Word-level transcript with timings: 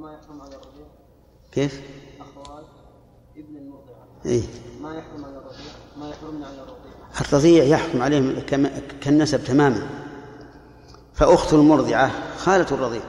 ما 0.00 0.12
يحرم 0.12 0.40
على 0.40 0.54
الرضيع 0.54 0.86
كيف؟ 1.52 1.82
أخوات 2.20 2.64
ابن 3.36 3.56
المرضعة 3.56 4.06
إيه؟ 4.26 4.42
ما 4.80 4.94
يحرم 4.94 5.24
على 5.24 5.38
الرضيع 5.38 5.72
ما 5.96 6.10
يحرمن 6.10 6.44
على 6.44 6.62
الرضيع 6.62 6.92
الرضيع 7.20 7.64
يحكم 7.64 8.02
عليهم 8.02 8.40
كالنسب 9.00 9.44
تماما. 9.44 9.88
فأخت 11.14 11.52
المرضعة 11.52 12.36
خالة 12.36 12.66
الرضيع. 12.72 13.02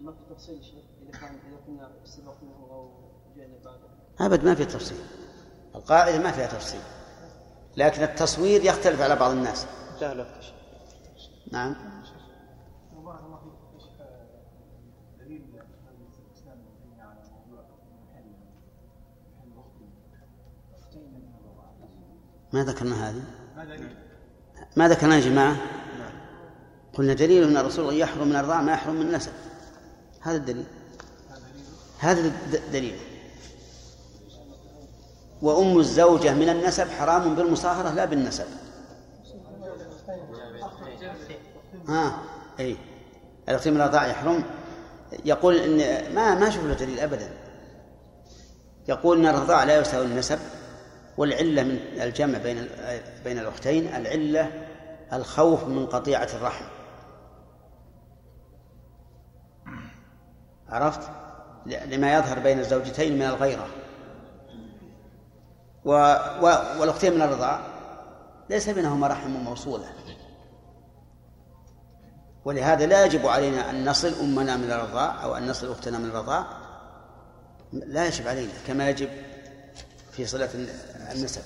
ما 0.00 0.12
في 0.12 0.34
تفصيل 0.34 0.64
شيء 0.64 0.84
إذا 1.02 1.18
كان 1.18 1.34
إذا 1.48 1.56
كنا 1.66 1.90
سبقناه 2.04 2.70
أو 2.70 2.90
جئنا 3.36 3.58
بعده. 3.64 4.26
أبد 4.26 4.44
ما 4.44 4.54
في 4.54 4.64
تفصيل. 4.64 4.98
القاعدة 5.74 6.18
ما 6.18 6.32
فيها 6.32 6.46
تفصيل. 6.46 6.80
لكن 7.76 8.02
التصوير 8.02 8.64
يختلف 8.64 9.00
على 9.00 9.16
بعض 9.16 9.30
الناس. 9.30 9.66
الوقت 10.02 10.42
شيخ. 10.42 10.54
نعم 11.52 11.74
بارك 13.04 13.20
الله 13.24 13.36
فيك 13.36 13.52
إيش 13.74 13.84
دليل 15.18 15.42
الاسلام 16.30 16.58
ابن 16.58 17.00
على 17.00 17.20
موضوع 17.30 17.64
محل 18.08 18.28
محل 19.30 19.52
اختين 20.78 21.02
من 21.02 21.22
ما 22.54 22.64
ذكرنا 22.64 23.10
هذه؟ 23.10 23.22
ما 24.76 24.88
ذكرنا. 24.88 25.16
يا 25.16 25.20
جماعة؟ 25.20 25.56
قلنا 26.94 27.12
دليل 27.14 27.42
أن 27.44 27.56
الرسول 27.56 27.96
يحرم 27.96 28.28
من 28.28 28.36
الرضاع 28.36 28.60
ما 28.62 28.72
يحرم 28.72 28.94
من 28.94 29.02
النسب. 29.02 29.32
هذا 30.20 30.36
الدليل. 30.36 30.64
هذا 31.98 32.20
الد- 32.20 32.62
دليل. 32.72 32.98
وأم 35.42 35.78
الزوجة 35.78 36.34
من 36.34 36.48
النسب 36.48 36.88
حرام 36.88 37.34
بالمصاهرة 37.34 37.90
لا 37.90 38.04
بالنسب. 38.04 38.46
ها 41.88 42.18
إي. 42.60 42.76
الاختيار 43.48 43.74
من 43.74 43.80
الرضاع 43.80 44.06
يحرم. 44.06 44.44
يقول 45.24 45.56
إن 45.56 45.78
ما 46.14 46.34
ما 46.34 46.48
أشوف 46.48 46.64
له 46.64 46.74
دليل 46.74 47.00
ابدا. 47.00 47.30
يقول 48.88 49.18
إن 49.18 49.34
الرضاع 49.34 49.64
لا 49.64 49.78
يساوي 49.80 50.06
النسب. 50.06 50.38
والعلة 51.16 51.62
من 51.62 51.78
الجمع 52.00 52.38
بين 52.38 52.68
بين 53.24 53.38
الأختين 53.38 53.86
العلة 53.86 54.50
الخوف 55.12 55.64
من 55.64 55.86
قطيعة 55.86 56.28
الرحم. 56.34 56.64
عرفت؟ 60.68 61.00
لما 61.66 62.14
يظهر 62.14 62.38
بين 62.38 62.58
الزوجتين 62.58 63.14
من 63.18 63.22
الغيرة. 63.22 63.66
و... 65.84 65.90
و... 66.42 66.46
والأختين 66.80 67.14
من 67.14 67.22
الرضاع 67.22 67.60
ليس 68.50 68.68
بينهما 68.68 69.06
رحم 69.06 69.30
موصولة. 69.30 69.86
ولهذا 72.44 72.86
لا 72.86 73.04
يجب 73.04 73.26
علينا 73.26 73.70
أن 73.70 73.88
نصل 73.88 74.12
أمنا 74.20 74.56
من 74.56 74.70
الرضاع 74.70 75.24
أو 75.24 75.36
أن 75.36 75.46
نصل 75.46 75.70
أختنا 75.70 75.98
من 75.98 76.04
الرضاع. 76.04 76.46
لا 77.72 78.06
يجب 78.06 78.28
علينا 78.28 78.52
كما 78.66 78.90
يجب 78.90 79.08
في 80.16 80.26
صلة 80.26 80.48
النسب. 81.12 81.42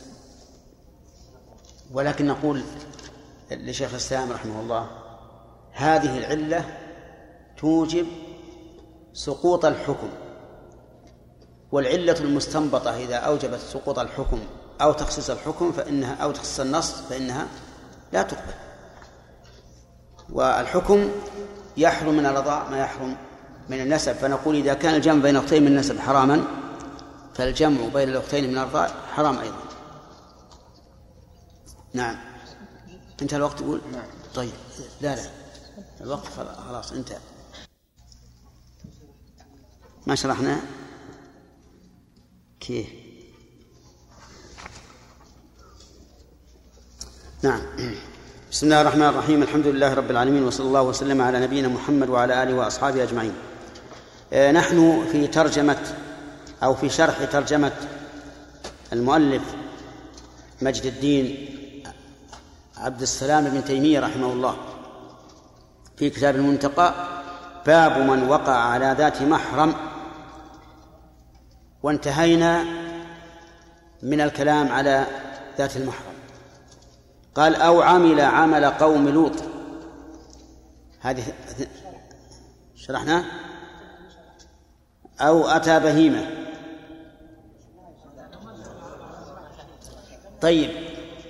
ولكن 1.93 2.27
نقول 2.27 2.63
لشيخ 3.51 3.91
الإسلام 3.91 4.33
رحمه 4.33 4.61
الله 4.61 4.91
هذه 5.73 6.19
العلة 6.19 6.65
توجب 7.59 8.07
سقوط 9.13 9.65
الحكم. 9.65 10.09
والعلة 11.73 12.21
المستنبطة 12.21 12.97
إذا 12.97 13.17
أوجبت 13.17 13.61
سقوط 13.61 13.99
الحكم 13.99 14.41
أو 14.81 14.93
تخصيص 14.93 15.31
الحكم 15.31 15.73
فإنها 15.73 16.15
أو 16.15 16.33
تخصيص 16.33 16.61
النص 16.61 16.93
فإنها 16.93 17.47
لا 18.13 18.23
تقبل. 18.23 18.55
والحكم 20.33 21.09
يحرم 21.77 22.17
من 22.17 22.27
الرضاع 22.27 22.69
ما 22.69 22.79
يحرم 22.79 23.17
من 23.69 23.81
النسب. 23.81 24.13
فنقول 24.13 24.57
إذا 24.57 24.75
كان 24.75 24.95
الجمع 24.95 25.23
بين 25.23 25.37
أختين 25.37 25.63
من 25.63 25.69
النسب 25.69 25.99
حراما 25.99 26.45
فالجمع 27.39 27.89
بين 27.89 28.09
الأختين 28.09 28.51
من 28.51 28.59
الرضاع 28.59 28.89
حرام 29.15 29.39
أيضا. 29.39 29.63
نعم. 31.95 32.17
انتهى 33.23 33.37
الوقت 33.37 33.59
تقول 33.59 33.81
نعم. 33.93 34.07
طيب. 34.35 34.53
لا 35.01 35.17
لا. 35.17 35.31
الوقت 36.01 36.27
خلاص 36.69 36.93
انتهى. 36.93 37.19
ما 40.07 40.15
شرحنا؟ 40.15 40.61
كيف؟ 42.61 42.87
نعم. 47.43 47.61
بسم 48.51 48.67
الله 48.67 48.81
الرحمن 48.81 49.03
الرحيم. 49.03 49.43
الحمد 49.43 49.67
لله 49.67 49.95
رب 49.95 50.11
العالمين 50.11 50.43
وصلى 50.43 50.67
الله 50.67 50.83
وسلم 50.83 51.23
على 51.23 51.41
نبينا 51.41 51.69
محمد 51.69 52.09
وعلى 52.09 52.43
آله 52.43 52.55
وأصحابه 52.55 53.03
أجمعين. 53.03 53.35
آه، 54.33 54.53
نحن 54.53 55.07
في 55.13 55.27
ترجمة 55.27 56.08
أو 56.63 56.75
في 56.75 56.89
شرح 56.89 57.25
ترجمة 57.25 57.73
المؤلف 58.93 59.43
مجد 60.63 60.85
الدين 60.85 61.55
عبد 62.77 63.03
السلام 63.03 63.45
بن 63.45 63.65
تيمية 63.65 64.01
رحمه 64.01 64.33
الله 64.33 64.57
في 65.97 66.11
كتاب 66.11 66.37
المنتقى 66.37 66.95
باب 67.67 67.99
من 67.99 68.29
وقع 68.29 68.53
على 68.53 68.95
ذات 68.99 69.23
محرم 69.23 69.75
وانتهينا 71.83 72.65
من 74.03 74.21
الكلام 74.21 74.73
على 74.73 75.07
ذات 75.59 75.77
المحرم. 75.77 76.15
قال 77.35 77.55
أو 77.55 77.83
عمل 77.83 78.21
عمل 78.21 78.65
قوم 78.65 79.09
لوط. 79.09 79.33
هذه 81.01 81.25
شرحنا؟ 82.77 83.25
أو 85.21 85.49
أتى 85.49 85.81
بهيمة. 85.81 86.38
طيب 90.41 90.71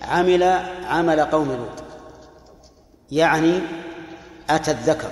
عمل 0.03 0.43
عمل 0.85 1.21
قوم 1.21 1.49
لوط. 1.49 1.85
يعني 3.11 3.61
أتى 4.51 4.71
الذكر 4.71 5.09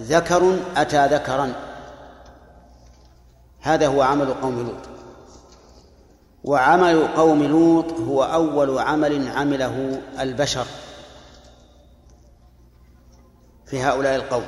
ذكر 0.00 0.58
أتى 0.76 1.06
ذكرا. 1.06 1.52
هذا 3.60 3.86
هو 3.86 4.02
عمل 4.02 4.34
قوم 4.34 4.58
لوط. 4.58 4.88
وعمل 6.44 7.08
قوم 7.08 7.42
لوط 7.42 7.92
هو 7.92 8.24
أول 8.24 8.78
عمل 8.78 9.28
عمله 9.28 10.02
البشر 10.20 10.66
في 13.66 13.82
هؤلاء 13.82 14.16
القوم. 14.16 14.46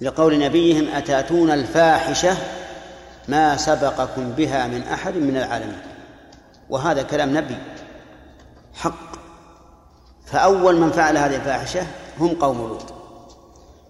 لقول 0.00 0.38
نبيهم 0.38 0.88
أتاتون 0.88 1.50
الفاحشة 1.50 2.36
ما 3.28 3.56
سبقكم 3.56 4.32
بها 4.32 4.66
من 4.66 4.82
أحد 4.82 5.14
من 5.14 5.36
العالمين. 5.36 5.91
وهذا 6.72 7.02
كلام 7.02 7.36
نبي 7.36 7.56
حق. 8.74 9.12
فأول 10.26 10.76
من 10.76 10.90
فعل 10.92 11.16
هذه 11.16 11.36
الفاحشة 11.36 11.86
هم 12.18 12.28
قوم 12.28 12.58
لوط. 12.58 12.94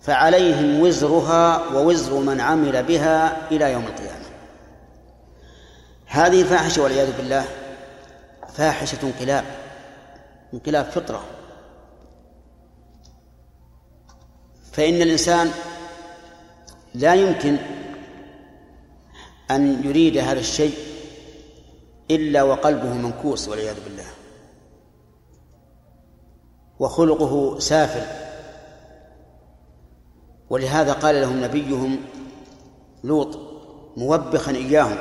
فعليهم 0.01 0.81
وزرها 0.81 1.69
ووزر 1.75 2.19
من 2.19 2.41
عمل 2.41 2.83
بها 2.83 3.49
إلى 3.51 3.73
يوم 3.73 3.85
القيامة. 3.85 4.25
هذه 6.07 6.43
الفاحشة 6.43 6.83
والعياذ 6.83 7.17
بالله 7.17 7.45
فاحشة 8.55 8.99
انقلاب 9.03 9.45
انقلاب 10.55 10.85
فطرة. 10.85 11.23
فإن 14.73 15.03
الإنسان 15.03 15.51
لا 16.95 17.15
يمكن 17.15 17.57
أن 19.51 19.85
يريد 19.85 20.17
هذا 20.17 20.41
الشيء 20.41 20.92
إلا 22.11 22.43
وقلبه 22.43 22.93
منكوس 22.93 23.49
والعياذ 23.49 23.85
بالله. 23.85 24.07
وخلقه 26.79 27.59
سافل. 27.59 28.07
ولهذا 30.51 30.93
قال 30.93 31.21
لهم 31.21 31.45
نبيهم 31.45 32.01
لوط 33.05 33.39
موبخا 33.97 34.53
إياهم 34.53 34.97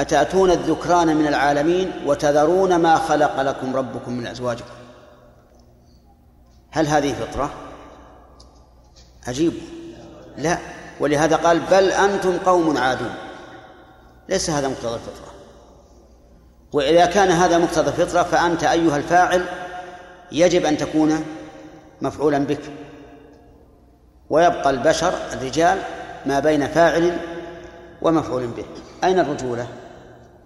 أتأتون 0.00 0.50
الذكران 0.50 1.16
من 1.16 1.26
العالمين 1.26 1.92
وتذرون 2.06 2.76
ما 2.76 2.96
خلق 2.96 3.40
لكم 3.40 3.76
ربكم 3.76 4.12
من 4.12 4.26
أزواجكم؟ 4.26 4.74
هل 6.70 6.86
هذه 6.86 7.14
فطرة؟ 7.14 7.50
عجيب. 9.26 9.52
لا. 10.38 10.58
ولهذا 11.00 11.36
قال 11.36 11.60
بل 11.60 11.84
أنتم 11.92 12.38
قوم 12.38 12.78
عادون. 12.78 13.14
ليس 14.28 14.50
هذا 14.50 14.68
مقتضى 14.68 14.94
الفطرة. 14.94 15.25
وإذا 16.72 17.06
كان 17.06 17.30
هذا 17.30 17.58
مقتضى 17.58 17.88
الفطرة 17.88 18.22
فأنت 18.22 18.64
أيها 18.64 18.96
الفاعل 18.96 19.44
يجب 20.32 20.64
أن 20.64 20.76
تكون 20.76 21.24
مفعولا 22.02 22.38
بك. 22.38 22.60
ويبقى 24.30 24.70
البشر 24.70 25.14
الرجال 25.32 25.78
ما 26.26 26.40
بين 26.40 26.66
فاعل 26.66 27.18
ومفعول 28.02 28.46
به. 28.46 28.64
أين 29.04 29.18
الرجولة؟ 29.18 29.68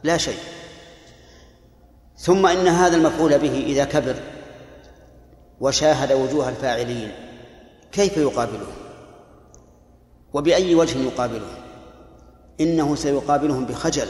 لا 0.02 0.16
شيء. 0.16 0.38
ثم 2.16 2.46
إن 2.46 2.68
هذا 2.68 2.96
المفعول 2.96 3.38
به 3.38 3.64
إذا 3.66 3.84
كبر 3.84 4.16
وشاهد 5.60 6.12
وجوه 6.12 6.48
الفاعلين 6.48 7.12
كيف 7.92 8.16
يقابله؟ 8.16 8.66
وبأي 10.32 10.74
وجه 10.74 10.98
يقابلهم؟ 10.98 11.60
إنه 12.60 12.94
سيقابلهم 12.94 13.64
بخجل. 13.64 14.08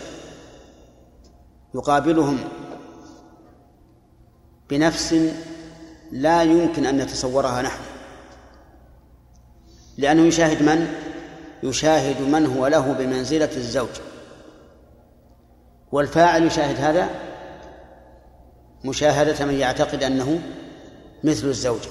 يقابلهم 1.74 2.38
بنفس 4.70 5.14
لا 6.12 6.42
يمكن 6.42 6.86
أن 6.86 6.98
نتصورها 6.98 7.62
نحن 7.62 7.80
لأنه 9.98 10.22
يشاهد 10.22 10.62
من؟ 10.62 10.92
يشاهد 11.62 12.20
من 12.22 12.46
هو 12.46 12.66
له 12.66 12.92
بمنزلة 12.92 13.50
الزوج. 13.56 13.88
والفاعل 15.92 16.46
يشاهد 16.46 16.80
هذا 16.80 17.08
مشاهدة 18.84 19.46
من 19.46 19.54
يعتقد 19.54 20.02
أنه 20.02 20.40
مثل 21.24 21.46
الزوجة 21.46 21.90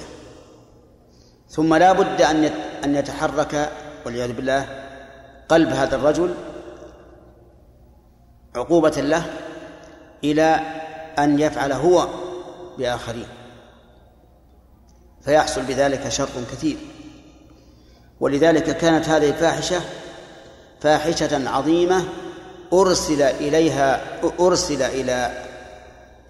ثم 1.50 1.76
لا 1.76 1.92
بد 1.92 2.22
أن 2.22 2.44
أن 2.84 2.96
يتحرك 2.96 3.72
والعياذ 4.06 4.34
بالله 4.34 4.66
قلب 5.50 5.70
هذا 5.70 5.96
الرجل 5.96 6.34
عقوبة 8.56 8.90
له 8.90 9.26
إلى 10.24 10.60
أن 11.20 11.40
يفعل 11.40 11.72
هو 11.72 12.08
بآخرين. 12.78 13.28
فيحصل 15.22 15.62
بذلك 15.62 16.10
شر 16.10 16.30
كثير. 16.52 16.78
ولذلك 18.20 18.78
كانت 18.78 19.10
هذه 19.10 19.30
الفاحشة 19.30 19.82
فاحشة 20.82 21.50
عظيمة 21.50 22.04
أرسل 22.74 23.22
إليها 23.22 24.02
أرسل 24.40 24.82
إلى 24.82 25.46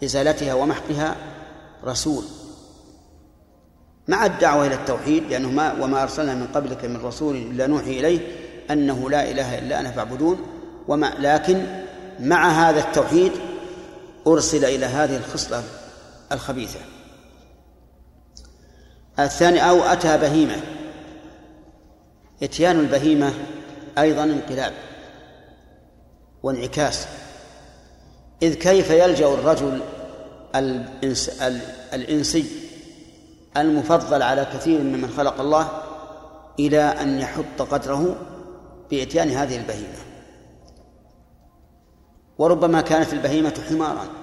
إزالتها 0.03 0.53
ومحقها 0.53 1.15
رسول. 1.85 2.23
مع 4.09 4.25
الدعوة 4.25 4.67
إلى 4.67 4.75
التوحيد 4.75 5.23
لأنه 5.29 5.51
ما 5.51 5.83
وما 5.83 6.03
أرسلنا 6.03 6.35
من 6.35 6.47
قبلك 6.47 6.85
من 6.85 7.05
رسول 7.05 7.35
إلا 7.35 7.67
نوحي 7.67 7.99
إليه 7.99 8.19
أنه 8.71 9.09
لا 9.09 9.31
إله 9.31 9.59
إلا 9.59 9.79
أنا 9.79 9.91
فاعبدون 9.91 10.39
ومع 10.87 11.13
لكن 11.19 11.65
مع 12.19 12.49
هذا 12.49 12.79
التوحيد 12.79 13.31
أرسل 14.33 14.65
إلى 14.65 14.85
هذه 14.85 15.17
الخصلة 15.17 15.63
الخبيثة. 16.31 16.79
الثاني 19.19 19.69
أو 19.69 19.83
أتى 19.83 20.17
بهيمة. 20.17 20.61
إتيان 22.43 22.79
البهيمة 22.79 23.33
أيضا 23.97 24.23
انقلاب 24.23 24.73
وانعكاس. 26.43 27.07
إذ 28.41 28.53
كيف 28.53 28.89
يلجأ 28.89 29.33
الرجل 29.33 29.81
الإنس 30.55 31.29
الإنسي 31.93 32.45
المفضل 33.57 34.21
على 34.21 34.45
كثير 34.45 34.81
ممن 34.81 35.09
خلق 35.17 35.41
الله 35.41 35.69
إلى 36.59 36.81
أن 36.81 37.19
يحط 37.19 37.61
قدره 37.61 38.15
بإتيان 38.91 39.29
هذه 39.29 39.57
البهيمة؟ 39.57 39.99
وربما 42.37 42.81
كانت 42.81 43.13
البهيمة 43.13 43.53
حمارا. 43.69 44.18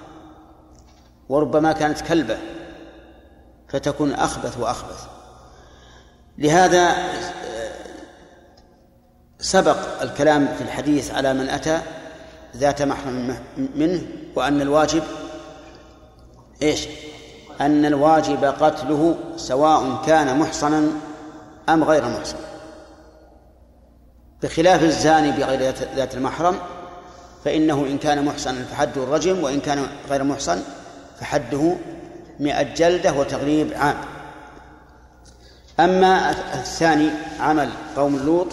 وربما 1.29 1.71
كانت 1.71 2.01
كلبة 2.01 2.37
فتكون 3.69 4.13
أخبث 4.13 4.57
وأخبث. 4.59 5.05
لهذا 6.37 6.95
سبق 9.39 10.01
الكلام 10.01 10.47
في 10.57 10.63
الحديث 10.63 11.11
على 11.11 11.33
من 11.33 11.49
أتى 11.49 11.81
ذات 12.55 12.81
محرم 12.81 13.37
منه 13.75 14.01
وأن 14.35 14.61
الواجب 14.61 15.03
إيش؟ 16.61 16.87
أن 17.61 17.85
الواجب 17.85 18.45
قتله 18.45 19.15
سواء 19.35 20.03
كان 20.05 20.39
محصنا 20.39 20.91
أم 21.69 21.83
غير 21.83 22.05
محصن. 22.05 22.37
بخلاف 24.43 24.83
الزاني 24.83 25.31
بغير 25.31 25.73
ذات 25.95 26.15
المحرم 26.15 26.59
فإنه 27.45 27.85
إن 27.85 27.97
كان 27.97 28.25
محصنا 28.25 28.63
فحده 28.63 29.03
الرجم 29.03 29.43
وإن 29.43 29.59
كان 29.59 29.87
غير 30.09 30.23
محصن 30.23 30.61
فحده 31.19 31.73
مئة 32.39 32.63
جلدة 32.63 33.13
وتغريب 33.13 33.73
عام. 33.75 33.95
أما 35.79 36.31
الثاني 36.53 37.09
عمل 37.39 37.69
قوم 37.95 38.19
لوط 38.25 38.47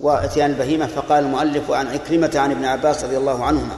واتيان 0.00 0.50
البهيمة 0.50 0.86
فقال 0.86 1.24
المؤلف 1.24 1.70
عن 1.70 1.86
عكرمة 1.86 2.30
عن 2.34 2.50
ابن 2.50 2.64
عباس 2.64 3.04
رضي 3.04 3.16
الله 3.16 3.44
عنهما 3.44 3.76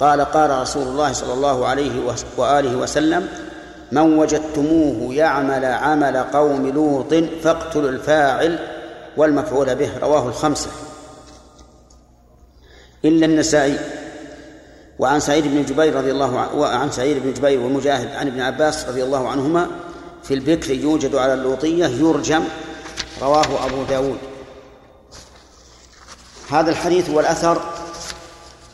قال 0.00 0.20
قال 0.20 0.50
رسول 0.50 0.82
الله 0.82 1.12
صلى 1.12 1.32
الله 1.32 1.66
عليه 1.66 2.14
وآله 2.36 2.76
وسلم 2.76 3.28
من 3.92 4.18
وجدتموه 4.18 5.14
يعمل 5.14 5.64
عمل 5.64 6.16
قوم 6.16 6.66
لوط 6.66 7.14
فاقتلوا 7.14 7.90
الفاعل 7.90 8.58
والمفعول 9.16 9.74
به. 9.74 9.90
رواه 10.02 10.28
الخمسة. 10.28 10.70
إلا 13.04 13.26
النسائي. 13.26 13.78
وعن 15.00 15.20
سعيد 15.20 15.44
بن 15.46 15.64
جبير 15.64 15.96
رضي 15.96 16.10
الله 16.10 16.38
عنه 16.38 16.54
وعن 16.54 16.90
سعيد 16.90 17.22
بن 17.22 17.32
جبير 17.32 17.60
ومجاهد 17.60 18.14
عن 18.14 18.26
ابن 18.26 18.40
عباس 18.40 18.88
رضي 18.88 19.04
الله 19.04 19.28
عنهما 19.28 19.66
في 20.22 20.34
البكر 20.34 20.70
يوجد 20.70 21.14
على 21.14 21.34
اللوطية 21.34 21.86
يرجم 21.86 22.44
رواه 23.22 23.66
أبو 23.66 23.82
داود. 23.88 24.18
هذا 26.50 26.70
الحديث 26.70 27.10
والأثر 27.10 27.60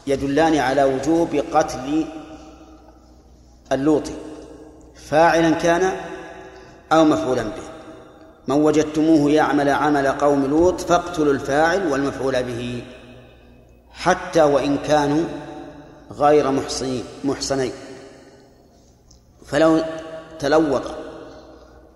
يدلان 0.07 0.57
على 0.57 0.85
وجوب 0.85 1.43
قتل 1.53 2.07
اللوطي 3.73 4.15
فاعلا 5.09 5.51
كان 5.51 5.97
أو 6.93 7.05
مفعولا 7.05 7.43
به. 7.43 7.67
من 8.49 8.57
وجدتموه 8.57 9.31
يعمل 9.31 9.69
عمل 9.69 10.07
قوم 10.07 10.47
لوط 10.47 10.81
فاقتلوا 10.81 11.33
الفاعل 11.33 11.93
والمفعول 11.93 12.43
به 12.43 12.83
حتى 13.91 14.43
وإن 14.43 14.79
كانوا 14.79 15.25
غير 16.11 16.51
محصنين 16.51 17.05
محصنين. 17.25 17.73
فلو 19.47 19.85
تلوط 20.39 20.83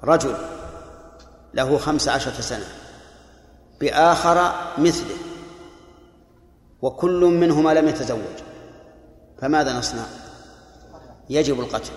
رجل 0.04 0.34
له 1.54 1.78
خمس 1.78 2.08
عشرة 2.08 2.40
سنة 2.40 2.66
بآخر 3.80 4.52
مثله 4.78 5.16
وكل 6.82 7.24
منهما 7.24 7.74
لم 7.74 7.88
يتزوج 7.88 8.38
فماذا 9.40 9.78
نصنع؟ 9.78 10.04
يجب 11.30 11.60
القتل. 11.60 11.92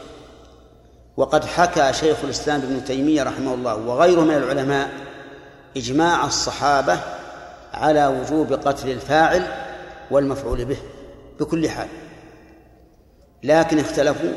وقد 1.17 1.45
حكى 1.45 1.93
شيخ 1.93 2.17
الإسلام 2.23 2.61
ابن 2.61 2.85
تيمية 2.85 3.23
رحمه 3.23 3.53
الله 3.53 3.75
وغيره 3.75 4.21
من 4.21 4.37
العلماء 4.37 4.89
إجماع 5.77 6.25
الصحابة 6.25 6.99
على 7.73 8.07
وجوب 8.07 8.53
قتل 8.53 8.89
الفاعل 8.89 9.47
والمفعول 10.11 10.65
به 10.65 10.77
بكل 11.39 11.69
حال. 11.69 11.87
لكن 13.43 13.79
اختلفوا 13.79 14.33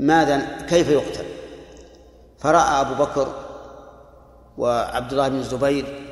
ماذا 0.00 0.66
كيف 0.66 0.88
يقتل 0.88 1.24
فرأى 2.38 2.80
أبو 2.80 3.04
بكر 3.04 3.34
وعبد 4.58 5.12
الله 5.12 5.28
بن 5.28 5.36
الزبير 5.36 6.04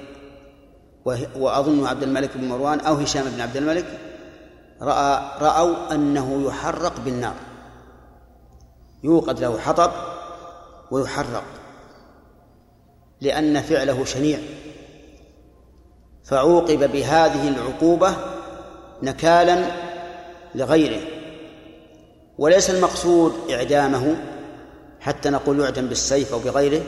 وأظن 1.36 1.86
عبد 1.86 2.02
الملك 2.02 2.36
بن 2.36 2.48
مروان 2.48 2.80
أو 2.80 2.94
هشام 2.94 3.24
بن 3.24 3.40
عبد 3.40 3.56
الملك 3.56 4.00
رأى 4.82 5.22
رأوا 5.40 5.94
أنه 5.94 6.46
يحرق 6.46 7.00
بالنار. 7.00 7.34
يوقد 9.02 9.40
له 9.40 9.58
حطب 9.58 9.90
ويحرق 10.90 11.44
لأن 13.20 13.62
فعله 13.62 14.04
شنيع. 14.04 14.38
فعوقب 16.24 16.92
بهذه 16.92 17.48
العقوبة 17.48 18.16
نكالا 19.02 19.85
لغيره. 20.56 21.00
وليس 22.38 22.70
المقصود 22.70 23.50
إعدامه 23.50 24.16
حتى 25.00 25.30
نقول 25.30 25.60
يعدم 25.60 25.86
بالسيف 25.86 26.32
أو 26.32 26.38
بغيره 26.38 26.82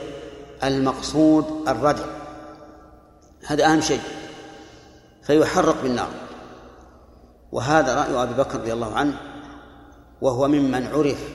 المقصود 0.65 1.69
الردع. 1.69 2.05
هذا 3.47 3.67
أهم 3.67 3.81
شيء. 3.81 4.01
فيحرق 5.23 5.83
بالنار. 5.83 6.11
وهذا 7.53 7.95
رأي 7.95 8.23
أبي 8.23 8.35
بكر 8.35 8.59
رضي 8.59 8.73
الله 8.73 8.95
عنه 8.95 9.21
وهو 10.21 10.49
ممن 10.49 10.87
عرف 10.87 11.29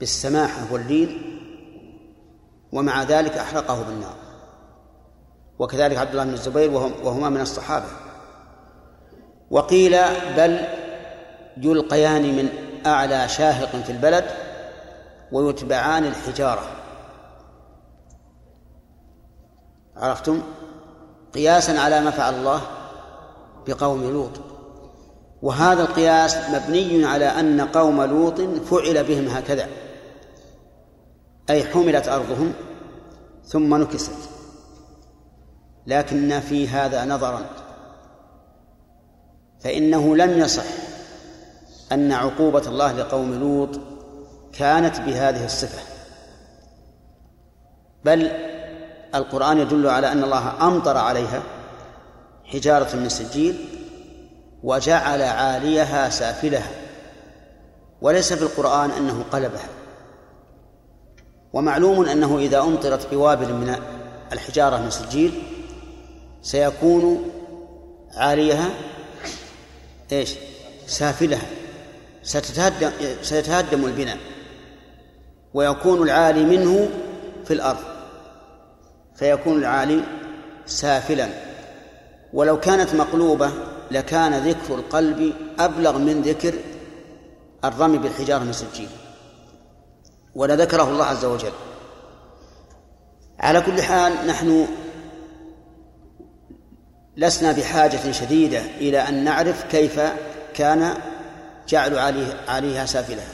بالسماحة 0.00 0.72
واللين 0.72 1.40
ومع 2.72 3.02
ذلك 3.02 3.32
أحرقه 3.32 3.82
بالنار. 3.82 4.16
وكذلك 5.58 5.96
عبد 5.96 6.10
الله 6.10 6.24
بن 6.24 6.32
الزبير 6.32 6.70
وهما 7.04 7.28
من 7.28 7.40
الصحابة. 7.40 7.86
وقيل 9.50 9.96
بل 10.36 10.60
يلقيان 11.56 12.22
من 12.22 12.48
أعلى 12.86 13.28
شاهق 13.28 13.76
في 13.76 13.92
البلد 13.92 14.24
ويتبعان 15.32 16.04
الحجارة. 16.04 16.62
عرفتم؟ 19.96 20.42
قياسا 21.34 21.72
على 21.72 22.00
ما 22.00 22.10
فعل 22.10 22.34
الله 22.34 22.60
بقوم 23.66 24.10
لوط. 24.10 24.40
وهذا 25.42 25.82
القياس 25.82 26.36
مبني 26.50 27.04
على 27.04 27.24
أن 27.24 27.60
قوم 27.60 28.02
لوط 28.02 28.40
فعل 28.40 29.04
بهم 29.04 29.28
هكذا. 29.28 29.68
أي 31.50 31.64
حملت 31.64 32.08
أرضهم 32.08 32.52
ثم 33.44 33.74
نكست. 33.74 34.12
لكن 35.86 36.40
في 36.40 36.68
هذا 36.68 37.04
نظرا. 37.04 37.59
فإنه 39.60 40.16
لم 40.16 40.38
يصح 40.38 40.64
أن 41.92 42.12
عقوبة 42.12 42.62
الله 42.66 42.92
لقوم 42.92 43.34
لوط 43.34 43.80
كانت 44.52 45.00
بهذه 45.00 45.44
الصفة. 45.44 45.82
بل 48.04 48.30
القرآن 49.14 49.58
يدل 49.58 49.86
على 49.86 50.12
أن 50.12 50.24
الله 50.24 50.66
أمطر 50.68 50.96
عليها 50.96 51.42
حجارة 52.44 52.96
من 52.96 53.08
سجيل 53.08 53.64
وجعل 54.62 55.22
عاليها 55.22 56.10
سافلها 56.10 56.70
وليس 58.02 58.32
في 58.32 58.42
القرآن 58.42 58.90
أنه 58.90 59.24
قلبها. 59.32 59.68
ومعلوم 61.52 62.04
أنه 62.04 62.38
إذا 62.38 62.60
أمطرت 62.60 63.14
بوابل 63.14 63.52
من 63.52 63.76
الحجارة 64.32 64.76
من 64.76 64.90
سجيل 64.90 65.42
سيكون 66.42 67.30
عاليها 68.14 68.70
إيش؟ 70.12 70.34
سافلها. 70.86 71.46
ستتهدم 72.22 72.90
سيتهدم 73.22 73.84
البناء. 73.84 74.18
ويكون 75.54 76.02
العالي 76.02 76.44
منه 76.44 76.88
في 77.44 77.54
الأرض. 77.54 77.84
فيكون 79.16 79.58
العالي 79.58 80.00
سافلا. 80.66 81.28
ولو 82.32 82.60
كانت 82.60 82.94
مقلوبة 82.94 83.50
لكان 83.90 84.48
ذكر 84.48 84.74
القلب 84.74 85.32
أبلغ 85.58 85.98
من 85.98 86.22
ذكر 86.22 86.54
الرمي 87.64 87.98
بالحجارة 87.98 88.44
من 88.44 88.52
سجين 88.52 88.88
ولذكره 90.34 90.82
الله 90.82 91.04
عز 91.04 91.24
وجل. 91.24 91.52
على 93.40 93.60
كل 93.60 93.82
حال 93.82 94.26
نحن 94.26 94.66
لسنا 97.20 97.52
بحاجة 97.52 98.12
شديدة 98.12 98.60
إلى 98.60 98.98
أن 99.08 99.24
نعرف 99.24 99.64
كيف 99.70 100.00
كان 100.54 100.94
جعل 101.68 101.98
عليه 101.98 102.40
عليها 102.48 102.86
سافلها. 102.86 103.32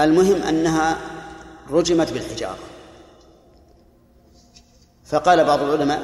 المهم 0.00 0.42
أنها 0.42 0.98
رجمت 1.70 2.12
بالحجارة. 2.12 2.58
فقال 5.04 5.44
بعض 5.44 5.62
العلماء 5.62 6.02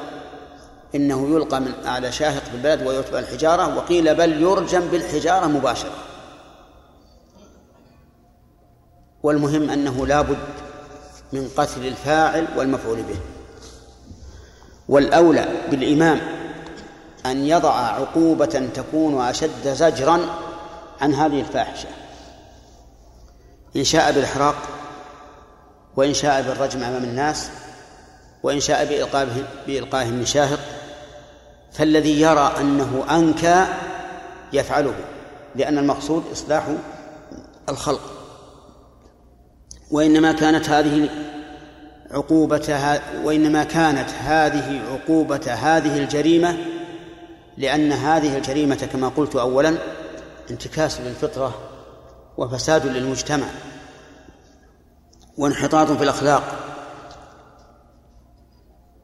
إنه 0.95 1.35
يلقى 1.37 1.61
من 1.61 1.73
أعلى 1.87 2.13
شاهق 2.13 2.43
بالبلد 2.53 2.87
ويتبع 2.87 3.19
الحجارة 3.19 3.77
وقيل 3.77 4.15
بل 4.15 4.43
يرجم 4.43 4.81
بالحجارة 4.81 5.47
مباشرة. 5.47 5.95
والمهم 9.23 9.71
أنه 9.71 10.07
لا 10.07 10.21
بد 10.21 10.39
من 11.33 11.49
قتل 11.57 11.87
الفاعل 11.87 12.47
والمفعول 12.57 13.03
به. 13.03 13.19
والأولى 14.89 15.49
بالإمام 15.71 16.44
أن 17.27 17.47
يضع 17.47 17.75
عقوبة 17.75 18.69
تكون 18.75 19.23
أشد 19.23 19.69
زجرا 19.69 20.21
عن 21.01 21.15
هذه 21.15 21.41
الفاحشة. 21.41 21.89
إن 23.77 23.85
شاء 23.85 24.13
بالإحراق 24.13 24.55
وإن 25.97 26.15
شاء 26.15 26.43
بالرجم 26.43 26.83
أمام 26.83 27.05
الناس 27.05 27.49
وإن 28.43 28.61
شاء 28.61 28.85
بإلقائه 28.85 29.45
بإلقائه 29.67 30.11
من 30.11 30.27
شاهق 30.27 30.61
فالذي 31.73 32.21
يرى 32.21 32.55
أنه 32.61 33.05
أنكى 33.11 33.67
يفعله 34.53 34.95
لأن 35.57 35.79
المقصود 35.79 36.25
إصلاح 36.33 36.65
الخلق. 37.69 38.01
وإنما 39.91 40.33
كانت 40.33 40.69
هذه 40.69 41.09
عقوبة 42.11 43.01
وإنما 43.25 43.65
كانت 43.65 44.11
هذه 44.11 44.81
عقوبة 44.93 45.53
هذه 45.53 45.99
الجريمة 45.99 46.74
لأن 47.57 47.93
هذه 47.93 48.37
الجريمة 48.37 48.89
كما 48.93 49.09
قلت 49.09 49.37
أولا 49.37 49.79
انتكاس 50.51 51.01
للفطرة 51.01 51.55
وفساد 52.37 52.87
للمجتمع 52.87 53.47
وانحطاط 55.39 55.91
في 55.91 56.05
الأخلاق. 56.05 56.59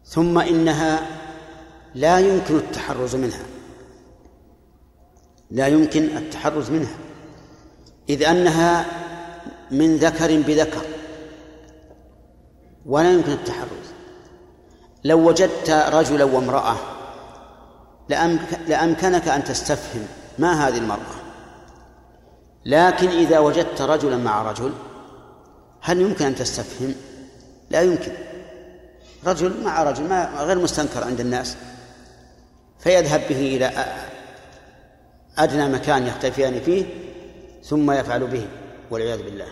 ثم 0.05 0.39
إنها 0.39 1.07
لا 1.95 2.19
يمكن 2.19 2.57
التحرز 2.57 3.17
منها. 3.17 3.43
لا 5.51 5.67
يمكن 5.67 6.17
التحرز 6.17 6.71
منها. 6.71 6.97
إذ 8.09 8.23
أنها 8.23 8.87
من 9.71 9.97
ذكر 9.97 10.43
بذكر. 10.43 10.83
ولا 12.87 13.13
يمكن 13.13 13.33
التحرز. 13.33 13.91
لو 15.05 15.29
وجدت 15.29 15.71
رجلا 15.71 16.25
وامرأة 16.25 16.77
لأمكنك 18.69 19.29
أن 19.29 19.45
تستفهم 19.45 20.07
ما 20.39 20.69
هذه 20.69 20.79
المرأة. 20.79 21.21
لكن 22.65 23.09
إذا 23.09 23.39
وجدت 23.39 23.83
رجلا 23.83 24.17
مع 24.17 24.43
رجل 24.43 24.73
هل 25.81 26.01
يمكن 26.01 26.25
أن 26.25 26.35
تستفهم؟ 26.35 26.95
لا 27.71 27.83
يمكن. 27.83 28.13
رجل 29.27 29.63
مع 29.65 29.83
رجل 29.83 30.05
ما 30.05 30.31
غير 30.39 30.59
مستنكر 30.59 31.05
عند 31.05 31.21
الناس. 31.21 31.57
فيذهب 32.79 33.21
به 33.29 33.57
إلى 33.57 33.85
أدنى 35.39 35.69
مكان 35.69 36.07
يختفيان 36.07 36.61
فيه 36.61 36.85
ثم 37.65 37.91
يفعل 37.91 38.27
به 38.27 38.49
والعياذ 38.91 39.23
بالله. 39.23 39.47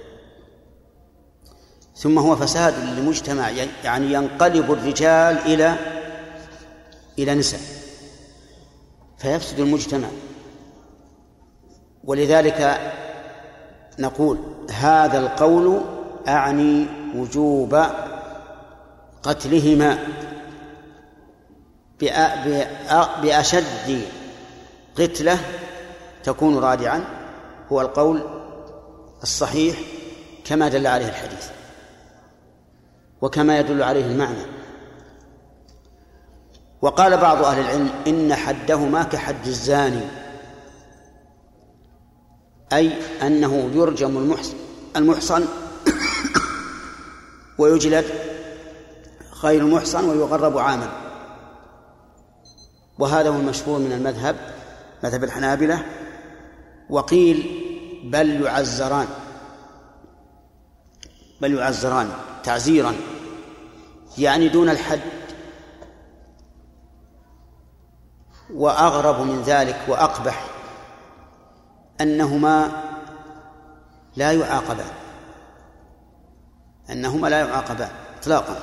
ثم 1.96 2.18
هو 2.18 2.36
فساد 2.36 2.74
للمجتمع 2.84 3.50
يعني 3.84 4.12
ينقلب 4.12 4.72
الرجال 4.72 5.38
إلى 5.38 5.76
إلى 7.18 7.34
نساء. 7.34 7.77
فيفسد 9.18 9.60
المجتمع. 9.60 10.08
ولذلك 12.04 12.80
نقول 13.98 14.38
هذا 14.70 15.18
القول 15.18 15.80
أعني 16.28 16.86
وجوب 17.16 17.82
قتلهما 19.22 19.98
بأشد 23.22 24.02
قتلة 24.98 25.38
تكون 26.24 26.58
رادعا. 26.58 27.04
هو 27.72 27.80
القول 27.80 28.22
الصحيح 29.22 29.78
كما 30.44 30.68
دل 30.68 30.86
عليه 30.86 31.08
الحديث. 31.08 31.48
وكما 33.22 33.58
يدل 33.58 33.82
عليه 33.82 34.04
المعنى. 34.04 34.57
وقال 36.82 37.16
بعض 37.16 37.44
أهل 37.44 37.60
العلم 37.60 37.90
إن 38.06 38.34
حدهما 38.34 39.02
كحد 39.02 39.46
الزاني 39.46 40.00
أي 42.72 42.92
أنه 43.22 43.70
يرجم 43.74 44.18
المحصن 44.18 44.54
المحصن 44.96 45.44
ويجلد 47.58 48.04
غير 49.42 49.60
المحصن 49.60 50.08
ويغرب 50.08 50.58
عاما. 50.58 50.90
وهذا 52.98 53.28
هو 53.28 53.36
المشهور 53.36 53.78
من 53.78 53.92
المذهب 53.92 54.36
مذهب 55.04 55.24
الحنابلة 55.24 55.84
وقيل 56.90 57.64
بل 58.04 58.42
يعزران 58.42 59.06
بل 61.40 61.54
يعزران 61.54 62.10
تعزيرا 62.44 62.94
يعني 64.18 64.48
دون 64.48 64.68
الحد 64.68 65.00
وأغرب 68.54 69.26
من 69.26 69.42
ذلك 69.42 69.78
وأقبح 69.88 70.44
أنهما 72.00 72.82
لا 74.16 74.32
يعاقبان. 74.32 74.90
أنهما 76.90 77.28
لا 77.28 77.40
يعاقبان 77.40 77.90
إطلاقا. 78.18 78.56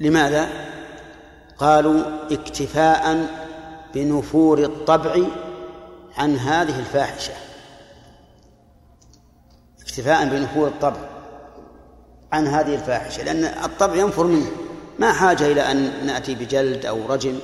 لماذا؟ 0.00 0.48
قالوا 1.58 2.02
اكتفاء 2.32 3.26
بنفور 3.94 4.58
الطبع 4.58 5.16
عن 6.18 6.36
هذه 6.36 6.78
الفاحشة. 6.78 7.32
اكتفاء 9.80 10.28
بنفور 10.28 10.68
الطبع 10.68 11.00
عن 12.32 12.46
هذه 12.46 12.74
الفاحشة 12.74 13.22
لأن 13.22 13.44
الطبع 13.44 13.94
ينفر 13.94 14.24
منه. 14.24 14.50
ما 15.00 15.12
حاجة 15.12 15.46
إلى 15.46 15.70
أن 15.70 16.06
نأتي 16.06 16.34
بجلد 16.34 16.86
أو 16.86 17.06
رجم 17.06 17.38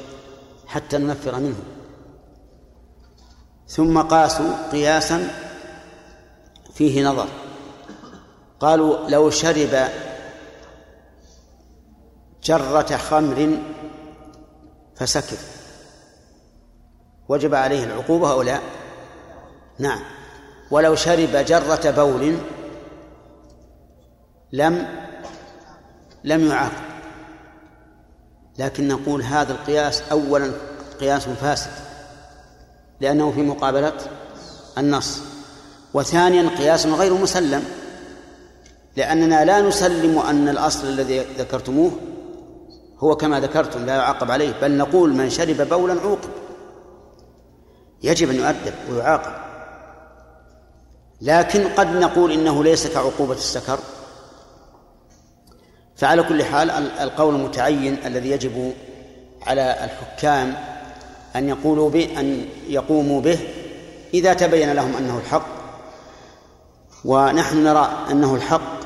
حتى 0.67 0.99
ننفر 0.99 1.37
منه. 1.41 1.63
ثم 3.69 3.99
قاسوا 3.99 4.71
قياسا 4.73 5.29
فيه 6.75 7.05
نظر. 7.05 7.29
قالوا 8.61 9.09
لو 9.09 9.31
شرب 9.31 9.89
جرة 12.45 12.97
خمر 12.97 13.59
فسكر 14.97 15.37
وجب 17.29 17.55
عليه 17.55 17.85
العقوبة 17.85 18.33
أو 18.33 18.43
لا؟ 18.43 18.61
نعم. 19.79 20.01
ولو 20.71 20.95
شرب 20.95 21.37
جرة 21.37 21.91
بول 21.91 22.37
لم 24.53 24.89
لم 26.25 26.47
يعاقب. 26.47 26.86
لكن 28.59 28.89
نقول 28.89 29.23
هذا 29.23 29.53
القياس 29.53 30.03
أولا 30.13 30.53
قياس 31.01 31.29
فاسد 31.29 31.71
لأنه 33.01 33.33
في 33.33 33.43
مقابلة 33.43 33.93
النص. 34.79 35.19
وثانيا 35.95 36.49
قياس 36.59 36.87
غير 36.87 37.15
مسلم 37.15 37.65
لأننا 38.97 39.45
لا 39.45 39.61
نسلم 39.61 40.19
أن 40.19 40.49
الأصل 40.49 40.87
الذي 40.87 41.19
ذكرتموه 41.39 41.91
هو 42.99 43.17
كما 43.17 43.41
ذكرتم 43.41 43.87
لا 43.87 43.95
يعاقب 43.95 44.31
عليه 44.31 44.53
بل 44.63 44.77
نقول 44.77 45.13
من 45.13 45.31
شرب 45.31 45.69
بولا 45.69 46.01
عوقب. 46.01 46.31
يجب 48.03 48.31
أن 48.31 48.37
يؤدب 48.37 48.75
ويعاقب. 48.91 49.33
لكن 51.21 51.69
قد 51.69 51.87
نقول 51.87 52.33
إنه 52.33 52.65
ليس 52.65 52.87
كعقوبة 52.87 53.35
السكر. 53.35 53.79
فعلى 55.97 56.23
كل 56.23 56.45
حال 56.45 56.71
القول 57.01 57.35
المتعين 57.35 57.99
الذي 58.07 58.31
يجب 58.31 58.73
على 59.47 59.77
الحكام 59.85 60.55
أن 61.37 61.49
يقولوا 61.49 61.91
به 61.91 62.21
أن 62.21 62.49
يقوموا 62.69 63.21
به 63.21 63.39
إذا 64.15 64.35
تبين 64.35 64.73
لهم 64.73 64.97
أنه 64.97 65.19
الحق. 65.19 65.47
ونحن 67.05 67.65
نرى 67.65 67.91
أنه 68.11 68.35
الحق 68.35 68.77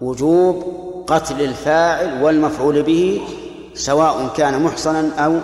وجوب 0.00 0.64
قتل 1.06 1.40
الفاعل 1.40 2.22
والمفعول 2.22 2.82
به 2.82 3.20
سواء 3.74 4.28
كان 4.36 4.62
محصنا 4.62 5.24
أو 5.24 5.40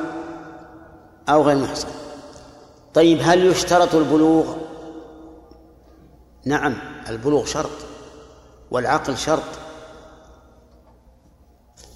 أو 1.29 1.43
غير 1.43 1.57
محصن. 1.57 1.89
طيب 2.95 3.19
هل 3.23 3.47
يشترط 3.47 3.95
البلوغ؟ 3.95 4.55
نعم 6.45 6.77
البلوغ 7.09 7.45
شرط 7.45 7.71
والعقل 8.71 9.17
شرط. 9.17 9.64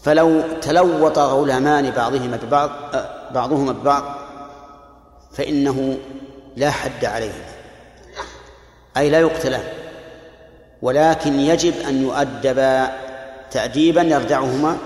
فلو 0.02 0.42
تلوط 0.60 1.18
غلامان 1.18 1.90
بعضهما 1.90 2.36
ببعض 2.36 2.70
بعضهما 3.34 3.72
ببعض 3.72 4.04
فإنه 5.32 5.98
لا 6.56 6.70
حد 6.70 7.04
عليهما. 7.04 7.44
أي 8.96 9.10
لا 9.10 9.20
يقتلان. 9.20 9.64
ولكن 10.82 11.40
يجب 11.40 11.74
أن 11.88 12.02
يؤدبا 12.02 12.92
تأديبا 13.50 14.02
يردعهما 14.02 14.76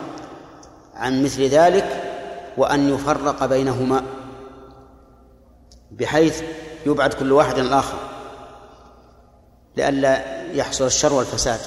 عن 0.94 1.24
مثل 1.24 1.42
ذلك 1.42 2.02
وأن 2.56 2.94
يفرق 2.94 3.44
بينهما 3.44 4.02
بحيث 5.90 6.42
يبعد 6.86 7.14
كل 7.14 7.32
واحد 7.32 7.58
عن 7.58 7.66
الآخر 7.66 7.98
لئلا 9.76 10.42
يحصل 10.52 10.86
الشر 10.86 11.12
والفساد. 11.12 11.60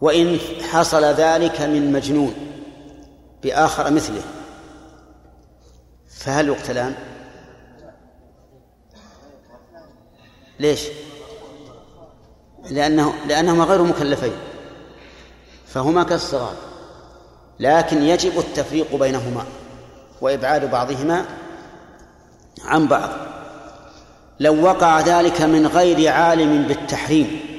وإن 0.00 0.38
حصل 0.72 1.04
ذلك 1.04 1.60
من 1.60 1.92
مجنون 1.92 2.34
بآخر 3.42 3.90
مثله 3.90 4.22
فهل 6.08 6.48
يقتلان؟ 6.48 6.94
ليش؟ 10.60 10.80
لأنه 12.70 13.14
لأنهما 13.28 13.64
غير 13.64 13.82
مكلفين 13.82 14.32
فهما 15.66 16.02
كالصغار 16.02 16.54
لكن 17.60 18.02
يجب 18.02 18.38
التفريق 18.38 18.96
بينهما 18.96 19.44
وإبعاد 20.20 20.70
بعضهما 20.70 21.24
عن 22.64 22.86
بعض 22.86 23.10
لو 24.40 24.64
وقع 24.64 25.00
ذلك 25.00 25.42
من 25.42 25.66
غير 25.66 26.12
عالم 26.12 26.62
بالتحريم 26.62 27.53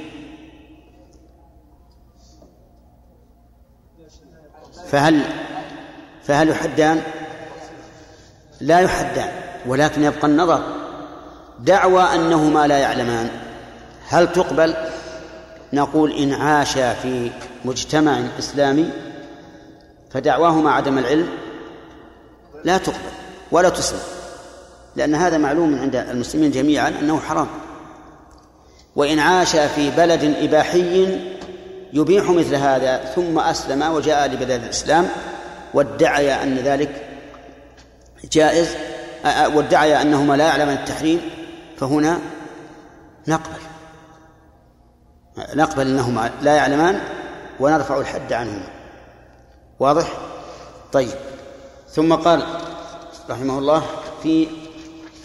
فهل 4.95 5.21
فهل 6.23 6.49
يحدان؟ 6.49 7.01
لا 8.61 8.79
يحدان 8.79 9.29
ولكن 9.65 10.03
يبقى 10.03 10.27
النظر 10.27 10.63
دعوى 11.59 12.03
أنهما 12.03 12.67
لا 12.67 12.77
يعلمان 12.77 13.29
هل 14.07 14.31
تقبل؟ 14.31 14.73
نقول 15.73 16.11
إن 16.11 16.33
عاشا 16.33 16.93
في 16.93 17.31
مجتمع 17.65 18.19
إسلامي 18.39 18.89
فدعواهما 20.11 20.71
عدم 20.71 20.97
العلم 20.97 21.27
لا 22.63 22.77
تقبل 22.77 23.11
ولا 23.51 23.69
تسلم 23.69 23.99
لأن 24.95 25.15
هذا 25.15 25.37
معلوم 25.37 25.79
عند 25.79 25.95
المسلمين 25.95 26.51
جميعا 26.51 26.89
أنه 26.89 27.19
حرام 27.19 27.47
وإن 28.95 29.19
عاش 29.19 29.55
في 29.55 29.91
بلد 29.91 30.35
إباحي 30.41 31.34
يبيح 31.95 32.29
مثل 32.29 32.55
هذا 32.55 32.97
ثم 33.15 33.39
أسلم 33.39 33.83
وجاء 33.83 34.27
لبلد 34.27 34.63
الإسلام 34.63 35.07
وادعي 35.73 36.43
أن 36.43 36.55
ذلك 36.55 37.07
جائز 38.31 38.75
وادعي 39.25 40.01
أنهما 40.01 40.33
لا 40.33 40.45
يعلمان 40.45 40.77
التحريم 40.77 41.21
فهنا 41.77 42.19
نقبل. 43.27 43.61
نقبل 45.55 45.87
أنهما 45.87 46.31
لا 46.41 46.55
يعلمان 46.55 47.01
ونرفع 47.59 47.97
الحد 47.97 48.33
عنهما. 48.33 48.67
واضح؟ 49.79 50.07
طيب. 50.91 51.15
ثم 51.89 52.13
قال 52.13 52.43
رحمه 53.29 53.59
الله 53.59 53.83
في 54.23 54.47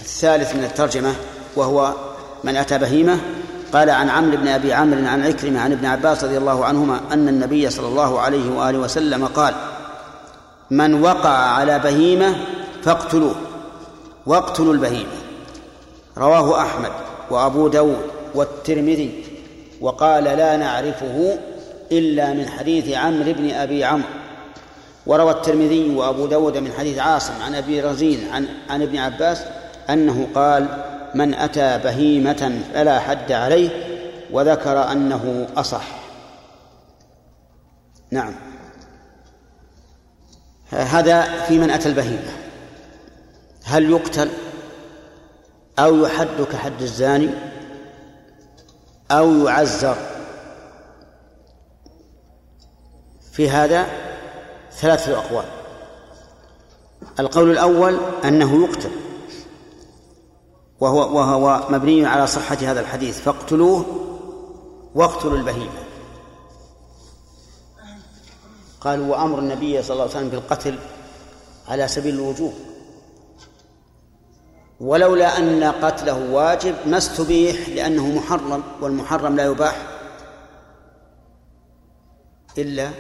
الثالث 0.01 0.55
من 0.55 0.65
الترجمة 0.65 1.15
وهو 1.57 1.95
من 2.45 2.57
أتى 2.57 2.79
بهيمة 2.79 3.21
قال 3.73 3.91
عن 3.91 4.11
عمرو 4.11 4.37
بن 4.37 4.49
أبي 4.49 4.73
عمرو 4.73 5.07
عن 5.07 5.27
عكرمة 5.27 5.61
عن 5.61 5.73
ابن 5.73 5.87
عباس 5.87 6.25
رضي 6.25 6.39
الله 6.39 6.65
عنهما 6.65 7.01
أن 7.13 7.29
النبي 7.29 7.71
صلى 7.71 7.89
الله 7.89 8.21
عليه 8.21 8.51
وآله 8.51 8.79
وسلم 8.79 9.27
قال 9.27 9.55
من 10.71 11.03
وقع 11.03 11.29
على 11.29 11.79
بهيمة 11.79 12.37
فاقتلوه 12.83 13.35
واقتلوا 14.27 14.73
البهيمة. 14.73 15.21
رواه 16.19 16.63
أحمد 16.63 16.93
وأبو 17.31 17.69
داود 17.69 18.11
والترمذي 18.35 19.25
وقال 19.81 20.25
لا 20.25 20.57
نعرفه 20.57 21.39
إلا 21.93 22.33
من 22.33 22.49
حديث 22.49 22.97
عمرو 22.97 23.33
بن 23.33 23.51
أبي 23.51 23.85
عمرو. 23.85 24.09
وروى 25.07 25.31
الترمذي 25.31 25.95
وأبو 25.95 26.27
داود 26.27 26.59
من 26.59 26.73
حديث 26.79 26.99
عاصم 26.99 27.33
عن 27.47 27.55
أبي 27.55 27.81
رزين 27.81 28.29
عن, 28.33 28.47
عن 28.71 28.83
ابن 28.83 28.99
عباس 28.99 29.43
أنه 29.91 30.27
قال 30.35 30.67
من 31.15 31.35
أتى 31.35 31.79
بهيمة 31.79 32.63
فلا 32.75 33.01
حد 33.01 33.33
عليه 33.33 33.71
وذكر 34.33 34.93
أنه 34.93 35.47
أصح. 35.57 35.87
نعم. 38.11 38.35
هذا 40.71 41.45
في 41.45 41.59
من 41.59 41.71
أتى 41.71 41.89
البهيمة. 41.89 42.33
هل 43.65 43.91
يقتل 43.91 44.31
أو 45.79 45.97
يحد 45.97 46.43
كحد 46.53 46.83
الزاني 46.83 47.31
أو 49.11 49.49
يعزر؟ 49.49 49.97
في 53.33 53.51
هذا 53.51 53.87
ثلاثة 54.73 55.19
أقوال. 55.19 55.45
القول 57.21 57.51
الأول 57.51 58.01
أنه 58.25 58.65
يقتل. 58.65 58.91
وهو 60.81 61.17
وهو 61.17 61.67
مبني 61.71 62.07
على 62.07 62.27
صحة 62.27 62.57
هذا 62.57 62.81
الحديث. 62.81 63.21
فاقتلوه 63.21 63.85
واقتلوا 64.95 65.37
البهيمة. 65.39 65.81
قالوا 68.81 69.07
وأمر 69.07 69.39
النبي 69.39 69.83
صلى 69.83 69.93
الله 69.93 70.03
عليه 70.03 70.15
وسلم 70.17 70.29
بالقتل 70.29 70.79
على 71.69 71.89
سبيل 71.89 72.15
الوجوب. 72.15 72.53
ولولا 74.81 75.39
أن 75.39 75.65
قتله 75.65 76.33
واجب 76.33 76.75
ما 76.87 76.97
استبيح 76.97 77.69
لأنه 77.69 78.07
محرم 78.17 78.63
والمحرم 78.81 79.37
لا 79.37 79.45
يباح 79.45 79.87
إلا 82.59 82.91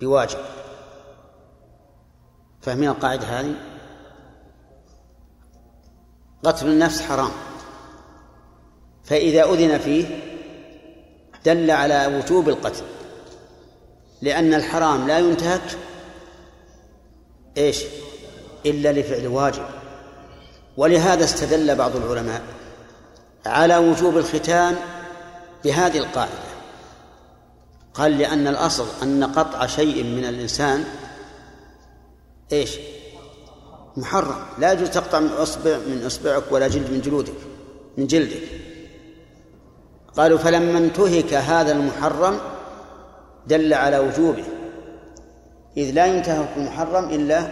بواجب. 0.00 0.38
فاهمين 2.60 2.88
القاعدة 2.88 3.26
هذه؟ 3.26 3.71
قتل 6.44 6.66
النفس 6.66 7.02
حرام. 7.02 7.30
فإذا 9.04 9.44
أذن 9.44 9.78
فيه 9.78 10.06
دل 11.44 11.70
على 11.70 12.06
وجوب 12.06 12.48
القتل. 12.48 12.84
لأن 14.22 14.54
الحرام 14.54 15.06
لا 15.08 15.18
ينتهك 15.18 15.78
إيش؟ 17.56 17.82
إلا 18.66 18.92
لفعل 18.92 19.26
واجب. 19.26 19.66
ولهذا 20.76 21.24
استدل 21.24 21.74
بعض 21.76 21.96
العلماء 21.96 22.42
على 23.46 23.76
وجوب 23.76 24.18
الختان 24.18 24.76
بهذه 25.64 25.98
القاعدة. 25.98 26.52
قال 27.94 28.18
لأن 28.18 28.46
الأصل 28.46 28.86
أن 29.02 29.24
قطع 29.24 29.66
شيء 29.66 30.04
من 30.04 30.24
الإنسان 30.24 30.84
إيش؟ 32.52 32.78
محرم. 33.96 34.44
لا 34.58 34.72
يجوز 34.72 34.90
تقطع 34.90 35.20
من 35.20 35.28
اصبع 35.28 35.78
من 35.78 36.02
أصبعك 36.06 36.42
ولا 36.50 36.68
جلد 36.68 36.90
من 36.90 37.00
جلودك 37.00 37.34
من 37.98 38.06
جلدك. 38.06 38.42
قالوا 40.16 40.38
فلما 40.38 40.78
انتهك 40.78 41.34
هذا 41.34 41.72
المحرم 41.72 42.40
دل 43.46 43.74
على 43.74 43.98
وجوبه. 43.98 44.44
إذ 45.76 45.90
لا 45.90 46.06
ينتهك 46.06 46.48
المحرم 46.56 47.10
إلا 47.10 47.48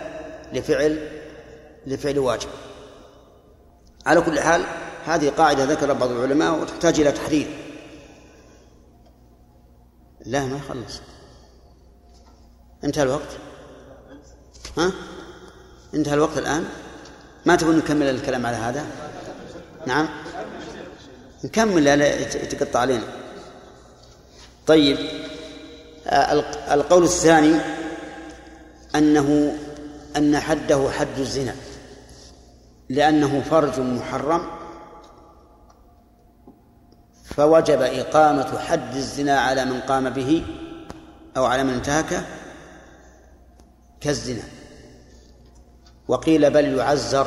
لفعل 0.53 1.09
لفعل 1.87 2.19
واجب. 2.19 2.49
على 4.07 4.21
كل 4.21 4.41
حال 4.41 4.65
هذه 5.05 5.29
قاعدة 5.29 5.65
ذكر 5.65 5.93
بعض 5.93 6.11
العلماء 6.11 6.61
وتحتاج 6.61 7.01
إلى 7.01 7.13
تحرير. 7.13 7.47
لا 10.27 10.45
ما 10.47 10.57
يخلص 10.57 11.01
انتهى 12.85 13.03
الوقت؟ 13.03 13.37
ها؟ 14.79 14.93
انتهى 15.95 16.15
الوقت 16.15 16.39
الآن؟ 16.39 16.65
ما 17.47 17.57
تبون 17.57 17.77
نكمل 17.77 18.11
الكلام 18.11 18.47
على 18.47 18.57
هذا؟ 18.57 18.87
نعم. 19.87 20.09
نكمل 21.45 21.85
لا 21.85 22.21
يتقطع 22.21 22.81
علينا. 22.81 23.05
طيب 24.67 24.99
آه، 26.07 26.45
القول 26.75 27.03
الثاني 27.03 27.61
أنه 28.95 29.57
أن 30.17 30.39
حده 30.39 30.91
حد 30.91 31.19
الزنا. 31.19 31.55
لأنه 32.89 33.43
فرج 33.51 33.81
محرم 33.81 34.47
فوجب 37.25 37.83
إقامة 37.83 38.59
حد 38.59 38.97
الزنا 38.97 39.41
على 39.41 39.65
من 39.65 39.81
قام 39.81 40.11
به 40.11 40.45
أو 41.37 41.45
على 41.45 41.65
من 41.65 41.75
انتهكه 41.75 42.23
كالزنا. 44.01 44.60
وقيل 46.11 46.51
بل 46.51 46.79
يعزر 46.79 47.27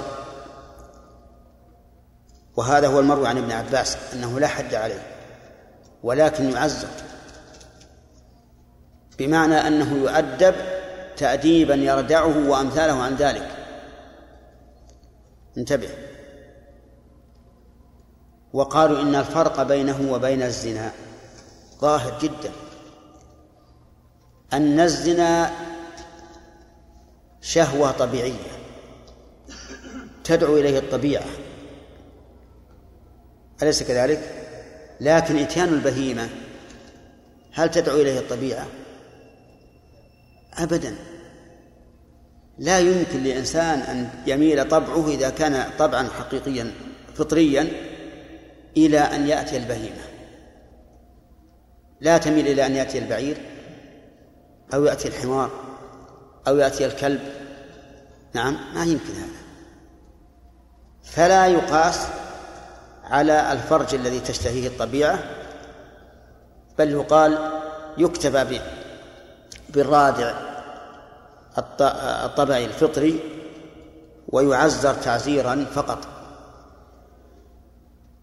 وهذا 2.56 2.88
هو 2.88 3.00
المروي 3.00 3.28
عن 3.28 3.38
ابن 3.38 3.52
عباس 3.52 3.98
أنه 4.14 4.40
لا 4.40 4.48
حد 4.48 4.74
عليه 4.74 5.02
ولكن 6.04 6.52
يعزر 6.52 6.88
بمعنى 9.20 9.56
أنه 9.56 9.94
يؤدب 9.94 10.56
تأديبا 11.18 11.76
يردعه 11.76 12.50
وأمثاله 12.50 13.04
عن 13.04 13.16
ذلك. 13.16 13.50
انتبه. 15.58 15.90
وقالوا 18.54 19.02
إن 19.02 19.16
الفرق 19.16 19.64
بينه 19.64 20.12
وبين 20.12 20.42
الزنا 20.42 20.92
ظاهر 21.82 22.20
جدا. 22.20 22.52
أن 24.54 24.80
الزنا 24.80 25.52
شهوة 27.42 27.92
طبيعية. 27.92 28.63
تدعو 30.24 30.58
إليه 30.58 30.80
الطبيعة. 30.80 31.26
أليس 33.62 33.84
كذلك؟ 33.84 34.22
لكن 35.02 35.38
إتيان 35.38 35.70
البهيمة 35.70 36.30
هل 37.54 37.72
تدعو 37.72 38.02
إليه 38.02 38.20
الطبيعة؟ 38.20 38.68
أبدا. 40.54 40.96
لا 42.58 42.80
يمكن 42.80 43.24
لإنسان 43.24 43.80
أن 43.80 44.10
يميل 44.28 44.68
طبعه 44.68 45.08
إذا 45.08 45.30
كان 45.30 45.70
طبعا 45.80 46.08
حقيقيا 46.08 46.72
فطريا 47.16 47.68
إلى 48.78 49.00
أن 49.00 49.28
يأتي 49.28 49.58
البهيمة. 49.58 50.04
لا 52.02 52.18
تميل 52.18 52.48
إلى 52.48 52.66
أن 52.66 52.76
يأتي 52.76 52.98
البعير 52.98 53.38
أو 54.74 54.86
يأتي 54.86 55.08
الحمار 55.08 55.52
أو 56.48 56.58
يأتي 56.58 56.86
الكلب. 56.86 57.22
نعم 58.34 58.58
ما 58.76 58.84
يمكن 58.84 59.14
هذا. 59.14 59.43
فلا 61.04 61.48
يقاس 61.48 62.08
على 63.04 63.52
الفرج 63.52 63.96
الذي 63.96 64.20
تشتهيه 64.20 64.68
الطبيعة 64.68 65.20
بل 66.78 66.92
يقال 66.92 67.52
يكتفى 67.98 68.62
بالرادع 69.70 70.34
الطبعي 72.26 72.66
الفطري 72.66 73.20
ويعزر 74.28 74.94
تعزيرا 74.94 75.66
فقط. 75.76 76.08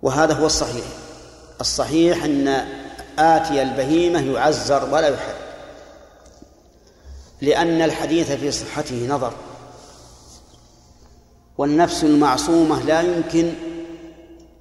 وهذا 0.02 0.34
هو 0.34 0.46
الصحيح. 0.46 0.84
الصحيح 1.60 2.24
أن 2.24 2.48
آتي 3.18 3.62
البهيمة 3.62 4.20
يعزر 4.20 4.94
ولا 4.94 5.08
يحد 5.08 5.34
لأن 7.40 7.82
الحديث 7.82 8.32
في 8.32 8.50
صحته 8.50 9.06
نظر. 9.08 9.32
والنفس 11.60 12.04
المعصومة 12.04 12.82
لا 12.82 13.00
يمكن 13.00 13.52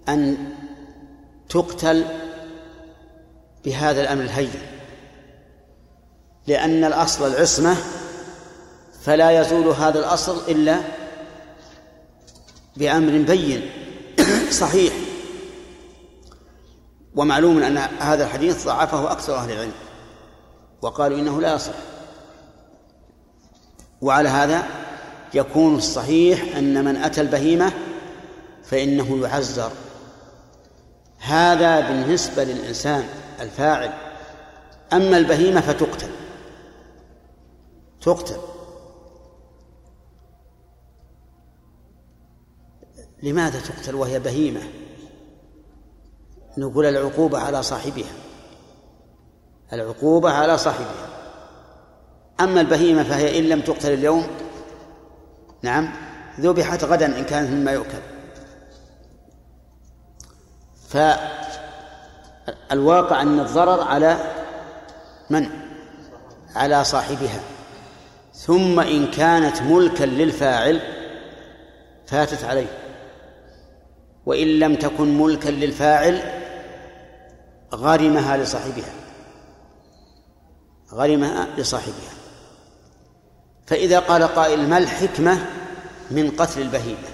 أن 0.09 0.37
تقتل 1.49 2.05
بهذا 3.65 4.01
الأمر 4.01 4.21
الهين 4.21 4.61
لأن 6.47 6.83
الأصل 6.83 7.33
العصمة 7.33 7.75
فلا 9.01 9.41
يزول 9.41 9.67
هذا 9.67 9.99
الأصل 9.99 10.51
إلا 10.51 10.79
بأمر 12.77 13.17
بين 13.17 13.69
صحيح. 14.51 14.93
ومعلوم 17.15 17.63
أن 17.63 17.77
هذا 17.77 18.23
الحديث 18.25 18.65
ضعفه 18.65 19.11
أكثر 19.11 19.35
أهل 19.35 19.51
العلم 19.51 19.73
وقالوا 20.81 21.19
إنه 21.19 21.41
لا 21.41 21.53
يصح. 21.53 21.73
وعلى 24.01 24.29
هذا 24.29 24.88
يكون 25.33 25.75
الصحيح 25.75 26.57
أن 26.57 26.85
من 26.85 26.95
أتى 26.95 27.21
البهيمة 27.21 27.71
فإنه 28.63 29.21
يعزر 29.21 29.71
هذا 31.19 31.79
بالنسبة 31.79 32.43
للإنسان 32.43 33.03
الفاعل. 33.39 33.93
أما 34.93 35.17
البهيمة 35.17 35.61
فتقتل. 35.61 36.09
تقتل. 38.01 38.37
لماذا 43.23 43.59
تقتل 43.59 43.95
وهي 43.95 44.19
بهيمة؟ 44.19 44.61
نقول 46.57 46.85
العقوبة 46.85 47.39
على 47.39 47.63
صاحبها. 47.63 48.11
العقوبة 49.73 50.31
على 50.31 50.57
صاحبها. 50.57 51.09
أما 52.39 52.61
البهيمة 52.61 53.03
فهي 53.03 53.39
إن 53.39 53.43
لم 53.43 53.61
تقتل 53.61 53.93
اليوم 53.93 54.27
نعم 55.61 55.89
ذبحت 56.39 56.83
غدا 56.83 57.19
إن 57.19 57.23
كانت 57.23 57.49
مما 57.49 57.71
يؤكل. 57.71 57.99
فالواقع 62.69 63.21
أن 63.21 63.39
الضرر 63.39 63.81
على 63.81 64.17
من؟ 65.29 65.49
على 66.55 66.83
صاحبها. 66.83 67.39
ثم 68.33 68.79
إن 68.79 69.11
كانت 69.11 69.61
ملكا 69.61 70.03
للفاعل 70.03 70.81
فاتت 72.07 72.43
عليه. 72.43 72.67
وإن 74.25 74.47
لم 74.47 74.75
تكن 74.75 75.17
ملكا 75.17 75.49
للفاعل 75.49 76.21
غرمها 77.73 78.37
لصاحبها. 78.37 78.93
غرمها 80.93 81.47
لصاحبها. 81.57 82.18
فإذا 83.69 83.99
قال 83.99 84.23
قائل 84.23 84.69
ما 84.69 84.77
الحكمة 84.77 85.45
من 86.11 86.31
قتل 86.31 86.61
البهيمة؟ 86.61 87.07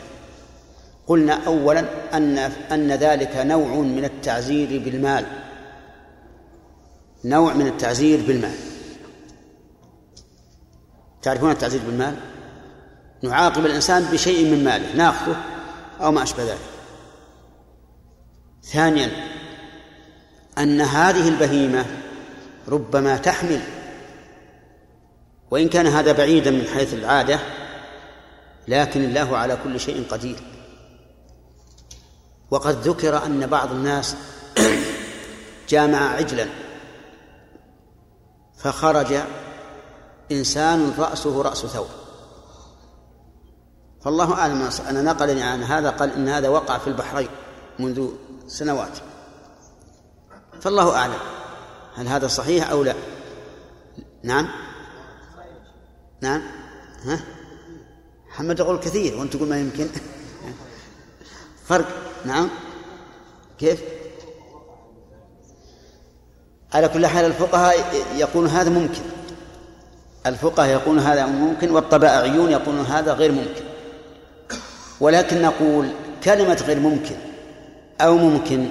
قلنا 1.08 1.34
أولا 1.48 1.86
أن 2.14 2.38
أن 2.72 2.92
ذلك 2.92 3.36
نوع 3.36 3.76
من 3.76 4.06
التعزير 4.06 4.82
بالمال. 4.86 5.26
نوع 7.26 7.54
من 7.54 7.68
التعزير 7.68 8.22
بالمال. 8.28 8.56
تعرفون 11.22 11.52
التعزير 11.52 11.82
بالمال؟ 11.86 12.16
نعاقب 13.22 13.66
الإنسان 13.66 14.04
بشيء 14.04 14.52
من 14.52 14.64
ماله 14.64 14.96
ناخذه 14.96 15.36
أو 16.02 16.12
ما 16.12 16.24
أشبه 16.24 16.44
ذلك. 16.44 16.60
ثانيا 18.64 19.12
أن 20.58 20.82
هذه 20.82 21.28
البهيمة 21.28 21.86
ربما 22.68 23.18
تحمل 23.18 23.62
وإن 25.56 25.70
كان 25.70 25.88
هذا 25.88 26.12
بعيدا 26.12 26.52
من 26.52 26.68
حيث 26.68 26.94
العادة 26.94 27.40
لكن 28.68 29.04
الله 29.04 29.38
على 29.38 29.58
كل 29.64 29.80
شيء 29.80 30.06
قدير. 30.10 30.36
وقد 32.52 32.88
ذكر 32.88 33.26
أن 33.26 33.48
بعض 33.48 33.72
الناس 33.72 34.16
جامع 35.70 35.98
عجلا 35.98 36.48
فخرج 38.58 39.16
إنسان 40.32 40.94
رأسه 40.98 41.42
رأس 41.42 41.66
ثور 41.66 41.90
فالله 44.02 44.34
أعلم 44.34 44.70
أنا 44.90 45.02
نقلني 45.02 45.44
عن 45.44 45.64
هذا 45.64 45.90
قال 45.90 46.14
إن 46.14 46.30
هذا 46.30 46.50
وقع 46.50 46.78
في 46.78 46.88
البحرين 46.88 47.30
منذ 47.80 48.10
سنوات. 48.48 48.98
فالله 50.62 50.96
أعلم 50.96 51.20
هل 51.96 52.08
هذا 52.08 52.28
صحيح 52.28 52.70
أو 52.70 52.84
لا. 52.84 52.96
نعم. 54.24 54.65
نعم. 56.22 56.42
ها؟ 57.06 57.20
محمد 58.30 58.60
يقول 58.60 58.80
كثير 58.80 59.18
وأنت 59.18 59.34
تقول 59.36 59.50
ما 59.50 59.60
يمكن. 59.60 59.88
فرق. 61.66 61.88
نعم. 62.26 62.50
كيف؟ 63.60 63.82
على 66.74 66.88
كل 66.88 67.08
حال 67.08 67.26
الفقهاء 67.26 67.76
يقولون 68.16 68.50
هذا 68.50 68.70
ممكن. 68.70 69.02
الفقهاء 70.26 70.70
يقولون 70.70 71.00
هذا 71.00 71.26
ممكن 71.26 71.72
والطبائعيون 71.72 72.52
يقولون 72.52 72.86
هذا 72.86 73.14
غير 73.14 73.32
ممكن. 73.32 73.64
ولكن 75.00 75.42
نقول 75.42 75.90
كلمة 76.24 76.64
غير 76.68 76.80
ممكن 76.80 77.16
أو 78.02 78.18
ممكن 78.18 78.70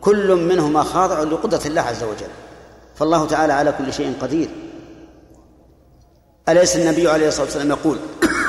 كل 0.00 0.34
منهما 0.36 0.82
خاضع 0.82 1.22
لقدرة 1.22 1.66
الله 1.66 1.80
عز 1.80 2.02
وجل. 2.02 2.30
فالله 2.94 3.26
تعالى 3.26 3.52
على 3.52 3.72
كل 3.72 3.92
شيء 3.92 4.14
قدير. 4.20 4.48
أليس 6.48 6.76
النبي 6.76 7.08
عليه 7.08 7.28
الصلاة 7.28 7.44
والسلام 7.44 7.70
يقول 7.70 7.98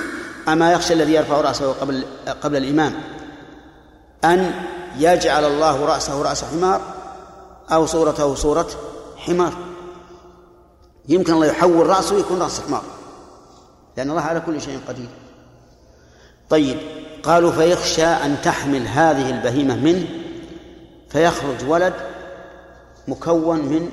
أما 0.52 0.72
يخشى 0.72 0.94
الذي 0.94 1.14
يرفع 1.14 1.42
رأسه 1.42 1.74
قبل 1.74 2.06
قبل 2.42 2.58
الإمام 2.58 2.94
أن 4.24 4.52
يجعل 4.98 5.46
الله 5.46 5.86
رأسه 5.86 6.22
رأس 6.22 6.44
حمار 6.44 6.82
أو 7.72 7.86
صورته 7.86 8.36
صورة 8.36 8.68
حمار؟ 9.18 9.54
يمكن 11.08 11.34
الله 11.34 11.46
يحول 11.46 11.88
رأسه 11.88 12.20
يكون 12.20 12.42
رأس 12.42 12.62
حمار. 12.62 12.84
لأن 13.98 14.10
الله 14.10 14.22
على 14.22 14.40
كل 14.40 14.62
شيء 14.62 14.80
قدير. 14.88 15.10
طيب 16.50 16.78
قالوا 17.24 17.52
فيخشى 17.52 18.06
أن 18.06 18.38
تحمل 18.44 18.88
هذه 18.88 19.30
البهيمة 19.30 19.76
منه 19.76 20.08
فيخرج 21.10 21.68
ولد 21.68 21.94
مكون 23.08 23.60
من 23.60 23.90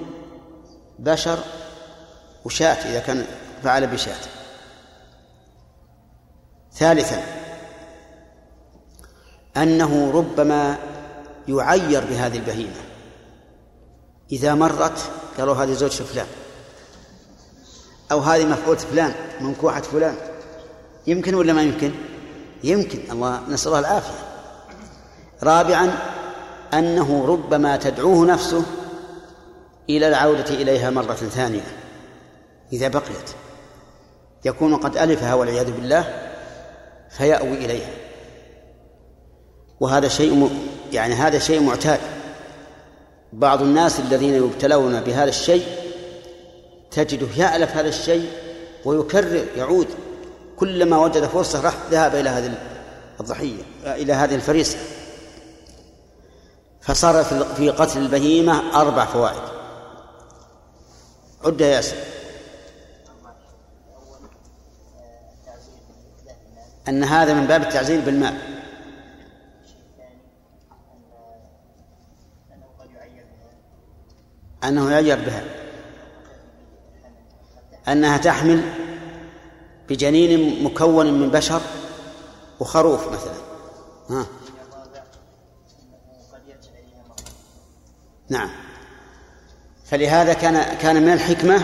بشر 0.99 1.39
وشاة 2.45 2.91
إذا 2.91 3.01
كان 3.01 3.27
فعل 3.64 3.87
بشاة. 3.87 4.21
ثالثا 6.73 7.23
أنه 9.57 10.11
ربما 10.11 10.77
يعير 11.49 12.05
بهذه 12.05 12.37
البهيمة. 12.37 12.81
إذا 14.33 14.55
مرت 14.55 14.99
قالوا 15.38 15.55
هذه 15.55 15.73
زوج 15.73 15.90
فلان. 15.90 16.27
أو 18.12 18.18
هذه 18.18 18.44
مفعولة 18.44 18.79
فلان 18.79 19.14
منكوحة 19.40 19.81
فلان. 19.81 20.16
يمكن 21.07 21.35
ولا 21.35 21.53
ما 21.53 21.62
يمكن؟ 21.62 21.92
يمكن 22.64 22.99
الله 23.12 23.49
نسأل 23.49 23.68
الله 23.68 23.79
العافية. 23.79 24.29
رابعا 25.42 25.99
أنه 26.75 27.27
ربما 27.27 27.77
تدعوه 27.77 28.27
نفسه 28.27 28.62
إلى 29.90 30.09
العودة 30.09 30.51
إليها 30.51 30.90
مرة 30.90 31.14
ثانية 31.14 31.66
إذا 32.73 32.88
بقيت. 32.88 33.31
يكون 34.44 34.77
قد 34.77 34.96
ألفها 34.96 35.35
والعياذ 35.35 35.70
بالله 35.70 36.31
فيأوي 37.11 37.55
إليها. 37.64 37.90
وهذا 39.81 40.09
شيء 40.09 40.51
يعني 40.92 41.14
هذا 41.14 41.38
شيء 41.38 41.61
معتاد. 41.61 42.01
بعض 43.33 43.62
الناس 43.62 44.01
الذين 44.01 44.35
يبتلون 44.35 45.01
بهذا 45.01 45.29
الشيء 45.29 45.66
تجده 46.90 47.27
يألف 47.37 47.77
هذا 47.77 47.88
الشيء 47.88 48.31
ويكرر 48.85 49.44
يعود 49.57 49.87
كلما 50.57 50.98
وجد 50.98 51.24
فرصة 51.24 51.61
راح 51.61 51.74
ذهب 51.90 52.14
إلى 52.14 52.29
هذه 52.29 52.55
الضحية 53.20 53.62
إلى 53.85 54.12
هذه 54.12 54.35
الفريسة. 54.35 54.79
فصار 56.81 57.24
في 57.57 57.70
قتل 57.70 57.98
البهيمة 57.98 58.81
أربع 58.81 59.05
فوائد. 59.05 59.42
عد 61.44 61.61
يا 61.61 61.66
ياسر. 61.66 61.96
أن 66.88 67.05
هذا 67.05 67.35
من 67.35 67.46
باب 67.46 67.62
التعزير 67.62 68.01
بالمال 68.01 68.35
أنه 74.64 74.90
يعير 74.90 75.16
بها. 75.16 75.44
أنها 77.88 78.16
تحمل 78.16 78.62
بجنين 79.88 80.64
مكون 80.64 81.20
من 81.20 81.31
بشر 81.31 81.61
وخروف 82.61 83.09
مثلا. 83.09 83.35
ها. 84.11 84.27
نعم. 88.29 88.51
فلهذا 89.85 90.33
كان 90.33 90.77
كان 90.77 91.03
من 91.03 91.12
الحكمة 91.12 91.62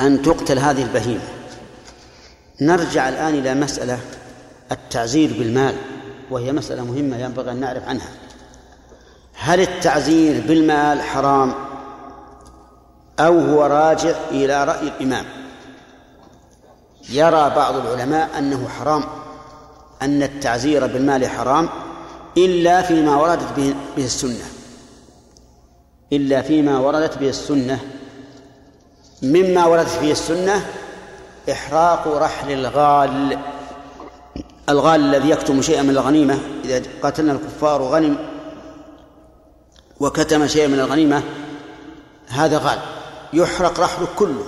أن 0.00 0.22
تقتل 0.22 0.58
هذه 0.58 0.82
البهيمة. 0.82 1.33
نرجع 2.60 3.08
الآن 3.08 3.34
إلى 3.34 3.54
مسألة 3.54 3.98
التعزير 4.72 5.32
بالمال 5.38 5.76
وهي 6.30 6.52
مسألة 6.52 6.84
مهمة 6.84 7.16
ينبغي 7.16 7.50
أن 7.50 7.60
نعرف 7.60 7.88
عنها. 7.88 8.08
هل 9.34 9.60
التعزير 9.60 10.44
بالمال 10.48 11.02
حرام 11.02 11.54
أو 13.20 13.40
هو 13.40 13.66
راجع 13.66 14.14
إلى 14.30 14.64
رأي 14.64 14.88
الإمام؟ 14.88 15.24
يرى 17.10 17.52
بعض 17.56 17.76
العلماء 17.76 18.38
أنه 18.38 18.68
حرام 18.68 19.04
أن 20.02 20.22
التعزير 20.22 20.86
بالمال 20.86 21.26
حرام 21.26 21.68
إلا 22.36 22.82
فيما 22.82 23.16
وردت 23.16 23.52
به, 23.56 23.74
السنة. 23.98 24.44
إلا 26.12 26.42
فيما 26.42 26.78
وردت 26.78 27.18
به 27.18 27.28
السنة 27.28 27.78
مما 29.22 29.66
وردت 29.66 29.98
به 30.00 30.10
السنة 30.10 30.66
إحراق 31.50 32.08
رحل 32.08 32.52
الغال. 32.52 33.38
الغال 34.68 35.00
الذي 35.00 35.30
يكتم 35.30 35.62
شيئا 35.62 35.82
من 35.82 35.90
الغنيمة. 35.90 36.38
إذا 36.64 36.82
قاتلنا 37.02 37.32
الكفار 37.32 37.82
غنم 37.82 38.16
وكتم 40.00 40.46
شيئا 40.46 40.66
من 40.66 40.80
الغنيمة 40.80 41.22
هذا 42.28 42.58
غال. 42.58 42.78
يحرق 43.32 43.80
رحله 43.80 44.08
كله. 44.18 44.46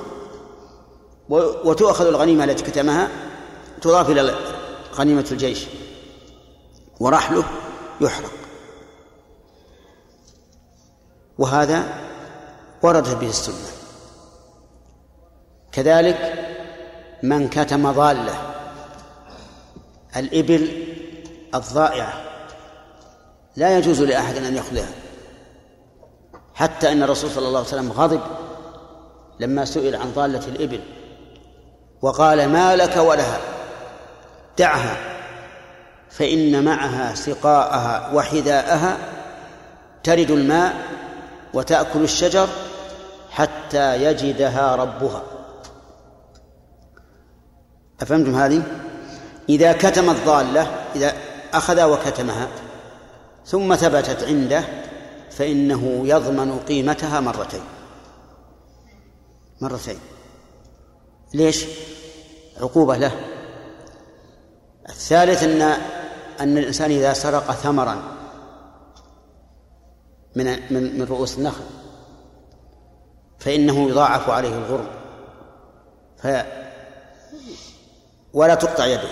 وتؤخذ 1.64 2.06
الغنيمة 2.06 2.44
التي 2.44 2.64
كتمها 2.64 3.08
تضاف 3.82 4.10
إلى 4.10 4.34
غنيمة 4.94 5.26
الجيش. 5.32 5.66
ورحله 7.00 7.44
يحرق. 8.00 8.30
وهذا 11.38 11.84
وردت 12.82 13.14
به 13.14 13.28
السنة. 13.28 13.70
كذلك 15.72 16.46
من 17.22 17.48
كتم 17.48 17.92
ضالة. 17.92 18.34
الإبل 20.16 20.86
الضائعة. 21.54 22.12
لا 23.56 23.78
يجوز 23.78 24.02
لأحد 24.02 24.36
أن 24.36 24.56
يأخذها 24.56 24.88
حتى 26.54 26.92
أن 26.92 27.02
الرسول 27.02 27.30
صلى 27.30 27.48
الله 27.48 27.58
عليه 27.58 27.68
وسلم 27.68 27.92
غضب 27.92 28.20
لما 29.40 29.64
سئل 29.64 29.96
عن 29.96 30.12
ضالة 30.12 30.46
الإبل 30.48 30.80
وقال 32.02 32.48
ما 32.48 32.76
لك 32.76 32.96
ولها؟ 32.96 33.38
دعها. 34.58 34.96
فإن 36.10 36.64
معها 36.64 37.14
سقاءها 37.14 38.10
وحذاءها 38.14 38.96
ترد 40.02 40.30
الماء 40.30 40.74
وتأكل 41.54 42.02
الشجر 42.02 42.48
حتى 43.30 44.02
يجدها 44.04 44.76
ربها. 44.76 45.22
أفهمتم 48.02 48.34
هذه؟ 48.34 48.62
إذا 49.48 49.72
كتم 49.72 50.10
الضالة 50.10 50.62
إذا 50.94 51.12
أخذ 51.52 51.82
وكتمها 51.82 52.48
ثم 53.46 53.74
ثبتت 53.74 54.24
عنده 54.24 54.64
فإنه 55.30 56.00
يضمن 56.04 56.58
قيمتها 56.58 57.20
مرتين 57.20 57.64
مرتين 59.60 59.98
ليش؟ 61.34 61.64
عقوبة 62.60 62.96
له 62.96 63.12
الثالث 64.88 65.42
أن 65.42 65.62
أن 66.40 66.58
الإنسان 66.58 66.90
إذا 66.90 67.12
سرق 67.12 67.52
ثمرا 67.52 68.02
من 70.36 70.44
من 70.70 70.98
من 70.98 71.02
رؤوس 71.02 71.38
النخل 71.38 71.64
فإنه 73.38 73.88
يضاعف 73.88 74.30
عليه 74.30 74.56
الغرم 74.56 74.86
ولا 78.36 78.54
تقطع 78.54 78.86
يده. 78.86 79.08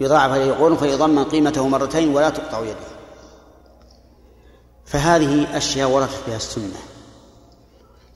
يضاعف 0.00 0.32
عليه 0.32 0.44
الغرم 0.44 0.76
فيضمن 0.76 1.24
قيمته 1.24 1.68
مرتين 1.68 2.14
ولا 2.16 2.30
تقطع 2.30 2.60
يده. 2.60 2.86
فهذه 4.86 5.56
أشياء 5.56 5.88
وردت 5.88 6.22
بها 6.26 6.36
السنة. 6.36 6.78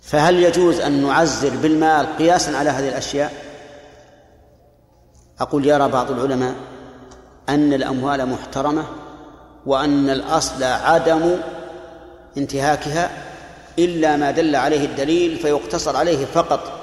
فهل 0.03 0.43
يجوز 0.43 0.81
أن 0.81 1.03
نعزر 1.03 1.51
بالمال 1.57 2.17
قياسا 2.19 2.51
على 2.51 2.71
هذه 2.71 2.89
الأشياء؟ 2.89 3.33
أقول 5.41 5.67
يرى 5.67 5.89
بعض 5.89 6.11
العلماء 6.11 6.55
أن 7.49 7.73
الأموال 7.73 8.27
محترمة 8.27 8.85
وأن 9.67 10.11
الأصل 10.11 10.63
عدم 10.63 11.37
انتهاكها 12.37 13.11
إلا 13.79 14.17
ما 14.17 14.31
دل 14.31 14.57
عليه 14.57 14.85
الدليل 14.85 15.37
فيقتصر 15.37 15.97
عليه 15.97 16.25
فقط 16.25 16.80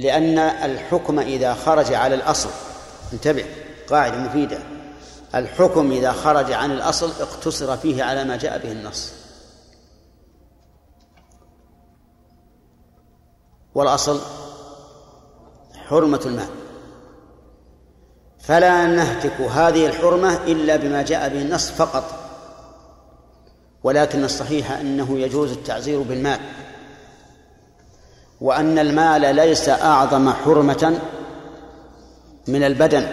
لأن 0.00 0.38
الحكم 0.38 1.18
إذا 1.18 1.54
خرج 1.54 1.92
على 1.92 2.14
الأصل 2.14 2.50
انتبه 3.12 3.44
قاعدة 3.90 4.18
مفيدة. 4.18 4.58
الحكم 5.34 5.92
إذا 5.92 6.12
خرج 6.12 6.52
عن 6.52 6.70
الأصل 6.70 7.10
اقتصر 7.20 7.76
فيه 7.76 8.04
على 8.04 8.24
ما 8.24 8.36
جاء 8.36 8.58
به 8.58 8.72
النص. 8.72 9.12
والأصل 13.74 14.20
حرمة 15.88 16.20
المال. 16.26 16.48
فلا 18.38 18.86
نهتك 18.86 19.40
هذه 19.40 19.86
الحرمة 19.86 20.34
إلا 20.34 20.76
بما 20.76 21.02
جاء 21.02 21.28
به 21.28 21.42
النص 21.42 21.70
فقط. 21.70 22.04
ولكن 23.82 24.24
الصحيح 24.24 24.70
أنه 24.72 25.18
يجوز 25.18 25.52
التعزير 25.52 26.02
بالمال. 26.02 26.40
وأن 28.40 28.78
المال 28.78 29.36
ليس 29.36 29.68
أعظم 29.68 30.30
حرمة 30.32 31.00
من 32.48 32.62
البدن. 32.62 33.06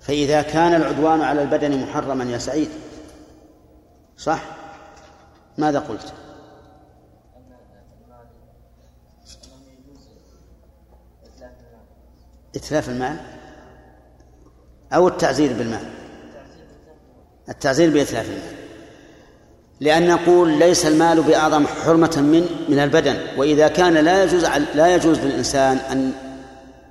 فإذا 0.00 0.42
كان 0.42 0.74
العدوان 0.74 1.20
على 1.20 1.42
البدن 1.42 1.82
محرما 1.82 2.24
يا 2.24 2.38
سعيد 2.38 2.68
صح؟ 4.16 4.42
ماذا 5.58 5.78
قلت؟ 5.78 6.12
إتلاف 12.56 12.88
المال 12.88 13.16
أو 14.92 15.08
التعزير 15.08 15.52
بالمال؟ 15.52 15.90
التعزير 17.48 17.90
بإتلاف 17.90 18.26
المال. 18.26 18.61
لأن 19.80 20.08
نقول 20.08 20.58
ليس 20.58 20.86
المال 20.86 21.22
بأعظم 21.22 21.66
حرمة 21.66 22.16
من 22.16 22.46
من 22.68 22.78
البدن 22.78 23.16
وإذا 23.36 23.68
كان 23.68 23.94
لا 23.94 24.24
يجوز 24.24 24.44
لا 24.74 24.94
يجوز 24.94 25.18
للإنسان 25.18 25.76
أن 25.76 26.12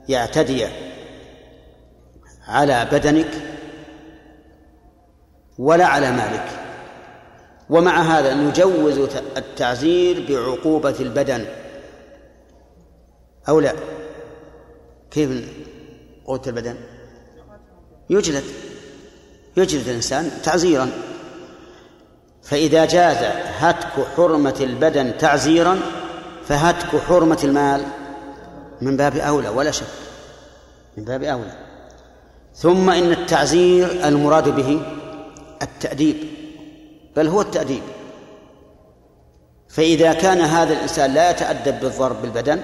يعتدي 0.10 0.67
على 2.48 2.88
بدنك 2.91 3.52
ولا 5.58 5.86
على 5.86 6.12
مالك. 6.12 6.46
ومع 7.70 8.02
هذا 8.02 8.34
نجوز 8.34 8.98
التعزير 9.38 10.26
بعقوبة 10.30 10.96
البدن. 11.00 11.46
أو 13.50 13.60
لا؟ 13.60 13.74
كيف 15.12 15.50
قوة 16.26 16.41
البدن؟ 16.48 16.76
يجلد. 18.10 18.44
يجلد 19.58 19.88
الإنسان 19.88 20.32
تعزيرا. 20.44 20.89
فإذا 22.43 22.86
جاز 22.86 23.17
هتك 23.60 24.08
حرمة 24.17 24.56
البدن 24.60 25.17
تعزيرا 25.17 25.80
فهتك 26.47 27.01
حرمة 27.08 27.39
المال 27.43 27.86
من 28.82 28.97
باب 28.97 29.17
أولى 29.17 29.49
ولا 29.49 29.71
شك 29.71 29.86
من 30.97 31.04
باب 31.04 31.23
أولى. 31.23 31.54
ثم 32.56 32.89
إن 32.89 33.12
التعزير 33.12 34.08
المراد 34.08 34.49
به 34.49 34.82
التأديب 35.62 36.17
بل 37.15 37.27
هو 37.27 37.41
التأديب. 37.41 37.84
فإذا 39.69 40.13
كان 40.13 40.41
هذا 40.41 40.73
الإنسان 40.73 41.13
لا 41.13 41.32
يتأدب 41.32 41.80
بالضرب 41.80 42.21
بالبدن 42.21 42.62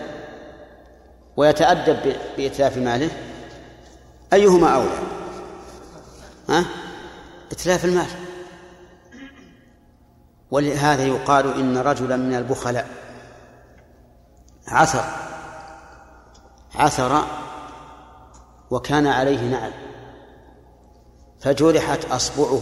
ويتأدب 1.37 2.15
بإتلاف 2.37 2.77
ماله 2.77 3.09
أيهما 4.33 4.69
أولى؟ 4.75 4.99
ها؟ 6.49 6.65
إتلاف 7.51 7.85
المال. 7.85 8.26
ولهذا 10.51 11.05
يقال 11.07 11.53
إن 11.53 11.77
رجلا 11.77 12.17
من 12.17 12.36
البخلاء 12.36 12.88
عثر 14.67 15.03
عثر 16.75 17.23
وكان 18.71 19.07
عليه 19.07 19.41
نعل 19.41 19.71
فجرحت 21.39 22.05
أصبعه 22.05 22.62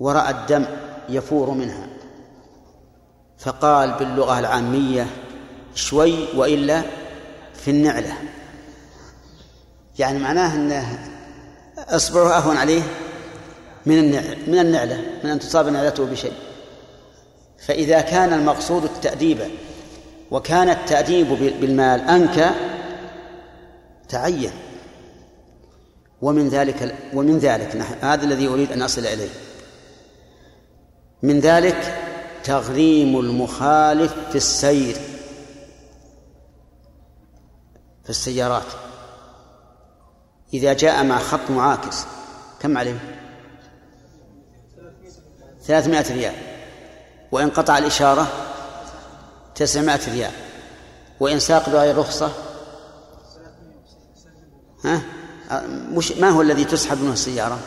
ورأى 0.00 0.30
الدم 0.30 0.64
يفور 1.08 1.50
منها 1.50 1.86
فقال 3.38 3.92
باللغة 3.92 4.38
العامية 4.38 5.06
شوي 5.74 6.36
وإلا 6.36 6.82
في 7.54 7.70
النعلة. 7.70 8.14
يعني 9.98 10.18
معناه 10.18 10.54
أن 10.54 10.98
إصبعه 11.78 12.38
أهون 12.38 12.56
عليه 12.56 12.82
من 13.86 14.10
من 14.46 14.58
النعلة 14.58 15.00
من 15.24 15.30
أن 15.30 15.38
تصاب 15.38 15.68
نعلته 15.68 16.06
بشيء. 16.06 16.32
فإذا 17.66 18.00
كان 18.00 18.32
المقصود 18.32 18.84
التأديب 18.84 19.38
وكان 20.30 20.68
التأديب 20.68 21.28
بالمال 21.60 22.00
أنكى 22.00 22.50
تعين. 24.08 24.50
ومن 26.22 26.48
ذلك 26.48 26.94
ومن 27.14 27.38
ذلك 27.38 27.76
هذا 28.00 28.24
الذي 28.24 28.48
أريد 28.48 28.72
أن 28.72 28.82
أصل 28.82 29.06
إليه. 29.06 29.28
من 31.22 31.40
ذلك 31.40 31.98
تغريم 32.44 33.20
المخالف 33.20 34.14
في 34.30 34.36
السير. 34.36 34.96
في 38.04 38.10
السيارات. 38.10 38.66
إذا 40.54 40.72
جاء 40.72 41.04
مع 41.04 41.18
خط 41.18 41.50
معاكس 41.50 42.04
كم 42.60 42.78
عليه؟ 42.78 43.11
ثلاثمائة 45.66 46.12
ريال. 46.14 46.34
وإن 47.32 47.50
قطع 47.50 47.78
الإشارة 47.78 48.26
تسعمائة 49.54 50.12
ريال. 50.12 50.32
وإن 51.20 51.38
ساق 51.38 51.68
بغير 51.68 51.98
رخصة 51.98 52.32
ها؟ 54.84 55.02
مش 55.68 56.12
ما 56.12 56.28
هو 56.28 56.42
الذي 56.42 56.64
تسحب 56.64 57.02
منه 57.02 57.12
السيارة؟ 57.12 57.58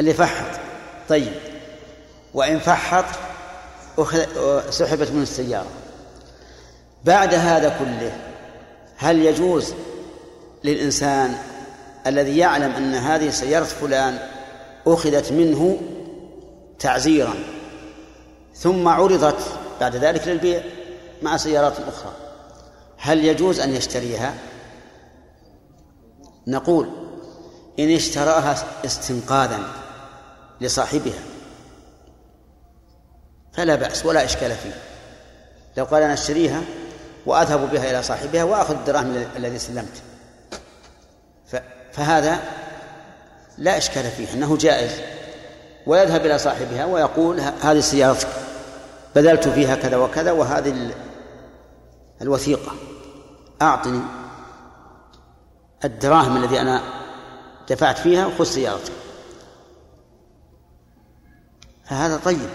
اللي 0.00 0.14
فحط. 0.14 0.60
طيب. 1.08 1.32
وإن 2.34 2.58
فحط 2.58 3.04
سحبت 4.70 5.10
منه 5.10 5.22
السيارة. 5.22 5.70
بعد 7.04 7.34
هذا 7.34 7.68
كله 7.78 8.12
هل 8.96 9.18
يجوز 9.18 9.74
للإنسان 10.64 11.38
الذي 12.06 12.38
يعلم 12.38 12.70
أن 12.72 12.94
هذه 12.94 13.30
سيارة 13.30 13.64
فلان 13.64 14.18
أخذت 14.86 15.32
منه 15.32 15.78
تعزيرا 16.78 17.34
ثم 18.54 18.88
عرضت 18.88 19.42
بعد 19.80 19.96
ذلك 19.96 20.28
للبيع 20.28 20.62
مع 21.22 21.36
سيارات 21.36 21.80
أخرى. 21.80 22.12
هل 22.96 23.24
يجوز 23.24 23.60
أن 23.60 23.74
يشتريها؟ 23.74 24.34
نقول 26.46 26.88
إن 27.78 27.94
اشتراها 27.94 28.56
استنقاذا 28.84 29.60
لصاحبها 30.60 31.20
فلا 33.52 33.74
بأس 33.74 34.06
ولا 34.06 34.24
إشكال 34.24 34.50
فيه. 34.50 34.82
لو 35.76 35.84
قال 35.84 36.02
أنا 36.02 36.12
أشتريها 36.12 36.62
وأذهب 37.26 37.70
بها 37.70 37.90
إلى 37.90 38.02
صاحبها 38.02 38.44
وأخذ 38.44 38.74
الدراهم 38.74 39.26
الذي 39.36 39.58
سلمت 39.58 40.02
فهذا 41.92 42.40
لا 43.58 43.76
إشكال 43.76 44.10
فيه 44.10 44.34
أنه 44.34 44.56
جائز. 44.56 44.90
ويذهب 45.86 46.26
إلى 46.26 46.38
صاحبها 46.38 46.84
ويقول 46.84 47.40
هذه 47.40 47.80
سيارتك 47.80 48.28
بذلت 49.14 49.48
فيها 49.48 49.76
كذا 49.76 49.96
وكذا 49.96 50.32
وهذه 50.32 50.90
الوثيقة. 52.22 52.72
أعطني 53.62 54.00
الدراهم 55.84 56.36
الذي 56.36 56.60
أنا 56.60 56.82
دفعت 57.70 57.98
فيها 57.98 58.26
وخذ 58.26 58.44
سيارتك. 58.44 58.92
فهذا 61.84 62.16
طيب 62.16 62.48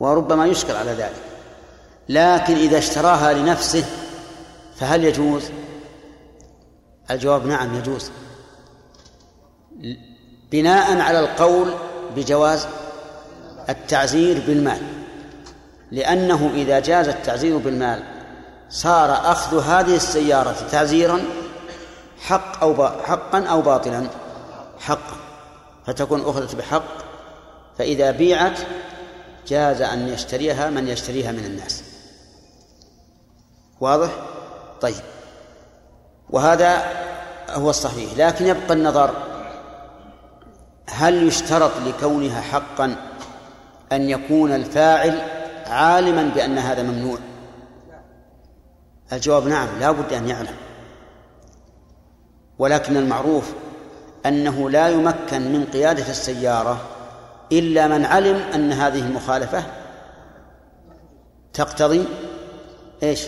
وربما 0.00 0.46
يشكل 0.46 0.76
على 0.76 0.90
ذلك. 0.90 1.22
لكن 2.08 2.54
إذا 2.56 2.78
اشتراها 2.78 3.32
لنفسه 3.32 3.84
فهل 4.76 5.04
يجوز؟ 5.04 5.42
الجواب 7.10 7.46
نعم 7.46 7.74
يجوز. 7.74 8.10
بناء 10.52 11.00
على 11.00 11.20
القول 11.20 11.74
بجواز 12.16 12.66
التعزير 13.68 14.42
بالمال. 14.46 14.80
لأنه 15.92 16.50
إذا 16.54 16.80
جاز 16.80 17.08
التعزير 17.08 17.58
بالمال 17.58 18.02
صار 18.70 19.12
أخذ 19.12 19.62
هذه 19.62 19.96
السيارة 19.96 20.56
تعزيرا 20.70 21.22
حق 22.20 22.62
أو 22.62 22.88
حقا 22.88 23.44
أو 23.44 23.62
باطلا. 23.62 24.06
حقا 24.80 25.16
فتكون 25.86 26.20
أخذت 26.20 26.54
بحق. 26.54 27.06
فإذا 27.78 28.10
بيعت 28.10 28.58
جاز 29.48 29.82
أن 29.82 30.08
يشتريها 30.08 30.70
من 30.70 30.88
يشتريها 30.88 31.32
من 31.32 31.44
الناس. 31.44 31.82
واضح؟ 33.80 34.10
طيب. 34.80 34.94
وهذا 36.30 36.84
هو 37.50 37.70
الصحيح. 37.70 38.10
لكن 38.16 38.46
يبقى 38.46 38.72
النظر 38.72 39.25
هل 40.90 41.28
يشترط 41.28 41.72
لكونها 41.86 42.40
حقا 42.40 42.96
أن 43.92 44.10
يكون 44.10 44.52
الفاعل 44.52 45.22
عالما 45.66 46.22
بأن 46.34 46.58
هذا 46.58 46.82
ممنوع؟ 46.82 47.18
الجواب 49.12 49.46
نعم 49.46 49.68
لا 49.80 49.90
بد 49.90 50.12
أن 50.12 50.28
يعلم. 50.28 50.56
ولكن 52.58 52.96
المعروف 52.96 53.52
أنه 54.26 54.70
لا 54.70 54.88
يمكن 54.88 55.52
من 55.52 55.66
قيادة 55.72 56.10
السيارة 56.10 56.80
إلا 57.52 57.88
من 57.88 58.04
علم 58.04 58.36
أن 58.54 58.72
هذه 58.72 58.98
المخالفة 58.98 59.62
تقتضي 61.52 62.04
إيش؟ 63.02 63.26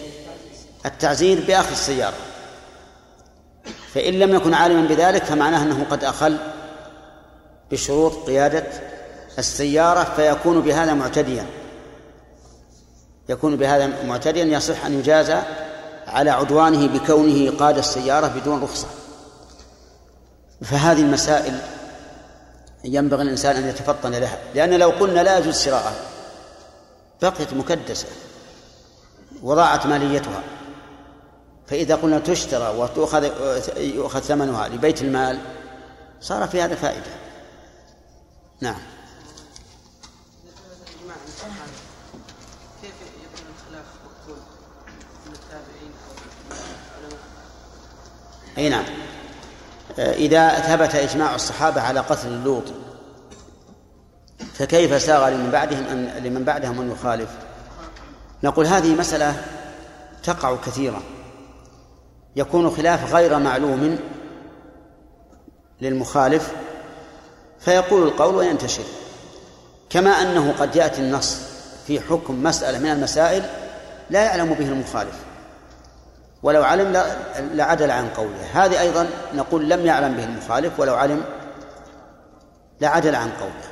التعزير 0.86 1.44
بأخذ 1.46 1.70
السيارة. 1.70 2.16
فإن 3.94 4.14
لم 4.14 4.34
يكن 4.34 4.54
عالما 4.54 4.88
بذلك 4.88 5.24
فمعناه 5.24 5.62
أنه 5.62 5.86
قد 5.90 6.04
أخل 6.04 6.38
بشروط 7.70 8.26
قيادة 8.26 8.66
السيارة 9.38 10.04
فيكون 10.16 10.60
بهذا 10.60 10.94
معتديا. 10.94 11.46
يكون 13.28 13.56
بهذا 13.56 14.04
معتديا 14.04 14.44
يصح 14.44 14.84
أن 14.84 14.98
يجازى 14.98 15.38
على 16.06 16.30
عدوانه 16.30 16.86
بكونه 16.86 17.56
قاد 17.58 17.78
السيارة 17.78 18.26
بدون 18.26 18.62
رخصة. 18.62 18.86
فهذه 20.62 21.00
المسائل 21.00 21.58
ينبغي 22.84 23.22
الإنسان 23.22 23.56
أن 23.56 23.68
يتفطن 23.68 24.10
لها. 24.10 24.38
لأن 24.54 24.74
لو 24.74 24.90
قلنا 24.90 25.20
لا 25.20 25.38
يجوز 25.38 25.60
شراءها 25.60 25.94
بقيت 27.22 27.54
مكدسة 27.54 28.06
وضاعت 29.42 29.86
ماليتها. 29.86 30.42
فإذا 31.66 31.94
قلنا 31.94 32.18
تشترى 32.18 32.78
وتؤخذ 32.78 33.28
يؤخذ 33.76 34.20
ثمنها 34.20 34.68
لبيت 34.68 35.02
المال 35.02 35.38
صار 36.20 36.48
في 36.48 36.62
هذا 36.62 36.74
فائدة. 36.74 37.27
نعم. 38.60 38.78
كيف 42.82 42.92
يكون 42.92 43.46
الخلاف 43.54 43.86
مقبول 44.04 44.42
من 45.26 45.32
التابعين 45.32 45.92
أو 46.08 47.18
أي 48.58 48.68
نعم. 48.68 48.84
إذا 49.98 50.48
ثبت 50.48 50.94
إجماع 50.94 51.34
الصحابة 51.34 51.80
على 51.80 52.00
قتل 52.00 52.28
اللوط 52.28 52.64
فكيف 54.54 55.02
ساغ 55.02 55.28
لمن 55.28 55.50
بعدهم 55.50 55.84
أن 55.84 56.22
لمن 56.24 56.44
بعدهم 56.44 56.80
أن 56.80 56.90
يخالف؟ 56.90 57.30
نقول 58.42 58.66
هذه 58.66 58.94
مسألة 58.94 59.44
تقع 60.22 60.56
كثيرا. 60.56 61.02
يكون 62.36 62.70
خلاف 62.70 63.14
غير 63.14 63.38
معلوم 63.38 63.98
للمخالف 65.80 66.52
فيقول 67.60 68.02
القول 68.02 68.34
وينتشر. 68.34 68.84
كما 69.90 70.10
أنه 70.10 70.54
قد 70.60 70.76
يأتي 70.76 71.00
النص 71.00 71.36
في 71.86 72.00
حكم 72.00 72.42
مسألة 72.42 72.78
من 72.78 72.90
المسائل 72.90 73.42
لا 74.10 74.24
يعلم 74.24 74.54
به 74.54 74.68
المخالف. 74.68 75.14
ولو 76.42 76.62
علم 76.62 77.02
لعدل 77.54 77.90
عن 77.90 78.08
قوله. 78.08 78.44
هذه 78.52 78.80
أيضا 78.80 79.08
نقول 79.34 79.68
لم 79.68 79.86
يعلم 79.86 80.14
به 80.14 80.24
المخالف 80.24 80.80
ولو 80.80 80.94
علم 80.94 81.24
لعدل 82.80 83.14
عن 83.14 83.30
قوله. 83.40 83.68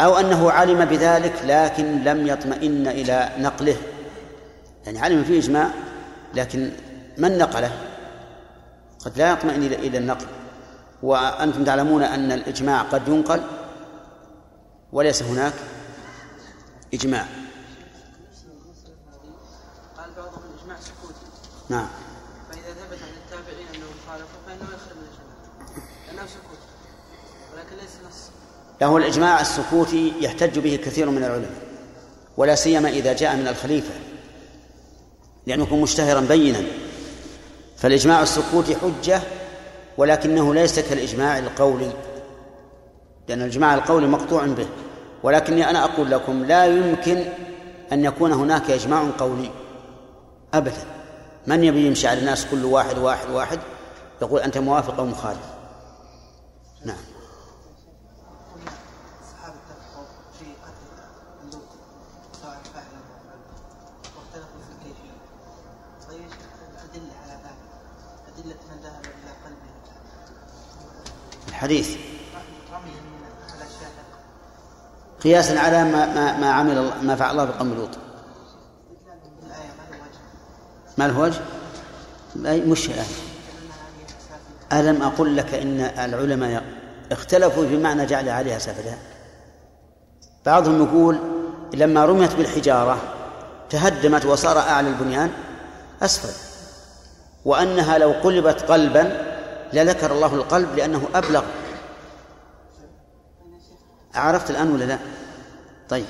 أو 0.00 0.18
أنه 0.18 0.50
علم 0.50 0.84
بذلك 0.84 1.32
لكن 1.44 2.04
لم 2.04 2.26
يطمئن 2.26 2.86
إلى 2.86 3.28
نقله. 3.38 3.76
يعني 4.86 5.00
علم 5.00 5.24
فيه 5.24 5.38
إجماع 5.38 5.68
لكن 6.34 6.70
من 7.18 7.38
نقله؟ 7.38 7.70
قد 9.04 9.18
لا 9.18 9.32
يطمئن 9.32 9.62
إلى 9.62 9.98
النقل. 9.98 10.26
وأنتم 11.02 11.64
تعلمون 11.64 12.02
أن 12.02 12.32
الإجماع 12.32 12.82
قد 12.82 13.08
ينقل 13.08 13.42
وليس 14.92 15.22
هناك 15.22 15.54
إجماع. 16.94 17.26
قال 19.96 20.10
بعضهم 20.16 20.42
الإجماع 20.54 20.76
سكوتي 20.80 21.26
نعم. 21.68 21.88
فإذا 22.50 22.60
ثبت 22.60 22.98
عن 23.02 23.12
التابعين 23.24 23.66
انهم 23.74 23.92
خالفوا 24.08 24.40
فإنه 24.46 24.62
يخرج 24.62 24.96
من 24.96 25.02
الاجماع 25.02 25.36
لأنه 26.06 26.26
سكوت 26.26 26.58
ولكن 27.54 27.76
ليس 27.76 27.94
نص. 28.08 28.30
له 28.80 28.96
الإجماع 28.96 29.40
السكوتي 29.40 30.12
يحتج 30.20 30.58
به 30.58 30.76
كثير 30.84 31.10
من 31.10 31.24
العلماء 31.24 31.62
ولا 32.36 32.54
سيما 32.54 32.88
إذا 32.88 33.12
جاء 33.12 33.36
من 33.36 33.48
الخليفة 33.48 33.94
لأنه 35.46 35.62
يكون 35.62 35.80
مشتهرا 35.80 36.20
بينا. 36.20 36.62
فالإجماع 37.76 38.22
السكوتي 38.22 38.76
حجة 38.76 39.22
ولكنه 39.98 40.54
ليس 40.54 40.80
كالإجماع 40.80 41.38
القولي 41.38 41.92
لأن 43.28 43.42
الإجماع 43.42 43.74
القولي 43.74 44.06
مقطوع 44.06 44.46
به. 44.46 44.66
ولكني 45.22 45.70
أنا 45.70 45.84
أقول 45.84 46.10
لكم 46.10 46.44
لا 46.44 46.66
يمكن 46.66 47.24
أن 47.92 48.04
يكون 48.04 48.32
هناك 48.32 48.70
إجماع 48.70 49.10
قولي 49.18 49.50
أبدا. 50.54 50.84
من 51.46 51.64
يبي 51.64 51.86
يمشي 51.86 52.08
على 52.08 52.20
الناس 52.20 52.46
كل 52.46 52.64
واحد 52.64 52.98
واحد 52.98 53.30
واحد؟ 53.30 53.58
يقول 54.22 54.40
أنت 54.40 54.58
موافق 54.58 54.98
أو 54.98 55.06
مخالف. 55.06 55.46
نعم. 56.84 56.96
طيب 66.08 66.30
أدلة 68.28 68.56
من 68.70 68.82
ذهب 68.82 69.04
إلى 69.04 69.32
قلبه. 69.44 69.69
الاشياء 71.60 71.98
قياسا 75.22 75.58
على 75.58 75.84
ما 75.84 76.06
ما, 76.06 76.38
ما 76.38 76.50
عمل 76.50 76.90
ما 77.02 77.16
فعل 77.16 77.30
الله 77.30 77.44
بقوم 77.44 77.74
لوط. 77.74 77.90
ما 80.98 81.08
له 81.08 81.18
وجه؟ 81.18 81.40
مش 82.64 82.88
عليها 82.88 83.04
ألم 84.72 85.02
أقل 85.02 85.36
لك 85.36 85.54
إن 85.54 85.80
العلماء 85.80 86.64
اختلفوا 87.12 87.66
في 87.66 87.76
معنى 87.76 88.06
جعل 88.06 88.28
عليها 88.28 88.58
سافلا 88.58 88.94
بعضهم 90.46 90.82
يقول 90.82 91.18
لما 91.74 92.04
رميت 92.04 92.34
بالحجارة 92.34 92.98
تهدمت 93.70 94.26
وصار 94.26 94.58
أعلى 94.58 94.88
البنيان 94.88 95.30
أسفل. 96.02 96.50
وأنها 97.44 97.98
لو 97.98 98.12
قلبت 98.12 98.62
قلبا 98.62 99.29
لذكر 99.72 100.12
الله 100.12 100.34
القلب 100.34 100.76
لأنه 100.76 101.08
أبلغ. 101.14 101.44
عرفت 104.14 104.50
الآن 104.50 104.72
ولا 104.72 104.84
لا؟ 104.84 104.98
طيب. 105.88 106.06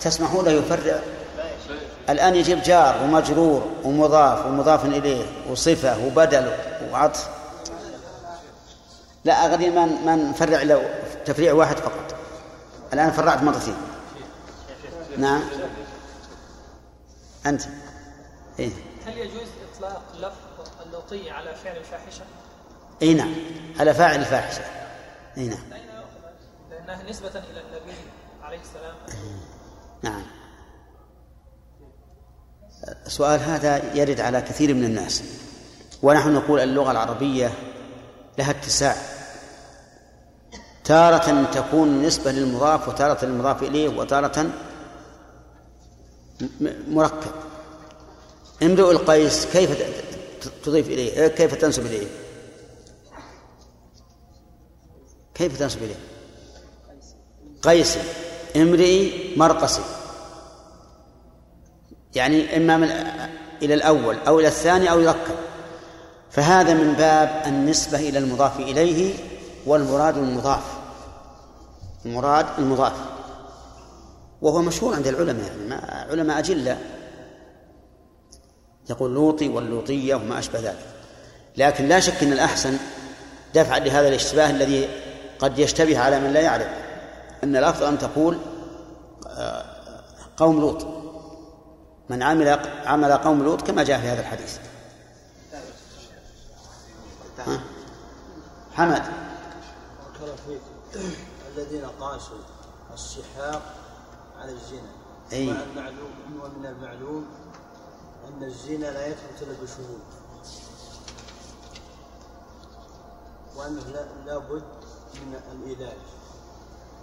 تسمحون 0.00 0.44
له 0.44 0.50
يفرع؟ 0.50 1.00
الآن 2.10 2.34
يجيب 2.34 2.62
جار 2.62 3.02
ومجرور 3.02 3.70
ومضاف 3.84 4.46
ومضاف 4.46 4.84
إليه 4.84 5.26
وصفة 5.50 6.06
وبدل 6.06 6.52
وعطف. 6.92 7.28
لا 9.24 9.46
غادي 9.46 9.70
ما 9.70 10.16
نفرع 10.16 10.62
إلا 10.62 10.80
تفريع 11.24 11.52
واحد 11.52 11.76
فقط. 11.76 12.14
الآن 12.92 13.10
فرعت 13.10 13.42
مرتين. 13.42 13.76
نعم. 15.16 15.42
أنت. 17.46 17.62
إيه. 18.58 18.70
هل 19.06 19.18
يجوز 19.18 19.48
إطلاق 19.74 20.02
لفظ 20.18 20.47
اللوطية 21.12 21.32
على 21.32 21.54
فعل 21.54 21.76
الفاحشة؟ 21.76 22.24
إيه 23.02 23.14
نعم 23.14 23.34
على 23.80 23.94
فاعل 23.94 24.20
الفاحشة. 24.20 24.62
إيه 25.36 25.48
نعم؟ 25.48 25.64
لأنها 26.70 27.10
نسبة 27.10 27.28
إلى 27.28 27.60
النبي 27.60 27.96
عليه 28.42 28.60
السلام. 28.60 28.94
نعم. 30.02 30.22
السؤال 33.06 33.40
هذا 33.40 33.94
يرد 33.94 34.20
على 34.20 34.40
كثير 34.40 34.74
من 34.74 34.84
الناس. 34.84 35.22
ونحن 36.02 36.34
نقول 36.34 36.60
اللغة 36.60 36.90
العربية 36.90 37.52
لها 38.38 38.50
اتساع. 38.50 38.96
تارة 40.84 41.50
تكون 41.52 42.02
نسبة 42.02 42.32
للمضاف 42.32 42.88
وتارة 42.88 43.24
للمضاف 43.24 43.62
إليه 43.62 43.88
وتارة 43.88 44.50
مركب. 46.88 47.32
امرؤ 48.62 48.90
القيس 48.90 49.46
كيف 49.46 49.70
تضيف 50.64 50.88
إليه؟ 50.88 51.28
كيف 51.28 51.54
تنسب 51.54 51.86
إليه؟ 51.86 52.06
كيف 55.34 55.58
تنسب 55.58 55.82
إليه؟ 55.82 55.98
قيسي 57.62 58.00
امرئي 58.56 59.34
مرقسي 59.36 59.82
يعني 62.14 62.56
إما 62.56 62.76
من 62.76 62.88
إلى 63.62 63.74
الأول 63.74 64.16
أو 64.26 64.40
إلى 64.40 64.48
الثاني 64.48 64.90
أو 64.90 65.00
يركب 65.00 65.34
فهذا 66.30 66.74
من 66.74 66.92
باب 66.92 67.42
النسبة 67.46 67.98
إلى 67.98 68.18
المضاف 68.18 68.60
إليه 68.60 69.14
والمراد 69.66 70.16
المضاف. 70.16 70.62
المراد 72.06 72.46
المضاف. 72.58 72.92
وهو 74.42 74.62
مشهور 74.62 74.94
عند 74.94 75.06
العلماء 75.06 75.46
يعني 75.46 75.68
ما 75.68 76.06
علماء 76.10 76.38
أجلة. 76.38 76.78
يقول 78.90 79.14
لوطي 79.14 79.48
واللوطية 79.48 80.14
وما 80.14 80.38
أشبه 80.38 80.60
ذلك. 80.60 80.86
لكن 81.56 81.88
لا 81.88 82.00
شك 82.00 82.22
أن 82.22 82.32
الأحسن 82.32 82.78
دفعا 83.54 83.78
لهذا 83.78 84.08
الاشتباه 84.08 84.50
الذي 84.50 84.88
قد 85.38 85.58
يشتبه 85.58 85.98
على 85.98 86.20
من 86.20 86.32
لا 86.32 86.40
يعرف 86.40 86.68
أن 87.44 87.56
الأفضل 87.56 87.86
أن 87.86 87.98
تقول 87.98 88.38
آه، 89.26 89.64
قوم 90.36 90.60
لوط. 90.60 90.86
من 92.08 92.22
عمل 92.22 92.60
عمل 92.86 93.12
قوم 93.12 93.42
لوط 93.42 93.62
كما 93.62 93.84
جاء 93.84 94.00
في 94.00 94.06
هذا 94.06 94.20
الحديث. 94.20 94.58
ها؟ 97.46 97.60
حمد. 98.74 99.02
الذين 101.56 101.84
قاسوا 102.00 102.38
السحاق 102.94 103.62
على 104.38 104.52
الزنا 104.52 104.90
أي 105.32 105.48
ومن 105.48 106.66
المعلوم 106.66 107.26
أن 108.28 108.42
الزنا 108.44 108.86
لا 108.86 109.06
يثبت 109.06 109.42
إلا 109.42 109.52
بشهود 109.62 110.00
وأنه 113.56 113.82
لا- 113.82 114.24
لابد 114.26 114.64
من 115.14 115.40
العلاج 115.52 115.98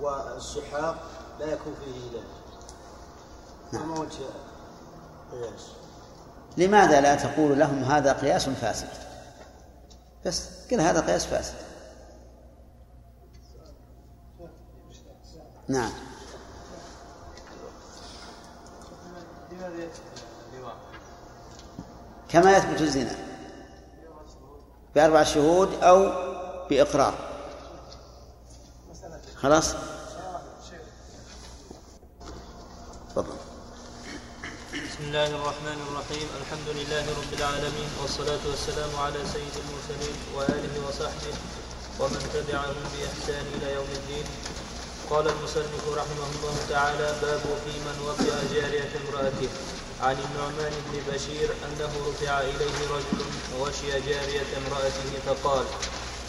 والسحاق 0.01 1.03
لا 1.39 1.45
يكون 1.53 1.73
فيه 1.85 2.09
علاج 2.09 2.25
فما 3.71 3.99
وجه 3.99 4.25
قياس. 5.31 5.67
لماذا 6.57 7.01
لا 7.01 7.15
تقول 7.15 7.59
لهم 7.59 7.83
هذا 7.83 8.13
قياس 8.13 8.49
فاسد؟ 8.49 8.89
بس 10.25 10.49
قل 10.71 10.81
هذا 10.81 11.01
قياس 11.01 11.25
فاسد. 11.25 11.55
نعم. 15.67 15.91
لماذا 19.51 19.83
يثبت 19.83 20.23
اللواء؟ 20.53 20.75
كما 22.29 22.57
يثبت 22.57 22.81
الزنا 22.81 23.15
بأربع 24.95 25.23
شهود 25.23 25.83
أو 25.83 25.97
بإقرار. 26.69 27.13
خلاص؟ 29.35 29.73
تفضل. 33.09 33.37
بسم 34.73 35.03
الله 35.03 35.27
الرحمن 35.27 35.79
الرحيم. 35.87 36.27
الحمد 36.41 36.67
لله 36.67 37.05
رب 37.19 37.33
العالمين 37.39 37.89
والصلاة 38.01 38.43
والسلام 38.49 38.95
على 38.95 39.19
سيد 39.33 39.55
المرسلين 39.63 40.17
وآله 40.35 40.87
وصحبه 40.87 41.35
ومن 41.99 42.21
تبعهم 42.33 42.77
بإحسان 42.93 43.45
إلى 43.55 43.73
يوم 43.73 43.89
الدين. 43.95 44.25
قال 45.09 45.27
المصنف 45.27 45.83
رحمه 45.97 46.29
الله 46.35 46.55
تعالى 46.69 47.07
باب 47.21 47.43
في 47.65 47.73
من 47.85 47.97
وطئ 48.07 48.53
جارية 48.53 48.91
امرأته. 49.01 49.49
عن 50.05 50.17
النعمان 50.25 50.73
بن 50.85 51.13
بشير 51.13 51.49
أنه 51.65 51.91
رفع 52.07 52.39
إليه 52.41 52.77
رجل 52.95 53.19
وغشي 53.59 53.91
جارية 54.07 54.49
امرأته 54.61 55.11
فقال 55.25 55.65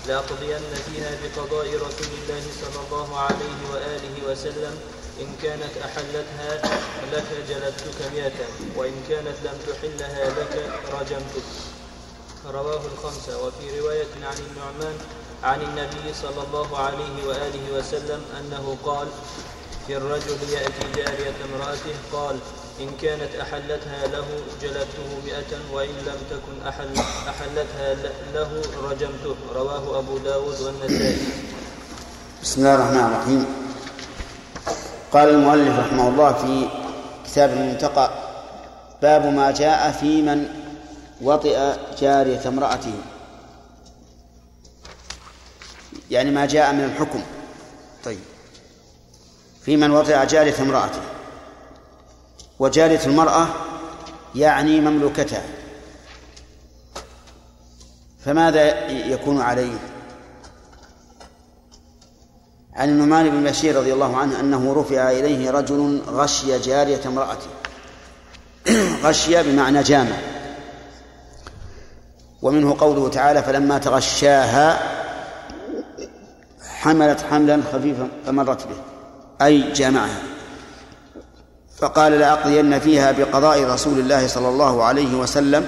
لأقضين 0.09 0.61
فيها 0.87 1.11
بقضاء 1.22 1.66
رسول 1.66 2.12
الله 2.22 2.43
صلى 2.61 2.81
الله 2.87 3.18
عليه 3.18 3.59
وآله 3.72 4.14
وسلم. 4.29 4.74
إن 5.20 5.37
كانت 5.43 5.74
أحلتها 5.85 6.51
لك 7.12 7.29
جلدتك 7.49 7.99
مئة 8.14 8.39
وإن 8.77 8.95
كانت 9.09 9.37
لم 9.45 9.57
تحلها 9.68 10.24
لك 10.31 10.55
رجمتك. 11.01 11.47
رواه 12.47 12.81
الخمسة. 12.93 13.45
وفي 13.45 13.81
رواية 13.81 14.12
عن 14.22 14.39
النعمان 14.51 14.97
عن 15.43 15.62
النبي 15.62 16.14
صلى 16.22 16.43
الله 16.49 16.79
عليه 16.79 17.27
وآله 17.29 17.79
وسلم 17.79 18.24
أنه 18.41 18.77
قال 18.85 19.09
في 19.87 19.97
الرجل 19.97 20.39
يأتي 20.53 20.85
جارية 20.97 21.35
امرأته 21.45 21.97
قال 22.12 22.39
إن 22.81 22.91
كانت 23.03 23.35
أحلتها 23.41 24.07
له 24.07 24.27
جلدته 24.62 25.09
مئة 25.27 25.53
وإن 25.72 25.89
لم 25.89 26.18
تكن 26.31 26.68
أحل 26.68 26.89
أحلتها 27.29 27.95
له 28.35 28.62
رجمته. 28.91 29.37
رواه 29.55 29.99
أبو 29.99 30.18
داود 30.18 30.61
والنسائي. 30.61 31.16
بسم 32.43 32.61
الله 32.61 32.74
الرحمن 32.74 33.01
الرحيم. 33.01 33.47
قال 35.12 35.29
المؤلف 35.29 35.79
رحمه 35.79 36.09
الله 36.09 36.33
في 36.33 36.68
كتاب 37.27 37.51
المنتقى 37.51 38.11
باب 39.03 39.27
ما 39.27 39.51
جاء 39.51 39.93
في 39.93 40.22
من 40.22 40.49
وطئ 41.20 41.59
جارية 42.01 42.49
امرأته. 42.49 42.95
يعني 46.11 46.31
ما 46.31 46.47
جاء 46.47 46.72
من 46.72 46.85
الحكم. 46.85 47.22
طيب. 48.05 48.20
في 49.64 49.77
من 49.77 49.91
وطئ 49.91 50.27
جارية 50.27 50.59
امرأته. 50.61 51.16
وجارية 52.59 53.07
المرأة 53.07 53.47
يعني 54.35 54.81
مملوكتها. 54.81 55.43
فماذا 58.25 58.89
يكون 58.91 59.41
عليه؟ 59.41 59.79
عن 62.75 62.89
النعمان 62.89 63.31
بن 63.31 63.45
بشير 63.45 63.77
رضي 63.77 63.93
الله 63.93 64.17
عنه 64.17 64.41
أنه 64.41 64.73
رفع 64.73 65.11
إليه 65.11 65.51
رجل 65.51 66.03
غشي 66.09 66.59
جارية 66.59 67.01
امرأته. 67.07 67.47
غشي 69.05 69.43
بمعنى 69.43 69.83
جامع. 69.83 70.17
ومنه 72.43 72.77
قوله 72.79 73.09
تعالى 73.09 73.43
فلما 73.43 73.79
تغشاها 73.79 74.79
حملت 76.81 77.21
حملا 77.31 77.63
خفيفا 77.73 78.09
فمرت 78.27 78.67
به. 78.67 78.77
أي 79.47 79.73
جامعها. 79.73 80.36
فقال 81.79 82.12
لأقضين 82.12 82.79
فيها 82.79 83.12
بقضاء 83.12 83.64
رسول 83.64 83.99
الله 83.99 84.27
صلى 84.27 84.49
الله 84.49 84.85
عليه 84.85 85.14
وسلم 85.14 85.66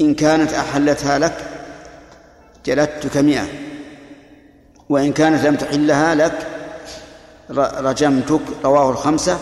إن 0.00 0.14
كانت 0.14 0.52
أحلتها 0.52 1.18
لك 1.18 1.34
جلدتك 2.66 3.16
مئة 3.16 3.44
وإن 4.88 5.12
كانت 5.12 5.44
لم 5.46 5.56
تحلها 5.56 6.14
لك 6.14 6.46
رجمتك 7.80 8.40
رواه 8.64 8.90
الخمسة 8.90 9.38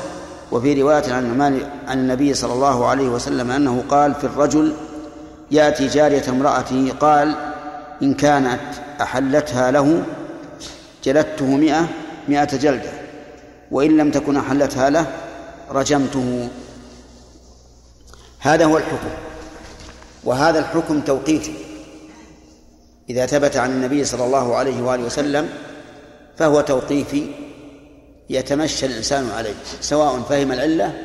وفي 0.53 0.83
رواية 0.83 1.13
عن 1.13 1.41
عن 1.89 1.99
النبي 1.99 2.35
صلى 2.35 2.53
الله 2.53 2.87
عليه 2.87 3.09
وسلم 3.09 3.51
أنه 3.51 3.85
قال 3.89 4.15
في 4.15 4.25
الرجل 4.25 4.73
يأتي 5.51 5.87
جارية 5.87 6.23
امرأته 6.29 6.93
قال 7.01 7.35
إن 8.03 8.15
كانت 8.15 8.61
أحلتها 9.01 9.71
له 9.71 10.03
جلدته 11.05 11.47
مئة 11.47 11.87
مئة 12.29 12.57
جلدة. 12.57 13.00
وإن 13.71 13.97
لم 13.97 14.11
تكن 14.11 14.37
أحلتها 14.37 14.91
له 14.91 15.07
رجمته. 15.71 16.49
هذا 18.39 18.65
هو 18.65 18.77
الحكم 18.79 19.09
وهذا 20.25 20.59
الحكم 20.59 21.01
توقيفي 21.01 21.53
إذا 23.11 23.27
ثبت 23.27 23.57
عن 23.57 23.71
النبي 23.71 24.05
صلى 24.05 24.25
الله 24.25 24.57
عليه 24.57 24.83
وآله 24.83 25.05
وسلم 25.05 25.49
فهو 26.37 26.61
توقيفي 26.61 27.27
يتمشى 28.31 28.87
الإنسان 28.87 29.31
عليه 29.31 29.55
سواء 29.81 30.21
فهم 30.21 30.53
العلة 30.53 31.03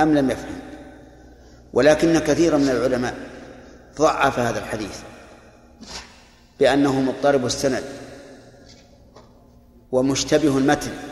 أم 0.00 0.14
لم 0.14 0.30
يفهم. 0.30 0.58
ولكن 1.72 2.18
كثيرا 2.18 2.58
من 2.58 2.68
العلماء 2.68 3.14
ضعف 3.98 4.38
هذا 4.38 4.58
الحديث 4.58 4.98
بأنه 6.60 7.00
مضطرب 7.00 7.46
السند 7.46 7.84
ومشتبه 9.92 10.58
المتن. 10.58 11.09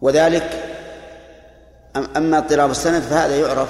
وذلك 0.00 0.62
أما 2.16 2.38
اضطراب 2.38 2.70
السند 2.70 3.02
فهذا 3.02 3.36
يعرف 3.36 3.68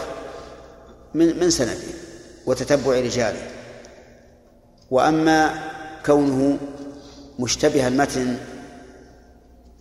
من 1.15 1.41
من 1.41 1.51
سنده 1.51 1.95
وتتبع 2.47 2.93
رجاله. 2.93 3.43
وأما 4.91 5.55
كونه 6.07 6.59
مشتبه 7.39 7.89
المتن 7.89 8.37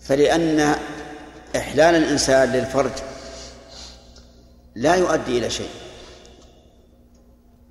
فلأن 0.02 0.76
إحلال 1.56 1.96
الإنسان 1.96 2.52
للفرج 2.52 2.92
لا 4.76 4.96
يؤدي 4.96 5.38
إلى 5.38 5.50
شيء. 5.50 5.70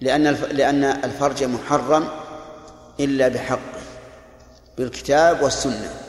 لأن 0.00 0.22
لأن 0.32 0.84
الفرج 0.84 1.44
محرم 1.44 2.08
إلا 3.00 3.28
بحقه 3.28 3.80
بالكتاب 4.78 5.42
والسنة. 5.42 6.03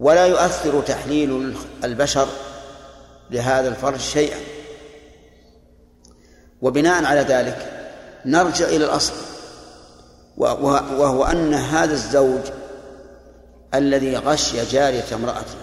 ولا 0.00 0.26
يؤثر 0.26 0.80
تحليل 0.80 1.56
البشر 1.84 2.28
لهذا 3.30 3.68
الفرج 3.68 4.00
شيئا. 4.00 4.38
وبناء 6.62 7.04
على 7.04 7.20
ذلك 7.20 7.90
نرجع 8.26 8.66
إلى 8.66 8.84
الأصل 8.84 9.12
وهو 10.36 11.24
أن 11.24 11.54
هذا 11.54 11.92
الزوج 11.92 12.40
الذي 13.74 14.16
غشي 14.16 14.64
جارية 14.64 15.14
امرأته 15.14 15.54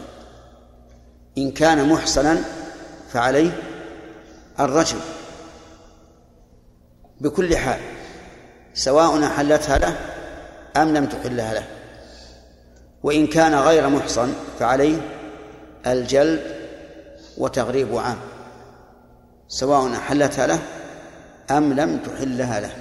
إن 1.38 1.52
كان 1.52 1.90
محصنا 1.90 2.42
فعليه 3.14 3.52
الرجم. 4.60 5.00
بكل 7.22 7.58
حال 7.58 7.80
سواء 8.74 9.24
أحلتها 9.24 9.78
له 9.78 9.96
أم 10.78 10.94
لم 10.94 11.06
تحلها 11.06 11.54
له. 11.54 11.64
وإن 13.04 13.28
كان 13.28 13.56
غير 13.56 13.90
محصن 13.90 14.34
فعليه 14.60 14.98
الجلد 15.88 16.56
وتغريب 17.38 17.98
عام 17.98 18.18
سواء 19.48 19.94
أحلتها 19.94 20.48
له 20.48 20.60
أم 21.52 21.74
لم 21.74 21.98
تحلها 21.98 22.60
له. 22.60 22.72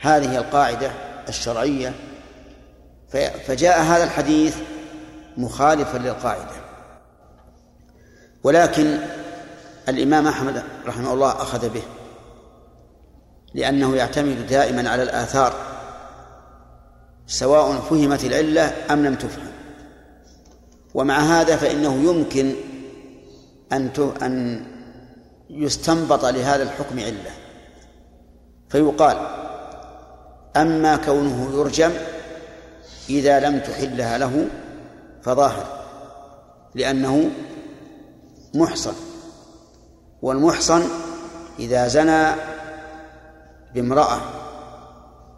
هذه 0.00 0.38
القاعدة 0.38 0.90
الشرعية. 1.28 1.92
فجاء 3.46 3.82
هذا 3.82 4.04
الحديث 4.04 4.56
مخالفا 5.36 5.98
للقاعدة. 5.98 6.54
ولكن 8.44 8.98
الإمام 9.88 10.26
أحمد 10.28 10.62
رحمه 10.86 11.12
الله 11.12 11.30
أخذ 11.30 11.68
به 11.68 11.82
لأنه 13.54 13.96
يعتمد 13.96 14.46
دائما 14.46 14.90
على 14.90 15.02
الآثار. 15.02 15.69
سواء 17.30 17.72
فهمت 17.72 18.24
العلة 18.24 18.72
أم 18.90 19.06
لم 19.06 19.14
تفهم. 19.14 19.50
ومع 20.94 21.18
هذا 21.18 21.56
فإنه 21.56 21.94
يمكن 21.94 22.54
أن 23.72 23.90
أن 24.22 24.64
يستنبط 25.50 26.24
لهذا 26.24 26.62
الحكم 26.62 27.00
علة. 27.00 27.30
فيقال 28.68 29.16
أما 30.56 30.96
كونه 30.96 31.50
يرجم 31.54 31.90
إذا 33.10 33.40
لم 33.40 33.58
تحلها 33.58 34.18
له 34.18 34.46
فظاهر 35.22 35.66
لأنه 36.74 37.30
محصن. 38.54 38.94
والمحصن 40.22 40.82
إذا 41.58 41.88
زنى 41.88 42.30
بامرأة 43.74 44.20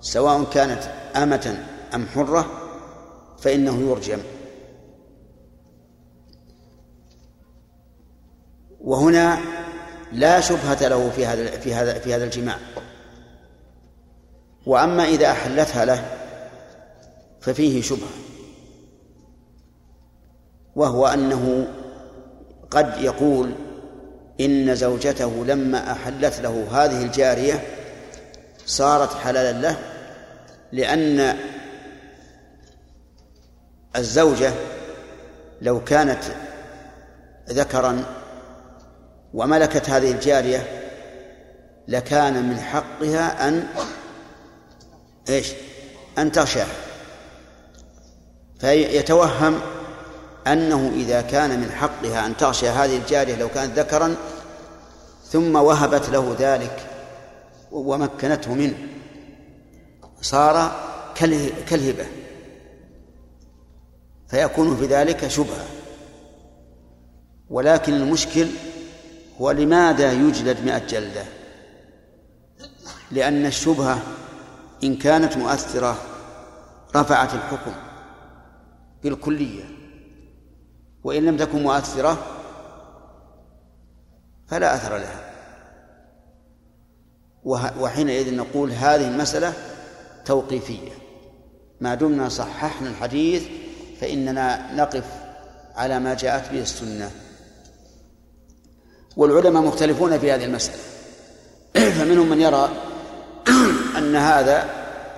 سواء 0.01 0.45
كانت 0.45 0.82
أمة 1.16 1.72
أم 1.95 2.07
حرة 2.07 2.47
فإنه 3.38 3.90
يرجم. 3.90 4.18
وهنا 8.80 9.38
لا 10.12 10.40
شبهة 10.40 10.88
له 10.88 11.11
في 11.11 11.26
هذا 11.26 11.51
في 11.61 11.74
هذا 11.74 11.99
في 11.99 12.14
هذا 12.14 12.24
الجماع. 12.24 12.57
وأما 14.66 15.05
إذا 15.05 15.30
أحلتها 15.30 15.84
له 15.84 16.05
ففيه 17.40 17.82
شبهة. 17.82 18.11
وهو 20.76 21.07
أنه 21.07 21.68
قد 22.70 22.95
يقول 23.01 23.55
إن 24.40 24.74
زوجته 24.74 25.45
لما 25.45 25.93
أحلت 25.93 26.40
له 26.40 26.66
هذه 26.70 27.03
الجارية 27.03 27.62
صارت 28.66 29.14
حلالا 29.14 29.61
له 29.61 29.78
لأن 30.72 31.36
الزوجة 33.97 34.53
لو 35.62 35.84
كانت 35.84 36.24
ذكرا 37.51 38.05
وملكت 39.34 39.90
هذه 39.90 40.11
الجارية 40.11 40.82
لكان 41.88 42.49
من 42.49 42.61
حقها 42.61 43.49
أن 43.49 43.66
إيش؟ 45.28 45.53
أن 46.18 46.32
تغشاه. 46.32 46.66
فيتوهم 48.61 49.61
أنه 50.47 50.93
إذا 50.95 51.20
كان 51.20 51.61
من 51.61 51.70
حقها 51.70 52.26
أن 52.26 52.36
تغشى 52.36 52.68
هذه 52.68 52.97
الجارية 52.97 53.36
لو 53.36 53.49
كانت 53.49 53.78
ذكرا 53.78 54.16
ثم 55.30 55.57
وهبت 55.57 56.09
له 56.09 56.36
ذلك 56.38 56.86
ومكنته 57.72 58.55
منه. 58.55 58.74
صار 60.20 60.72
كالهبة. 61.66 62.22
فيكون 64.33 64.76
في 64.76 64.87
ذلك 64.87 65.28
شبهة. 65.28 65.64
ولكن 67.51 67.93
المشكل 67.93 68.47
هو 69.41 69.51
لماذا 69.51 70.12
يجلد 70.12 70.64
مئة 70.64 70.87
جلدة؟ 70.87 71.24
لأن 73.11 73.47
الشبهة 73.47 74.03
إن 74.85 74.97
كانت 74.97 75.37
مؤثرة 75.37 75.97
رفعت 76.97 77.35
الحكم 77.35 77.72
بالكلية 79.03 79.64
وإن 81.05 81.24
لم 81.24 81.37
تكن 81.37 81.62
مؤثرة 81.62 82.26
فلا 84.47 84.74
أثر 84.74 84.97
لها. 84.97 85.33
وحينئذ 87.80 88.37
نقول 88.37 88.72
هذه 88.72 89.09
المسألة 89.09 89.53
توقيفية. 90.24 90.93
ما 91.80 91.95
دمنا 91.95 92.28
صححنا 92.28 92.89
الحديث 92.89 93.62
فإننا 94.03 94.74
نقف 94.74 95.05
على 95.76 95.98
ما 95.98 96.14
جاءت 96.14 96.53
به 96.53 96.61
السنة. 96.61 97.11
والعلماء 99.16 99.62
مختلفون 99.62 100.18
في 100.18 100.32
هذه 100.32 100.44
المسألة. 100.44 100.78
فمنهم 101.98 102.30
من 102.30 102.40
يرى 102.40 102.68
أن 103.98 104.16
هذا 104.16 104.70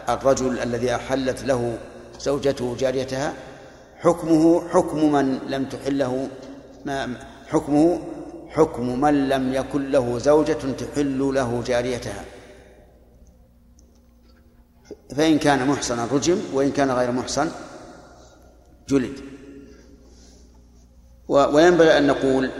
الرجل 0.08 0.58
الذي 0.58 0.94
أحلت 0.94 1.44
له 1.44 1.78
زوجته 2.20 2.76
جاريتها 2.78 3.32
حكمه 4.00 4.68
حكم 4.68 5.12
من 5.12 5.38
لم 5.48 5.64
تحله 5.64 6.28
ما 6.84 7.14
حكمه 7.48 8.00
حكم 8.48 9.00
من 9.00 9.28
لم 9.28 9.54
يكن 9.54 9.90
له 9.90 10.18
زوجة 10.18 10.58
تحل 10.78 11.34
له 11.34 11.62
جاريتها. 11.66 12.24
فإن 15.16 15.38
كان 15.38 15.68
محصنا 15.68 16.08
رجم 16.12 16.38
وإن 16.52 16.70
كان 16.70 16.90
غير 16.90 17.12
محصن 17.12 17.50
جلد. 18.88 19.20
وينبغي 21.28 21.98
أن 21.98 22.06
نقول 22.06 22.50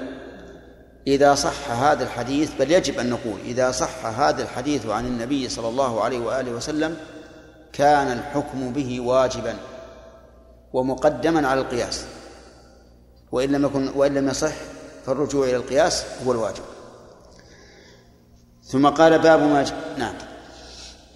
إذا 1.07 1.35
صح 1.35 1.71
هذا 1.71 2.05
الحديث 2.05 2.51
بل 2.59 2.71
يجب 2.71 2.99
أن 2.99 3.11
نقول 3.11 3.41
إذا 3.45 3.71
صح 3.71 4.07
هذا 4.07 4.43
الحديث 4.43 4.87
عن 4.87 5.07
النبي 5.07 5.49
صلى 5.49 5.69
الله 5.69 6.03
عليه 6.03 6.19
وآله 6.19 6.53
وسلم 6.53 6.97
كان 7.73 8.19
الحكم 8.19 8.73
به 8.73 9.01
واجبا 9.01 9.57
ومقدما 10.73 11.49
على 11.49 11.61
القياس. 11.61 12.05
وإن 13.33 13.53
لم 13.53 13.65
يكن 13.65 13.89
وإن 13.95 14.15
لم 14.15 14.29
يصح 14.29 14.53
فالرجوع 15.07 15.47
إلى 15.47 15.57
القياس 15.57 16.05
هو 16.27 16.33
الواجب. 16.33 16.65
ثم 18.65 18.89
قال 18.89 19.19
باب 19.19 19.41
ما. 19.41 19.65
نعم. 19.99 20.15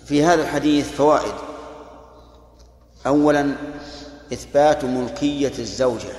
في 0.04 0.24
هذا 0.24 0.42
الحديث 0.42 0.90
فوائد. 0.90 1.34
أولا 3.06 3.54
إثبات 4.32 4.84
ملكية 4.84 5.52
الزوجة. 5.58 6.12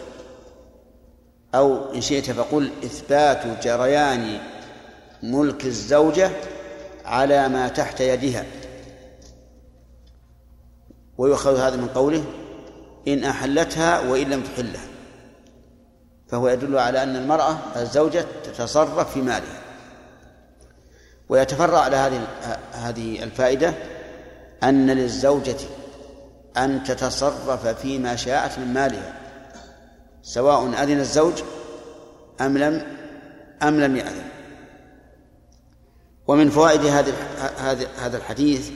أو 1.56 1.94
إن 1.94 2.02
شئت 2.02 2.32
فقل 2.32 2.72
إثبات 2.84 3.64
جريان 3.64 4.40
ملك 5.24 5.66
الزوجة 5.66 6.32
على 7.06 7.50
ما 7.50 7.68
تحت 7.68 8.02
يدها. 8.02 8.46
ويؤخذ 11.18 11.58
هذا 11.58 11.76
من 11.76 11.88
قوله 11.88 12.24
إن 13.08 13.24
أحلتها 13.24 14.00
وإن 14.00 14.30
لم 14.30 14.44
تحلها. 14.44 14.88
فهو 16.28 16.48
يدل 16.48 16.78
على 16.78 17.04
أن 17.04 17.16
المرأة 17.16 17.58
الزوجة 17.76 18.26
تتصرف 18.44 19.14
في 19.14 19.22
مالها. 19.22 19.62
ويتفرع 21.30 21.80
على 21.80 21.96
هذه 21.96 22.28
هذه 22.72 23.24
الفائدة 23.24 23.74
أن 24.64 24.90
للزوجة 24.90 25.58
أن 26.64 26.84
تتصرف 26.84 27.68
فيما 27.68 28.16
شاءت 28.16 28.60
من 28.60 28.74
مالها 28.74 29.14
سواء 30.22 30.84
أذن 30.84 31.00
الزوج 31.00 31.44
أم 32.42 32.58
لم 32.58 32.98
أم 33.64 33.80
لم 33.80 33.96
يأذن. 33.96 34.30
ومن 36.28 36.50
فوائد 36.50 36.86
هذا 36.86 37.14
هذا 37.98 38.18
الحديث 38.18 38.72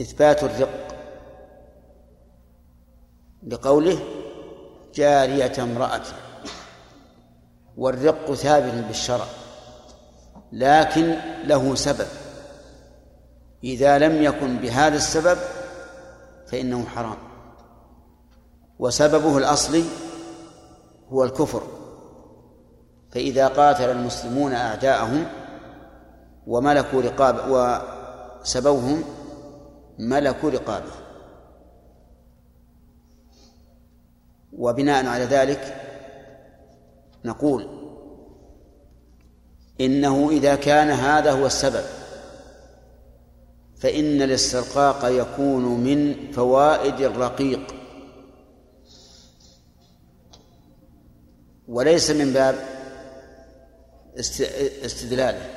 إثبات 0.00 0.42
الرق 0.42 0.88
بقوله 3.42 3.98
جارية 4.94 5.52
امرأة 5.58 6.02
والرق 7.76 8.34
ثابت 8.34 8.84
بالشرع 8.86 9.26
لكن 10.52 11.16
له 11.44 11.74
سبب. 11.74 12.06
إذا 13.64 13.98
لم 13.98 14.22
يكن 14.22 14.56
بهذا 14.56 14.96
السبب 14.96 15.38
فإنه 16.46 16.84
حرام. 16.84 17.16
وسببه 18.78 19.38
الأصلي 19.38 19.84
هو 21.08 21.24
الكفر. 21.24 21.62
فإذا 23.10 23.48
قاتل 23.48 23.90
المسلمون 23.90 24.52
أعداءهم 24.52 25.26
وملكوا 26.46 27.02
رقاب 27.02 27.36
وسبوهم 28.42 29.04
ملكوا 29.98 30.50
رقابه. 30.50 30.92
وبناء 34.52 35.06
على 35.06 35.24
ذلك 35.24 35.76
نقول 37.24 37.68
إنه 39.80 40.30
إذا 40.30 40.54
كان 40.54 40.90
هذا 40.90 41.32
هو 41.32 41.46
السبب 41.46 41.84
فإن 43.80 44.22
الاسترقاق 44.22 45.04
يكون 45.04 45.64
من 45.64 46.30
فوائد 46.32 47.00
الرقيق. 47.00 47.74
وليس 51.68 52.10
من 52.10 52.32
باب 52.32 52.54
استدلاله 54.84 55.50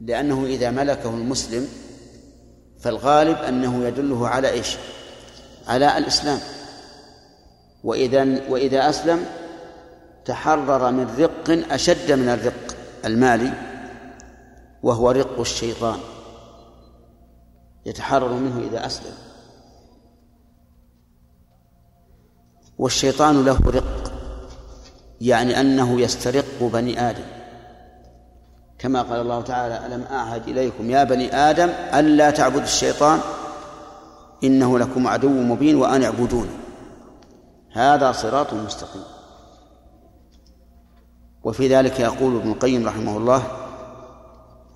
لأنه 0.00 0.44
إذا 0.46 0.70
ملكه 0.70 1.10
المسلم 1.10 1.68
فالغالب 2.80 3.36
أنه 3.38 3.84
يدله 3.84 4.28
على 4.28 4.50
إيش؟ 4.50 4.76
على 5.66 5.98
الإسلام. 5.98 6.40
وإذا 7.84 8.50
وإذا 8.50 8.88
أسلم 8.88 9.26
تحرر 10.24 10.90
من 10.90 11.16
رق 11.18 11.72
أشد 11.72 12.12
من 12.12 12.28
الرق 12.28 12.76
المالي 13.04 13.52
وهو 14.82 15.10
رق 15.10 15.40
الشيطان. 15.40 15.98
يتحرر 17.86 18.32
منه 18.32 18.68
إذا 18.68 18.86
أسلم. 18.86 19.14
والشيطان 22.78 23.44
له 23.44 23.58
رق 23.66 24.12
يعني 25.20 25.60
أنه 25.60 26.00
يسترق 26.00 26.44
بني 26.60 27.10
آدم. 27.10 27.24
كما 28.78 29.02
قال 29.02 29.20
الله 29.20 29.42
تعالى 29.42 29.86
ألم 29.86 30.02
أعهد 30.02 30.48
إليكم 30.48 30.90
يا 30.90 31.04
بني 31.04 31.36
آدم 31.36 31.68
ألا 31.94 32.30
تعبدوا 32.30 32.62
الشيطان؟ 32.62 33.20
إنه 34.44 34.78
لكم 34.78 35.06
عدو 35.06 35.28
مبين 35.28 35.76
وأن 35.76 36.02
اعبدون. 36.02 36.48
هذا 37.72 38.12
صراط 38.12 38.54
مستقيم. 38.54 39.02
وفي 41.44 41.68
ذلك 41.68 42.00
يقول 42.00 42.36
ابن 42.36 42.52
القيم 42.52 42.86
رحمه 42.86 43.16
الله 43.16 43.42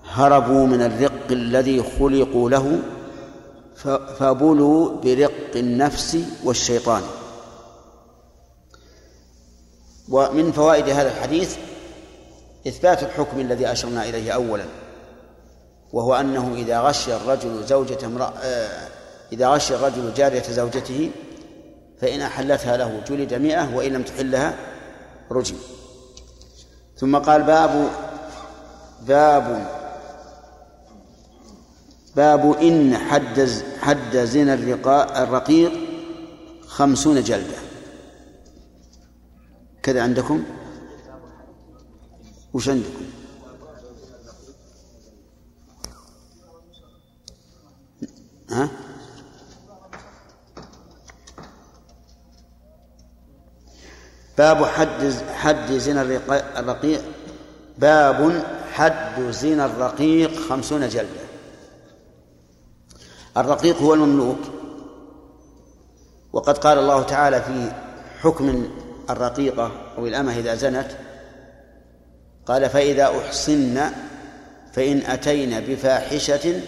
هربوا 0.09 0.67
من 0.67 0.83
الرق 0.83 1.31
الذي 1.31 1.83
خلقوا 1.83 2.51
له 2.51 2.79
فبلوا 4.19 5.01
برق 5.01 5.57
النفس 5.57 6.19
والشيطان. 6.45 7.03
ومن 10.09 10.53
فوائد 10.53 10.89
هذا 10.89 11.09
الحديث 11.09 11.57
إثبات 12.69 13.03
الحكم 13.03 13.41
الذي 13.41 13.73
أشرنا 13.73 14.05
إليه 14.09 14.33
أولا 14.33 14.65
وهو 15.93 16.15
أنه 16.15 16.55
إذا 16.55 16.81
غشي 16.81 17.17
الرجل 17.17 17.65
زوجة 17.65 18.07
امرأة 18.07 18.33
إذا 19.33 19.49
غشي 19.49 19.75
الرجل 19.75 20.15
جارية 20.15 20.43
زوجته 20.43 21.11
فإن 22.01 22.21
أحلتها 22.21 22.77
له 22.77 23.01
جلد 23.09 23.35
مئة 23.35 23.77
وإن 23.77 23.93
لم 23.93 24.03
تحلها 24.03 24.55
رجم. 25.31 25.57
ثم 26.97 27.17
قال 27.17 27.43
باب 27.43 27.91
باب 29.07 29.78
باب 32.19 32.53
إن 32.53 32.97
حد 32.97 33.49
حد 33.81 34.17
زنا 34.17 34.55
الرقيق 35.23 35.73
خمسون 36.67 37.23
جلدة. 37.23 37.59
كذا 39.83 40.03
عندكم؟ 40.03 40.45
وش 42.55 42.69
عندكم؟ 42.69 43.05
ها؟ 48.51 48.69
باب 54.39 54.65
حد 54.65 55.13
حد 55.33 55.73
زنا 55.73 56.03
الرقيق 56.59 57.03
باب 57.79 58.45
حد 58.73 59.21
زنا 59.31 59.65
الرقيق 59.67 60.41
خمسون 60.49 60.89
جلدة. 60.89 61.28
الرقيق 63.39 63.83
هو 63.83 63.95
المملوك. 63.95 64.39
وقد 66.33 66.59
قال 66.59 66.79
الله 66.79 67.03
تعالى 67.03 67.43
في 67.43 67.73
حكم 68.21 68.69
الرقيقة 69.11 69.73
أو 69.99 70.07
الأمة 70.07 70.39
إذا 70.39 70.55
زنت 70.55 70.89
قال 72.47 72.71
فإذا 72.71 73.05
أحصن 73.19 73.81
فإن 74.73 74.99
أتين 74.99 75.61
بفاحشة 75.61 76.61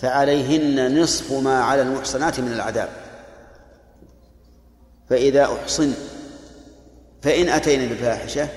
فعليهن 0.00 1.00
نصف 1.02 1.32
ما 1.32 1.62
على 1.62 1.82
المحصنات 1.82 2.40
من 2.40 2.52
العذاب. 2.52 2.88
فإذا 5.10 5.44
أحصن 5.44 5.92
فإن 7.22 7.48
أتينا 7.48 7.94
بفاحشة 7.94 8.48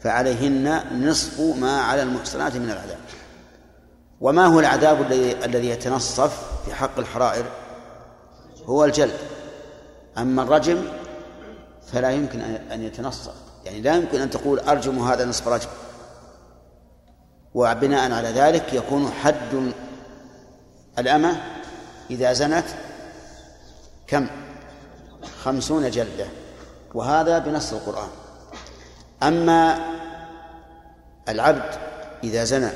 فعليهن 0.00 0.80
نصف 1.08 1.40
ما 1.40 1.80
على 1.80 2.02
المحصنات 2.02 2.56
من 2.56 2.70
العذاب. 2.70 2.98
وما 4.20 4.46
هو 4.46 4.60
العذاب 4.60 5.00
الذي 5.00 5.44
الذي 5.44 5.68
يتنصف 5.68 6.64
في 6.64 6.74
حق 6.74 6.98
الحرائر؟ 6.98 7.44
هو 8.66 8.84
الجلد. 8.84 9.18
أما 10.18 10.42
الرجم 10.42 10.82
فلا 11.92 12.10
يمكن 12.10 12.40
أن 12.72 12.82
يتنصف. 12.82 13.32
يعني 13.64 13.80
لا 13.80 13.96
يمكن 13.96 14.20
أن 14.20 14.30
تقول 14.30 14.60
أرجم 14.60 14.98
هذا 14.98 15.24
نصف 15.24 15.48
رجم. 15.48 15.68
وبناء 17.54 18.12
على 18.12 18.28
ذلك 18.28 18.72
يكون 18.72 19.10
حد 19.10 19.72
الأمة 20.98 21.36
إذا 22.10 22.32
زنت 22.32 22.64
كم؟ 24.06 24.26
خمسون 25.42 25.90
جلدة. 25.90 26.26
وهذا 26.94 27.38
بنص 27.38 27.72
القرآن. 27.72 28.08
أما 29.22 29.78
العبد 31.28 31.74
إذا 32.24 32.44
زنى 32.44 32.70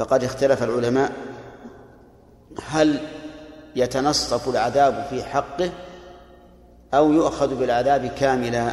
فقد 0.00 0.24
اختلف 0.24 0.62
العلماء 0.62 1.12
هل 2.68 3.00
يتنصف 3.76 4.48
العذاب 4.48 5.06
في 5.10 5.24
حقه 5.24 5.70
أو 6.94 7.12
يؤخذ 7.12 7.54
بالعذاب 7.54 8.06
كاملا. 8.06 8.72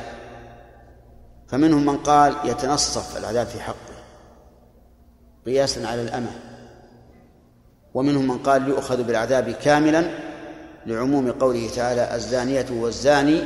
فمنهم 1.48 1.86
من 1.86 1.98
قال 1.98 2.36
يتنصف 2.44 3.18
العذاب 3.18 3.48
في 3.48 3.60
حقه 3.60 3.98
قياسا 5.46 5.88
على 5.88 6.02
الأمة. 6.02 6.32
ومنهم 7.94 8.28
من 8.28 8.38
قال 8.38 8.68
يؤخذ 8.68 9.04
بالعذاب 9.04 9.52
كاملا 9.52 10.12
لعموم 10.86 11.32
قوله 11.32 11.70
تعالى 11.76 12.16
الزانية 12.16 12.66
والزاني 12.72 13.44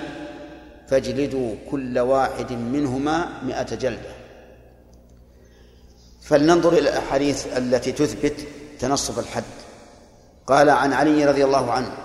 فاجلدوا 0.88 1.56
كل 1.72 2.00
واحد 2.00 2.52
منهما 2.52 3.26
مئة 3.44 3.76
جلدة. 3.76 4.21
فلننظر 6.22 6.74
إلى 6.74 6.90
الأحاديث 6.90 7.58
التي 7.58 7.92
تثبت 7.92 8.34
تنصف 8.80 9.20
الحد. 9.20 9.44
قال 10.48 10.70
عن 10.70 10.94
علي 10.94 11.26
رضي 11.26 11.46
الله 11.46 11.72
عنه 11.72 11.98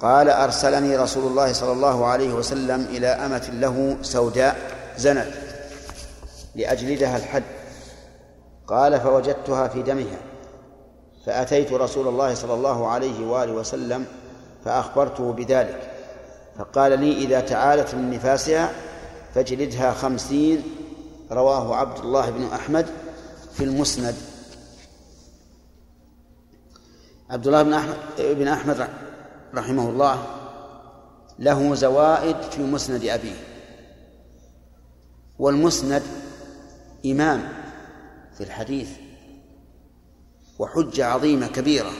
قال 0.00 0.28
أرسلني 0.28 0.96
رسول 0.96 1.30
الله 1.30 1.52
صلى 1.52 1.72
الله 1.72 2.06
عليه 2.06 2.32
وسلم 2.34 2.86
إلى 2.90 3.06
أمة 3.06 3.50
له 3.52 3.96
سوداء 4.02 4.56
زنت 4.96 5.32
لأجلدها 6.54 7.16
الحد. 7.16 7.42
قال 8.66 9.00
فوجدتها 9.00 9.68
في 9.68 9.82
دمها 9.82 10.18
فأتيت 11.26 11.72
رسول 11.72 12.08
الله 12.08 12.34
صلى 12.34 12.54
الله 12.54 12.88
عليه 12.88 13.26
وآله 13.26 13.52
وسلم 13.52 14.06
فأخبرته 14.64 15.32
بذلك 15.32 15.90
فقال 16.58 17.00
لي 17.00 17.12
إذا 17.12 17.40
تعالت 17.40 17.94
من 17.94 18.10
نفاسها 18.10 18.72
فاجلدها 19.34 19.92
خمسين 19.92 20.62
رواه 21.32 21.76
عبد 21.76 21.98
الله 21.98 22.30
بن 22.30 22.44
أحمد 22.54 22.86
في 23.54 23.64
المسند. 23.64 24.14
عبد 27.30 27.46
الله 27.46 27.62
بن 27.62 27.72
أحمد 27.72 27.96
بن 28.18 28.48
أحمد 28.48 28.88
رحمه 29.54 29.88
الله 29.88 30.26
له 31.38 31.74
زوائد 31.74 32.36
في 32.42 32.62
مسند 32.62 33.04
أبيه. 33.04 33.36
والمسند 35.38 36.02
إمام 37.06 37.48
في 38.38 38.44
الحديث 38.44 38.88
وحجة 40.58 41.06
عظيمة 41.06 41.46
كبيرة 41.46 41.90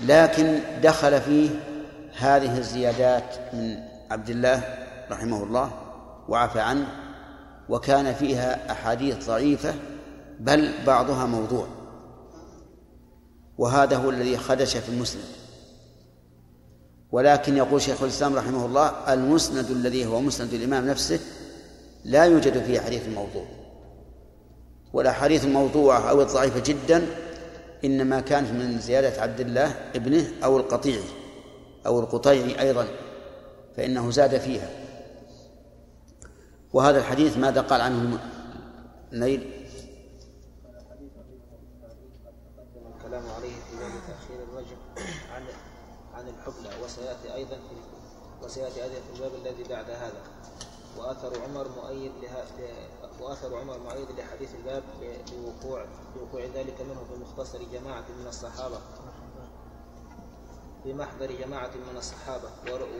لكن 0.00 0.60
دخل 0.82 1.20
فيه 1.20 1.50
هذه 2.18 2.58
الزيادات 2.58 3.54
من 3.54 3.78
عبد 4.10 4.30
الله 4.30 4.62
رحمه 5.10 5.42
الله 5.42 5.70
وعفى 6.28 6.60
عنه 6.60 6.86
وكان 7.68 8.14
فيها 8.14 8.72
أحاديث 8.72 9.26
ضعيفة 9.26 9.74
بل 10.40 10.72
بعضها 10.86 11.26
موضوع. 11.26 11.66
وهذا 13.58 13.96
هو 13.96 14.10
الذي 14.10 14.36
خدش 14.36 14.76
في 14.76 14.88
المسند. 14.88 15.24
ولكن 17.12 17.56
يقول 17.56 17.82
شيخ 17.82 18.02
الإسلام 18.02 18.36
رحمه 18.36 18.66
الله 18.66 19.12
المسند 19.12 19.70
الذي 19.70 20.06
هو 20.06 20.20
مسند 20.20 20.54
الإمام 20.54 20.86
نفسه 20.86 21.20
لا 22.04 22.24
يوجد 22.24 22.62
فيه 22.62 22.80
حديث 22.80 23.08
موضوع. 23.08 23.46
والأحاديث 24.92 25.44
الموضوعة 25.44 26.10
أو 26.10 26.22
الضعيفة 26.22 26.60
جدا 26.60 27.06
إنما 27.84 28.20
كانت 28.20 28.50
من 28.50 28.78
زيادة 28.78 29.22
عبد 29.22 29.40
الله 29.40 29.74
ابنه 29.94 30.26
أو 30.44 30.56
القطيعي 30.56 31.08
أو 31.86 32.00
القطيعي 32.00 32.60
أيضا 32.60 32.86
فإنه 33.76 34.10
زاد 34.10 34.38
فيها. 34.38 34.68
وهذا 36.72 36.98
الحديث 36.98 37.38
ماذا 37.38 37.60
قال 37.60 37.80
عنه 37.80 38.18
نيل 39.12 39.50
الكلام 42.96 43.22
عليه 43.36 43.54
في 43.70 43.76
باب 43.76 43.92
تأخير 44.08 44.42
الرجل 44.42 44.76
عن 45.34 45.42
عن 46.14 46.28
الحبلى 46.28 46.84
وسيأتي 46.84 47.25
أيضا 47.36 47.56
في 47.56 47.76
وسيأتي 48.44 48.84
أيضا 48.84 48.94
في 48.94 49.10
الباب 49.16 49.34
الذي 49.34 49.64
بعد 49.64 49.90
هذا. 49.90 50.22
وآثر 50.98 51.42
عمر 51.42 51.68
مؤيد 51.68 52.12
لها 52.22 52.44
وآثر 53.20 53.56
عمر 53.56 53.78
مؤيد 53.78 54.10
لحديث 54.18 54.54
الباب 54.54 54.82
لوقوع 55.32 55.86
لوقوع 56.16 56.44
ذلك 56.44 56.80
منه 56.80 57.02
بمختصر 57.10 57.58
جماعة 57.72 58.04
من 58.20 58.26
الصحابة. 58.28 58.80
بمحضر 60.84 61.32
جماعة 61.32 61.70
من 61.90 61.96
الصحابة. 61.98 62.48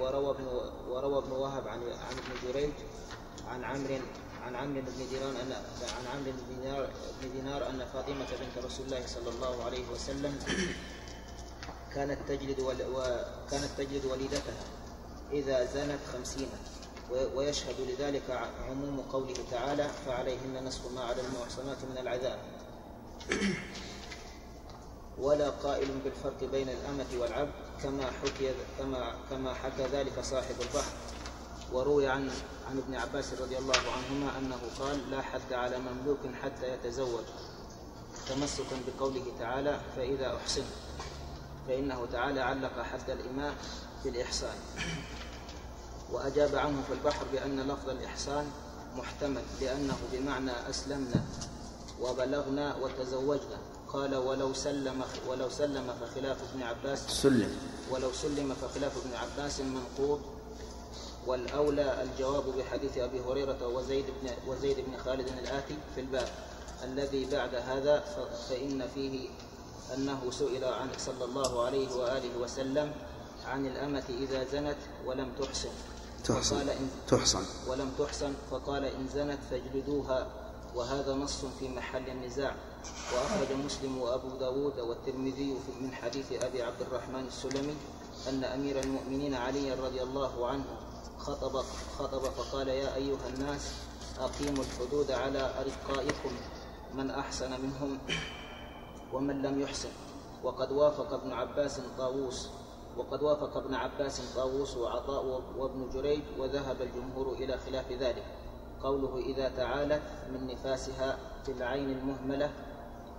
وروى 0.00 0.30
ابن 0.30 0.44
وروى 0.88 1.18
ابن 1.18 1.32
وهب 1.32 1.68
عن 1.68 1.82
عن 1.82 2.14
ابن 2.18 2.48
جريج 2.48 2.72
عن 3.48 3.64
عمرو 3.64 3.98
عن 4.42 4.54
عمرو 4.56 4.80
بن 4.80 5.08
دينار 5.10 5.30
أن 5.30 5.52
عن 5.98 6.06
عمرو 6.06 6.32
بن 6.32 6.62
دينار 6.62 6.90
بن 7.22 7.32
دينار 7.32 7.70
أن 7.70 7.84
فاطمة 7.92 8.26
بنت 8.40 8.64
رسول 8.64 8.86
الله 8.86 9.06
صلى 9.06 9.28
الله 9.30 9.64
عليه 9.64 9.90
وسلم 9.92 10.38
كانت 11.96 12.18
تجلد 12.28 12.60
وكانت 12.60 13.70
تجلد 13.78 14.04
وليدتها 14.04 14.64
إذا 15.32 15.64
زنت 15.64 16.00
خمسين 16.12 16.48
ويشهد 17.34 17.74
لذلك 17.80 18.50
عموم 18.68 19.00
قوله 19.12 19.34
تعالى 19.50 19.90
فعليهن 20.06 20.64
نصف 20.64 20.92
ما 20.94 21.00
على 21.00 21.20
المحصنات 21.20 21.76
من 21.90 21.98
العذاب. 21.98 22.38
ولا 25.18 25.50
قائل 25.50 25.88
بالفرق 26.04 26.50
بين 26.52 26.68
الأمة 26.68 27.06
والعبد 27.20 27.52
كما 27.82 28.04
حكي 28.04 28.54
كما 28.78 29.14
كما 29.30 29.54
حكى 29.54 29.86
ذلك 29.92 30.20
صاحب 30.20 30.54
البحر. 30.60 30.92
وروي 31.72 32.08
عن 32.08 32.30
عن 32.70 32.78
ابن 32.78 32.94
عباس 32.94 33.32
رضي 33.40 33.58
الله 33.58 33.74
عنهما 33.74 34.38
أنه 34.38 34.60
قال 34.80 35.10
لا 35.10 35.22
حد 35.22 35.52
على 35.52 35.78
مملوك 35.78 36.18
حتى 36.42 36.74
يتزوج. 36.74 37.24
تمسكا 38.28 38.76
بقوله 38.86 39.24
تعالى 39.38 39.80
فإذا 39.96 40.36
أحسن. 40.36 40.64
فإنه 41.68 42.06
تعالى 42.12 42.40
علق 42.40 42.82
حد 42.82 43.10
الإماء 43.10 43.54
بالإحسان 44.04 44.56
وأجاب 46.12 46.56
عنه 46.56 46.82
في 46.82 46.92
البحر 46.92 47.26
بأن 47.32 47.60
لفظ 47.60 47.88
الإحسان 47.88 48.50
محتمل 48.96 49.42
لأنه 49.60 49.96
بمعنى 50.12 50.70
أسلمنا 50.70 51.24
وبلغنا 52.00 52.76
وتزوجنا. 52.76 53.58
قال 53.88 54.14
ولو 54.16 54.54
سلم 54.54 55.04
ولو 55.28 55.48
سلم 55.48 55.94
فخلاف 56.00 56.36
ابن 56.52 56.62
عباس 56.62 56.98
سلم. 57.22 57.56
ولو 57.90 58.12
سلم 58.12 58.54
فخلاف 58.54 58.92
ابن 59.06 59.14
عباس 59.16 59.60
منقوض 59.60 60.20
والأولى 61.26 62.02
الجواب 62.02 62.44
بحديث 62.58 62.98
أبي 62.98 63.20
هريرة 63.20 63.66
وزيد 63.66 64.04
بن 64.22 64.30
وزيد 64.46 64.76
بن 64.80 64.96
خالد 64.98 65.28
الآتي 65.28 65.76
في 65.94 66.00
الباب. 66.00 66.28
الذي 66.84 67.24
بعد 67.32 67.54
هذا 67.54 68.04
فإن 68.48 68.88
فيه 68.94 69.28
أنه 69.94 70.30
سئل 70.30 70.64
عن 70.64 70.88
صلى 70.98 71.24
الله 71.24 71.64
عليه 71.64 71.94
وآله 71.96 72.38
وسلم 72.38 72.92
عن 73.46 73.66
الأمة 73.66 74.04
إذا 74.08 74.44
زنت 74.44 74.76
ولم 75.06 75.32
تحسن 75.40 75.68
تحصن. 76.24 76.56
فقال 76.56 76.70
إن 76.70 76.90
تحصن. 77.08 77.44
ولم 77.68 77.90
تحسن 77.98 78.32
فقال 78.50 78.84
إن 78.84 79.08
زنت 79.14 79.38
فاجلدوها 79.50 80.26
وهذا 80.74 81.14
نص 81.14 81.44
في 81.60 81.68
محل 81.68 82.10
النزاع. 82.10 82.54
وأخرج 83.14 83.52
مسلم 83.64 83.98
وأبو 83.98 84.28
داود 84.36 84.78
والترمذي 84.80 85.56
من 85.80 85.94
حديث 85.94 86.32
أبي 86.32 86.62
عبد 86.62 86.80
الرحمن 86.80 87.26
السلمي 87.26 87.76
أن 88.28 88.44
أمير 88.44 88.80
المؤمنين 88.80 89.34
علي 89.34 89.74
رضي 89.74 90.02
الله 90.02 90.46
عنه 90.46 90.64
خطب 91.18 91.64
خطب 91.98 92.22
فقال 92.22 92.68
يا 92.68 92.94
أيها 92.94 93.28
الناس 93.34 93.62
أقيموا 94.18 94.64
الحدود 94.64 95.10
على 95.10 95.54
أرقائكم. 95.60 96.32
من 96.94 97.10
أحسن 97.10 97.50
منهم 97.50 97.98
ومن 99.12 99.42
لم 99.42 99.60
يحسن. 99.60 99.88
وقد 100.44 100.72
وافق 100.72 101.12
ابن 101.12 101.32
عباس 101.32 101.80
طاووس. 101.98 102.48
وقد 102.96 103.22
وافق 103.22 103.56
ابن 103.56 103.74
عباس 103.74 104.20
طاووس 104.36 104.76
وعطاء 104.76 105.42
وابن 105.56 105.88
جريج 105.94 106.22
وذهب 106.38 106.82
الجمهور 106.82 107.32
إلى 107.32 107.58
خلاف 107.58 107.92
ذلك. 107.92 108.24
قوله 108.82 109.18
إذا 109.18 109.48
تعالت 109.48 110.02
من 110.32 110.46
نفاسها 110.46 111.18
في 111.44 111.52
العين 111.52 111.90
المهملة 111.90 112.50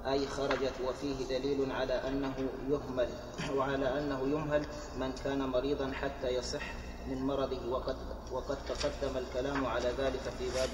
أي 0.07 0.27
خرجت 0.27 0.73
وفيه 0.85 1.27
دليل 1.27 1.71
على 1.71 1.93
أنه 1.93 2.33
يهمل 2.69 3.09
وعلى 3.55 3.99
أنه 3.99 4.19
يمهل 4.21 4.65
من 4.97 5.11
كان 5.23 5.49
مريضا 5.49 5.91
حتى 5.91 6.27
يصح 6.27 6.63
من 7.07 7.25
مرضه. 7.25 7.69
وقد 7.71 7.95
وقد 8.31 8.57
تقدم 8.67 9.17
الكلام 9.17 9.65
على 9.65 9.89
ذلك 9.97 10.21
في 10.39 10.49
باب 10.55 10.69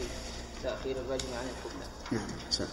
تأخير 0.63 0.95
الرجم 0.95 1.27
عن 1.33 1.45
الحكم 1.49 1.79
نعم. 2.11 2.67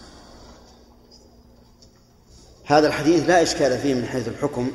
هذا 2.71 2.87
الحديث 2.89 3.29
لا 3.29 3.43
إشكال 3.43 3.79
فيه 3.79 3.95
من 3.95 4.07
حيث 4.07 4.29
الحكم 4.29 4.71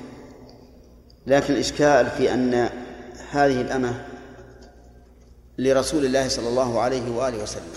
لكن 1.28 1.54
الإشكال 1.54 2.10
في 2.18 2.34
أن 2.34 2.70
هذه 3.32 3.62
الأمة 3.62 4.06
لرسول 5.58 6.06
الله 6.06 6.28
صلى 6.28 6.48
الله 6.48 6.80
عليه 6.82 7.12
وآله 7.12 7.44
وسلم. 7.44 7.72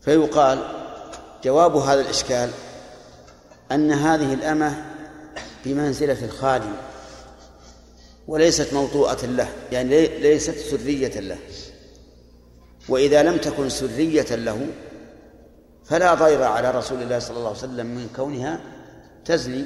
فيقال 0.00 0.58
جواب 1.44 1.76
هذا 1.76 2.00
الإشكال 2.00 2.50
أن 3.72 3.92
هذه 3.92 4.34
الأمة 4.34 4.84
بمنزلة 5.64 6.24
الخادم 6.24 6.72
وليست 8.28 8.74
موطوءة 8.74 9.26
له 9.26 9.48
يعني 9.72 9.88
لي- 9.88 10.18
ليست 10.18 10.58
سرية 10.58 11.20
له. 11.20 11.38
وإذا 12.88 13.22
لم 13.22 13.36
تكن 13.36 13.68
سرية 13.68 14.34
له 14.36 14.66
فلا 15.90 16.14
ضير 16.14 16.42
على 16.42 16.70
رسول 16.70 17.02
الله 17.02 17.18
صلى 17.18 17.36
الله 17.36 17.48
عليه 17.48 17.58
وسلم 17.58 17.86
من 17.86 18.08
كونها 18.16 18.60
تزني. 19.24 19.64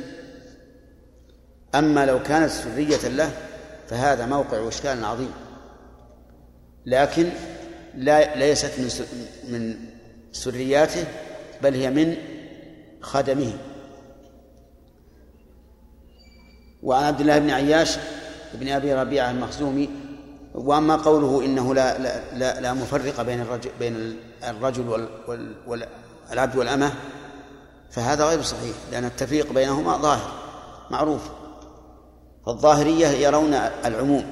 أما 1.75 2.07
لو 2.07 2.23
كانت 2.23 2.51
سرية 2.51 3.09
له 3.09 3.31
فهذا 3.89 4.27
موقع 4.27 4.69
إشكال 4.69 5.05
عظيم. 5.05 5.33
لكن 6.87 7.31
لا 7.95 8.37
ليست 8.37 8.73
من 8.79 8.89
من 9.49 9.77
سرياته 10.33 11.05
بل 11.63 11.75
هي 11.75 11.91
من 11.91 12.17
خدمه. 13.01 13.53
وعن 16.83 17.05
عبد 17.05 17.21
الله 17.21 17.39
بن 17.39 17.51
عياش 17.51 17.99
بن 18.55 18.69
أبي 18.69 18.95
ربيعة 18.95 19.31
المخزومي 19.31 19.91
وأما 20.55 20.97
قوله 20.97 21.45
إنه 21.45 21.75
لا 21.75 21.99
لا 21.99 22.35
لا, 22.35 22.61
لا 22.61 22.73
مفرق 22.73 23.23
بين 23.23 23.41
الرجل 23.41 23.71
بين 23.79 24.17
الرجل 24.43 24.89
وال 24.89 25.55
وال 25.67 25.87
والعبد 26.31 26.57
والأمة 26.57 26.93
فهذا 27.91 28.25
غير 28.25 28.43
صحيح 28.43 28.77
لأن 28.93 29.05
التفريق 29.05 29.53
بينهما 29.53 29.97
ظاهر 29.97 30.33
معروف. 30.91 31.31
فالظاهرية 32.47 33.07
يرون 33.07 33.55
العموم 33.85 34.25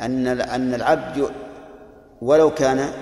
أن 0.00 0.26
أن 0.26 0.74
العبد 0.74 1.30
ولو 2.22 2.54
كان 2.54 2.92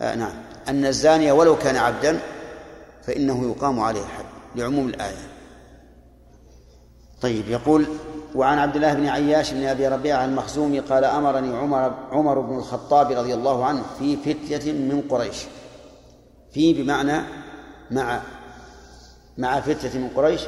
آه 0.00 0.14
نعم 0.14 0.32
أن 0.68 0.86
الزاني 0.86 1.32
ولو 1.32 1.58
كان 1.58 1.76
عبدا 1.76 2.20
فإنه 3.02 3.50
يقام 3.50 3.80
عليه 3.80 4.00
الحد 4.00 4.24
لعموم 4.56 4.88
الآية. 4.88 5.30
طيب 7.22 7.48
يقول 7.48 7.86
وعن 8.34 8.58
عبد 8.58 8.76
الله 8.76 8.94
بن 8.94 9.06
عياش 9.06 9.52
بن 9.52 9.66
أبي 9.66 9.88
ربيعة 9.88 10.24
المخزومي 10.24 10.80
قال 10.80 11.04
أمرني 11.04 11.56
عمر 11.56 11.94
عمر 12.12 12.40
بن 12.40 12.58
الخطاب 12.58 13.12
رضي 13.12 13.34
الله 13.34 13.64
عنه 13.64 13.82
في 13.98 14.16
فتية 14.16 14.72
من 14.72 15.02
قريش. 15.10 15.36
في 16.52 16.82
بمعنى 16.82 17.22
مع 17.90 18.20
مع 19.38 19.60
فتيه 19.60 19.98
من 19.98 20.08
قريش 20.08 20.40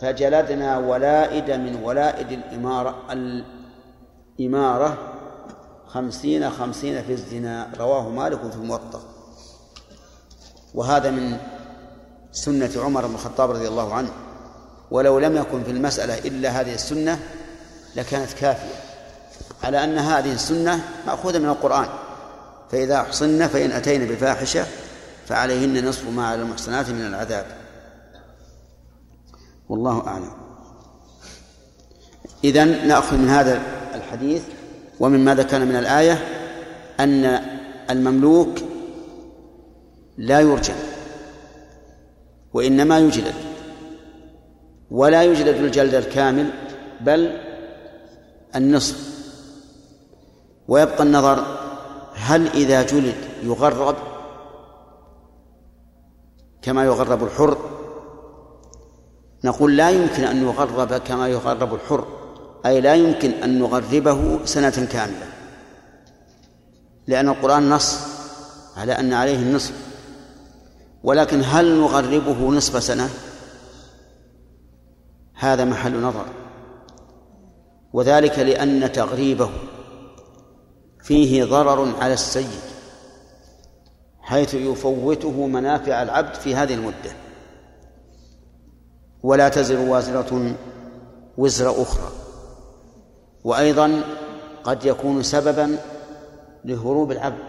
فجلدنا 0.00 0.78
ولائد 0.78 1.50
من 1.50 1.80
ولائد 1.82 2.32
الإمارة 2.32 3.02
الإمارة 4.38 4.98
خمسين 5.86 6.50
خمسين 6.50 7.02
في 7.02 7.12
الزنا 7.12 7.70
رواه 7.78 8.08
مالك 8.08 8.50
في 8.50 8.56
الموطأ. 8.56 9.02
وهذا 10.74 11.10
من 11.10 11.36
سنة 12.32 12.70
عمر 12.76 13.06
بن 13.06 13.14
الخطاب 13.14 13.50
رضي 13.50 13.68
الله 13.68 13.94
عنه. 13.94 14.10
ولو 14.90 15.18
لم 15.18 15.36
يكن 15.36 15.64
في 15.64 15.70
المسألة 15.70 16.18
إلا 16.18 16.48
هذه 16.48 16.74
السنة 16.74 17.18
لكانت 17.96 18.32
كافية. 18.32 18.74
على 19.64 19.84
أن 19.84 19.98
هذه 19.98 20.32
السنة 20.32 20.84
مأخوذة 21.06 21.38
من 21.38 21.48
القرآن. 21.48 21.86
فإذا 22.70 23.00
أحصن 23.00 23.46
فإن 23.46 23.72
أتين 23.72 24.08
بفاحشة 24.08 24.66
فعليهن 25.26 25.88
نصف 25.88 26.08
ما 26.10 26.26
على 26.26 26.42
المحصنات 26.42 26.90
من 26.90 27.06
العذاب. 27.06 27.46
والله 29.68 30.06
أعلم. 30.06 30.32
إذا 32.44 32.64
نأخذ 32.64 33.16
من 33.16 33.28
هذا 33.28 33.62
الحديث 33.94 34.42
ومما 35.00 35.34
ذكرنا 35.34 35.64
من 35.64 35.76
الآية 35.76 36.24
أن 37.00 37.24
المملوك 37.90 38.58
لا 40.18 40.40
يرجم 40.40 40.74
وإنما 42.54 42.98
يجلد 42.98 43.34
ولا 44.90 45.22
يجلد 45.22 45.56
الجلد 45.56 45.94
الكامل 45.94 46.50
بل 47.00 47.40
النصف. 48.56 49.14
ويبقى 50.68 51.02
النظر 51.02 51.44
هل 52.14 52.48
إذا 52.48 52.82
جلد 52.82 53.14
يغرب 53.42 54.13
كما 56.64 56.84
يغرب 56.84 57.24
الحر. 57.24 57.58
نقول 59.44 59.76
لا 59.76 59.90
يمكن 59.90 60.24
أن 60.24 60.42
يغرب 60.42 60.92
كما 60.92 61.28
يغرب 61.28 61.74
الحر 61.74 62.04
أي 62.66 62.80
لا 62.80 62.94
يمكن 62.94 63.30
أن 63.30 63.58
نغربه 63.58 64.44
سنة 64.44 64.88
كاملة. 64.92 65.26
لأن 67.06 67.28
القرآن 67.28 67.70
نص 67.70 67.98
على 68.76 68.92
أن 68.92 69.12
عليه 69.12 69.36
النصف. 69.36 69.74
ولكن 71.02 71.42
هل 71.44 71.80
نغربه 71.80 72.50
نصف 72.50 72.82
سنة؟ 72.82 73.10
هذا 75.34 75.64
محل 75.64 76.00
نظر. 76.00 76.26
وذلك 77.92 78.38
لأن 78.38 78.92
تغريبه 78.92 79.50
فيه 81.02 81.44
ضرر 81.44 81.92
على 82.00 82.14
السيد. 82.14 82.73
حيث 84.24 84.54
يفوته 84.54 85.46
منافع 85.46 86.02
العبد 86.02 86.34
في 86.34 86.54
هذه 86.54 86.74
المدة. 86.74 87.12
ولا 89.22 89.48
تزر 89.48 89.78
وازرة 89.78 90.54
وزر 91.38 91.82
أخرى. 91.82 92.12
وأيضا 93.44 94.00
قد 94.64 94.84
يكون 94.84 95.22
سببا 95.22 95.78
لهروب 96.64 97.12
العبد. 97.12 97.44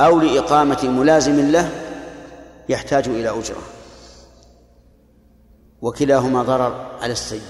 أو 0.00 0.20
لإقامة 0.20 0.84
ملازم 0.84 1.50
له 1.50 1.70
يحتاج 2.68 3.08
إلى 3.08 3.28
أجرة. 3.28 3.62
وكلاهما 5.82 6.42
ضرر 6.42 6.98
على 7.00 7.12
السيد. 7.12 7.42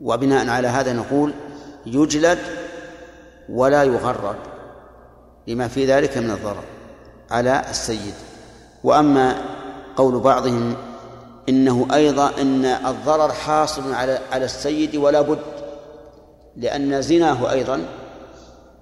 وبناء 0.00 0.48
على 0.48 0.68
هذا 0.68 0.92
نقول 0.92 1.34
يجلد 1.86 2.63
ولا 3.48 3.82
يغرد 3.82 4.36
لما 5.46 5.68
في 5.68 5.86
ذلك 5.86 6.18
من 6.18 6.30
الضرر 6.30 6.64
على 7.30 7.64
السيد. 7.70 8.14
وأما 8.84 9.36
قول 9.96 10.20
بعضهم 10.20 10.76
إنه 11.48 11.88
أيضا 11.94 12.30
إن 12.40 12.64
الضرر 12.64 13.32
حاصل 13.32 13.92
على 13.92 14.18
على 14.32 14.44
السيد 14.44 14.96
ولا 14.96 15.20
بد 15.20 15.38
لأن 16.56 17.02
زناه 17.02 17.50
أيضا 17.50 17.84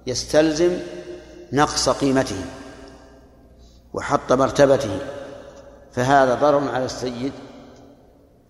يستلزم 0.07 0.77
نقص 1.53 1.89
قيمته 1.89 2.45
وحط 3.93 4.31
مرتبته 4.31 4.99
فهذا 5.91 6.35
ضرر 6.35 6.69
على 6.69 6.85
السيد. 6.85 7.31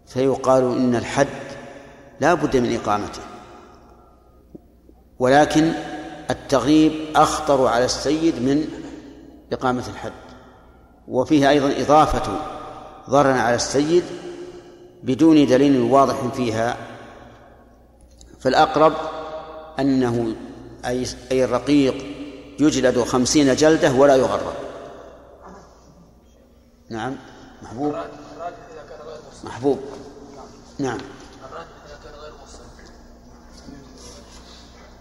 فيقال 0.07 0.64
إن 0.64 0.95
الحد 0.95 1.28
لا 2.20 2.34
بد 2.34 2.57
من 2.57 2.76
إقامته 2.76 3.22
ولكن 5.20 5.72
التغريب 6.30 6.92
أخطر 7.16 7.68
على 7.68 7.86
السيد 7.86 8.42
من 8.42 8.68
إقامة 9.54 9.84
الحد 9.88 10.12
وفيه 11.08 11.50
أيضا 11.50 11.82
إضافة 11.82 12.40
ضرر 13.10 13.32
على 13.32 13.56
السيد 13.56 14.04
بدون 15.04 15.46
دليل 15.46 15.82
واضح 15.82 16.28
فيها 16.34 16.78
فالأقرب 18.40 18.94
أنه 19.80 20.36
أي 20.86 21.06
أي 21.32 21.44
الرقيق 21.44 22.06
يجلد 22.60 23.00
خمسين 23.04 23.56
جلدة 23.56 23.92
ولا 23.92 24.16
يغرب. 24.16 24.54
نعم 26.90 27.16
محبوب؟ 27.64 27.96
محبوب. 29.44 29.80
نعم. 30.80 30.98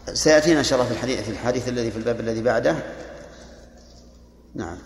سيأتينا 0.07 0.59
إن 0.59 0.65
شاء 0.65 0.79
الله 0.79 0.91
في 0.91 0.95
الحديث 0.95 1.21
في 1.21 1.31
الحديث 1.31 1.69
الذي 1.69 1.91
في 1.91 1.97
الباب 1.97 2.21
الذي 2.21 2.43
بعده. 2.43 2.77
نعم. 4.55 4.79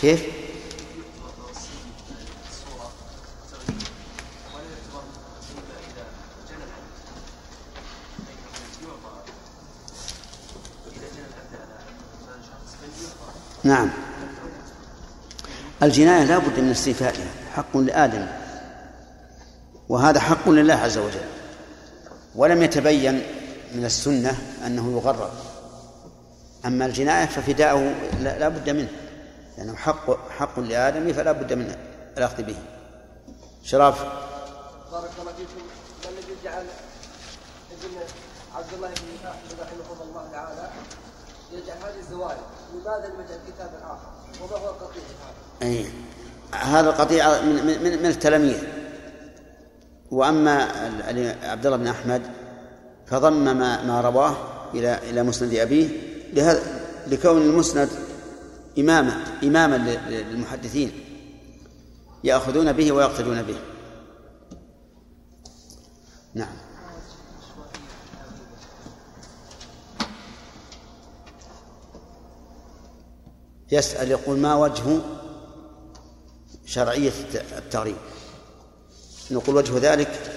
كيف؟ 0.00 0.22
نعم. 13.64 14.07
الجناية 15.82 16.24
لا 16.24 16.38
بد 16.38 16.60
من 16.60 16.70
استيفائها 16.70 17.30
حق 17.54 17.76
لآدم. 17.76 18.26
وهذا 19.88 20.20
حق 20.20 20.48
لله 20.48 20.74
عز 20.74 20.98
وجل. 20.98 21.24
ولم 22.34 22.62
يتبين 22.62 23.22
من 23.74 23.84
السنة 23.84 24.38
أنه 24.66 24.92
يغرر. 24.92 25.30
أما 26.66 26.86
الجناية 26.86 27.26
ففداؤه 27.26 27.94
لا 28.20 28.48
بد 28.48 28.70
منه. 28.70 28.88
لأنه 29.58 29.76
حق 29.76 30.30
حق 30.30 30.60
لآدم 30.60 31.12
فلا 31.12 31.32
بد 31.32 31.52
من 31.52 31.76
الأخذ 32.16 32.42
به. 32.42 32.56
شراف 33.62 34.02
بارك 34.92 35.10
الله 35.20 35.32
فيكم. 35.32 35.62
ما 36.04 36.10
الذي 36.10 36.36
جعل 36.44 36.66
ابن 37.72 37.96
عبد 38.56 38.72
الله 38.74 38.88
بن 38.88 39.60
رحمه 39.60 40.02
الله 40.02 40.32
تعالى 40.32 40.70
يجعل 41.52 41.76
هذه 41.76 41.98
الزوائد 41.98 42.38
لماذا 42.74 43.06
لم 43.06 43.20
يجعل 43.20 43.38
كتابا 43.48 43.78
آخر؟ 43.84 44.10
وما 44.42 44.56
هو 44.56 44.70
القطيع؟ 44.70 45.02
أي 45.62 45.84
هذا 46.54 46.90
القطيع 46.90 47.42
من 47.42 47.54
من 47.84 47.98
من 47.98 48.06
التلاميذ. 48.06 48.58
وأما 50.10 50.62
عبد 51.42 51.66
الله 51.66 51.76
بن 51.76 51.86
أحمد 51.86 52.22
فضم 53.06 53.56
ما 53.56 53.82
ما 53.82 54.00
رواه 54.00 54.36
إلى 54.74 54.98
إلى 55.10 55.22
مسند 55.22 55.54
أبيه 55.54 55.88
لهذا 56.32 56.62
لكون 57.06 57.42
المسند 57.42 57.88
إماما 58.78 59.24
إماما 59.44 59.76
للمحدثين 60.08 60.92
يأخذون 62.24 62.72
به 62.72 62.92
ويقتدون 62.92 63.42
به. 63.42 63.56
نعم. 66.34 66.56
يسأل 73.72 74.10
يقول 74.10 74.38
ما 74.38 74.54
وجه 74.54 74.82
شرعية 76.68 77.12
التغريب. 77.58 77.96
نقول 79.30 79.56
وجه 79.56 79.92
ذلك 79.92 80.32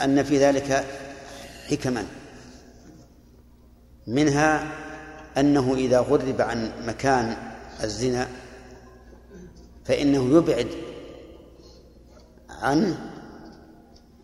أن 0.00 0.22
في 0.22 0.38
ذلك 0.38 0.84
حكما 1.70 2.06
منها 4.06 4.72
أنه 5.38 5.74
إذا 5.74 5.98
غرب 5.98 6.40
عن 6.40 6.72
مكان 6.86 7.36
الزنا 7.82 8.28
فإنه 9.84 10.36
يبعد 10.38 10.68
عنه 12.50 13.10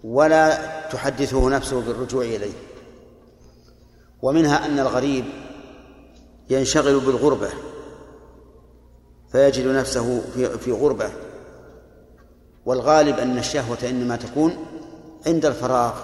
ولا 0.04 0.80
تحدثه 0.88 1.48
نفسه 1.48 1.80
بالرجوع 1.80 2.24
إليه. 2.24 2.52
ومنها 4.22 4.66
أن 4.66 4.78
الغريب 4.78 5.24
ينشغل 6.50 7.00
بالغربة. 7.00 7.69
فيجد 9.32 9.66
نفسه 9.66 10.20
في 10.34 10.58
في 10.58 10.72
غربة. 10.72 11.10
والغالب 12.66 13.18
أن 13.18 13.38
الشهوة 13.38 13.78
إنما 13.88 14.16
تكون 14.16 14.56
عند 15.26 15.46
الفراغ 15.46 15.94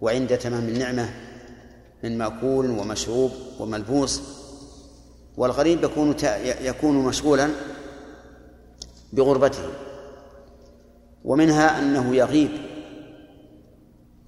وعند 0.00 0.38
تمام 0.38 0.68
النعمة 0.68 1.10
من 2.04 2.18
مأكول 2.18 2.70
ومشروب 2.70 3.30
وملبوس. 3.60 4.22
والغريب 5.36 5.84
يكون 5.84 6.14
يكون 6.60 6.96
مشغولا 7.04 7.50
بغربته. 9.12 9.68
ومنها 11.24 11.78
أنه 11.78 12.16
يغيب 12.16 12.50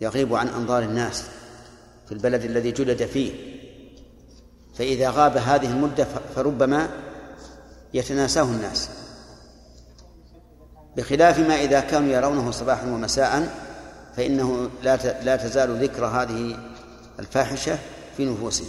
يغيب 0.00 0.34
عن 0.34 0.48
أنظار 0.48 0.82
الناس 0.82 1.24
في 2.06 2.12
البلد 2.12 2.44
الذي 2.44 2.70
جلد 2.70 3.02
فيه. 3.06 3.32
فإذا 4.74 5.10
غاب 5.10 5.36
هذه 5.36 5.70
المدة 5.72 6.06
فربما 6.34 7.07
يتناساه 7.94 8.42
الناس. 8.42 8.88
بخلاف 10.96 11.38
ما 11.38 11.54
إذا 11.54 11.80
كانوا 11.80 12.08
يرونه 12.08 12.50
صباحا 12.50 12.86
ومساء 12.86 13.48
فإنه 14.16 14.70
لا 14.82 14.96
لا 15.22 15.36
تزال 15.36 15.82
ذكر 15.82 16.06
هذه 16.06 16.58
الفاحشة 17.18 17.78
في 18.16 18.24
نفوسهم. 18.24 18.68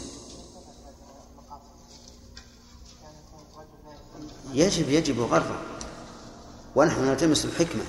يجب 4.53 4.89
يجب 4.89 5.19
غرة 5.19 5.61
ونحن 6.75 7.03
نلتمس 7.03 7.45
الحكمة. 7.45 7.83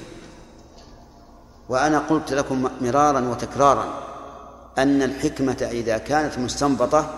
وأنا 1.68 1.98
قلت 1.98 2.32
لكم 2.32 2.68
مرارا 2.80 3.20
وتكرارا 3.20 4.10
أن 4.78 5.02
الحكمة 5.02 5.68
إذا 5.70 5.98
كانت 5.98 6.38
مستنبطة 6.38 7.14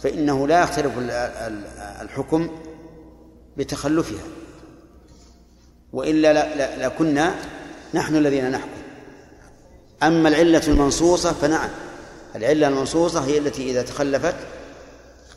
فإنه 0.00 0.48
لا 0.48 0.62
يختلف 0.62 0.92
الحكم 2.02 2.48
بتخلفها. 3.56 4.24
وإلا 5.92 6.86
لكنا 6.86 7.34
نحن 7.94 8.16
الذين 8.16 8.50
نحكم. 8.50 8.68
أما 10.02 10.28
العلة 10.28 10.62
المنصوصة 10.68 11.32
فنعم. 11.32 11.70
العلة 12.36 12.68
المنصوصة 12.68 13.24
هي 13.24 13.38
التي 13.38 13.70
إذا 13.70 13.82
تخلفت 13.82 14.34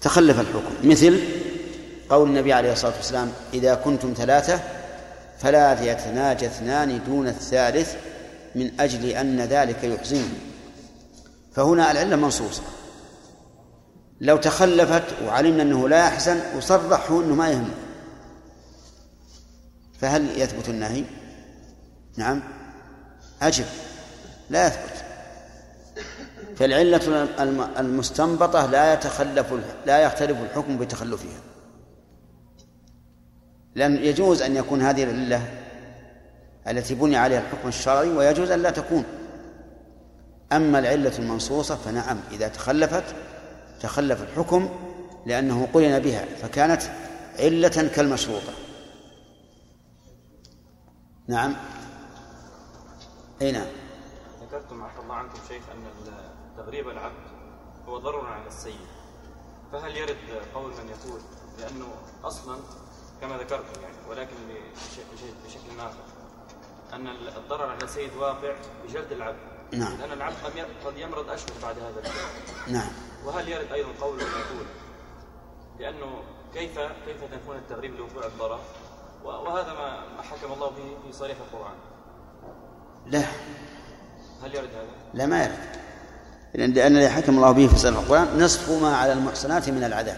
تخلف 0.02 0.40
الحكم. 0.40 0.90
مثل 0.90 1.20
قول 2.10 2.30
النبي 2.30 2.54
عليه 2.54 2.72
الصلاة 2.72 2.96
والسلام 2.96 3.32
إذا 3.54 3.76
كنتم 3.76 4.14
ثلاثة 4.18 4.60
فلا 5.40 5.92
يتناجى 5.92 6.46
اثنان 6.46 7.00
دون 7.06 7.28
الثالث 7.28 7.96
من 8.56 8.72
أجل 8.80 9.06
أن 9.06 9.42
ذلك 9.42 9.84
يحزنه 9.84 10.30
فهنا 11.54 11.92
العلة 11.92 12.16
منصوصة. 12.16 12.62
لو 14.22 14.38
تخلفت 14.38 15.04
وعلمنا 15.26 15.64
أنه 15.64 15.90
لا 15.90 16.08
يحزن 16.08 16.40
وصرحه 16.58 17.20
أنه 17.22 17.36
ما 17.36 17.50
يهمه. 17.50 17.74
فهل 20.02 20.42
يثبت 20.42 20.70
النهي؟ 20.70 21.04
نعم. 22.18 22.44
أجب. 23.42 23.66
لا 24.50 24.68
يثبت. 24.68 25.04
فالعلة 26.56 27.28
الم- 27.40 27.70
المستنبطة 27.78 28.66
لا 28.66 28.94
يتخلف 28.94 29.54
لا 29.86 30.00
يختلف 30.00 30.38
الحكم 30.42 30.78
بتخلفها. 30.78 31.40
لأن 33.76 33.96
يجوز 33.96 34.42
أن 34.42 34.56
يكون 34.56 34.82
هذه 34.82 35.04
العلة 35.04 35.42
التي 36.68 36.96
بني 36.96 37.18
عليها 37.18 37.40
الحكم 37.40 37.68
الشرعي 37.68 38.10
ويجوز 38.10 38.52
أن 38.52 38.62
لا 38.62 38.70
تكون. 38.70 39.04
أما 40.52 40.80
العلة 40.80 41.18
المنصوصة 41.20 41.76
فنعم 41.76 42.20
إذا 42.32 42.48
تخلفت 42.48 43.04
تخلف 43.82 44.22
الحكم 44.22 44.70
لأنه 45.26 45.68
قرن 45.74 46.00
بها 46.00 46.26
فكانت 46.42 46.82
علة 47.40 47.90
كالمشروطة. 47.96 48.54
نعم. 51.28 51.56
أي 53.42 53.52
نعم. 53.52 53.68
ذكرتم 54.42 54.84
عفى 54.84 55.00
الله 55.00 55.16
عنكم 55.16 55.40
شيخ 55.48 55.64
أن 55.74 55.84
تغريب 56.58 56.90
العبد 56.90 57.28
هو 57.88 57.98
ضرر 57.98 58.26
على 58.28 58.48
السيد. 58.48 58.88
فهل 59.72 59.98
يرد 59.98 60.18
قول 60.56 60.70
من 60.72 60.90
يقول 60.90 61.22
لأنه 61.60 61.88
أصلا 62.24 62.58
كما 63.22 63.38
ذكرتم 63.38 63.82
يعني 63.82 63.96
ولكن 64.10 64.36
بش- 64.76 65.00
بش- 65.14 65.46
بشكل 65.48 65.80
آخر 65.80 66.04
أن 66.94 67.08
الضرر 67.08 67.70
على 67.70 67.84
السيد 67.84 68.16
واقع 68.16 68.56
بجلد 68.84 69.12
العبد. 69.12 69.38
نعم. 69.72 69.98
لأن 69.98 70.12
العبد 70.12 70.36
قد 70.44 70.56
يم- 70.56 70.66
قد 70.86 70.98
يمرض 70.98 71.30
أشهر 71.30 71.50
بعد 71.64 71.80
هذا 71.80 72.00
الجلد. 72.00 72.74
نعم. 72.76 72.90
وهل 73.26 73.50
يرد 73.50 73.72
أيضا 73.72 73.90
قول 74.02 74.16
من 74.16 74.22
يقول 74.22 74.66
لأنه 75.80 76.24
كيف 76.54 76.80
كيف 76.80 77.24
تكون 77.24 77.56
التغريب 77.56 77.96
لوقوع 77.96 78.26
الضرر؟ 78.26 78.60
وهذا 79.28 79.74
ما 79.74 80.22
حكم 80.22 80.54
الله 80.54 80.70
به 80.70 80.98
في 81.06 81.14
صريح 81.14 81.38
القرآن. 81.38 81.76
لا. 83.08 83.24
هل 84.44 84.56
يرد 84.56 84.70
هذا؟ 84.70 84.88
لا 85.14 85.26
ما 85.26 85.44
يرد. 85.44 85.58
لأن 86.54 86.96
الذي 86.98 87.10
حكم 87.10 87.36
الله 87.36 87.52
به 87.52 87.68
في 87.68 87.78
سنة 87.78 88.00
القرآن 88.00 88.44
نصف 88.44 88.82
ما 88.82 88.98
على 88.98 89.14
المحصنات 89.14 89.70
من 89.70 89.84
العذاب. 89.84 90.18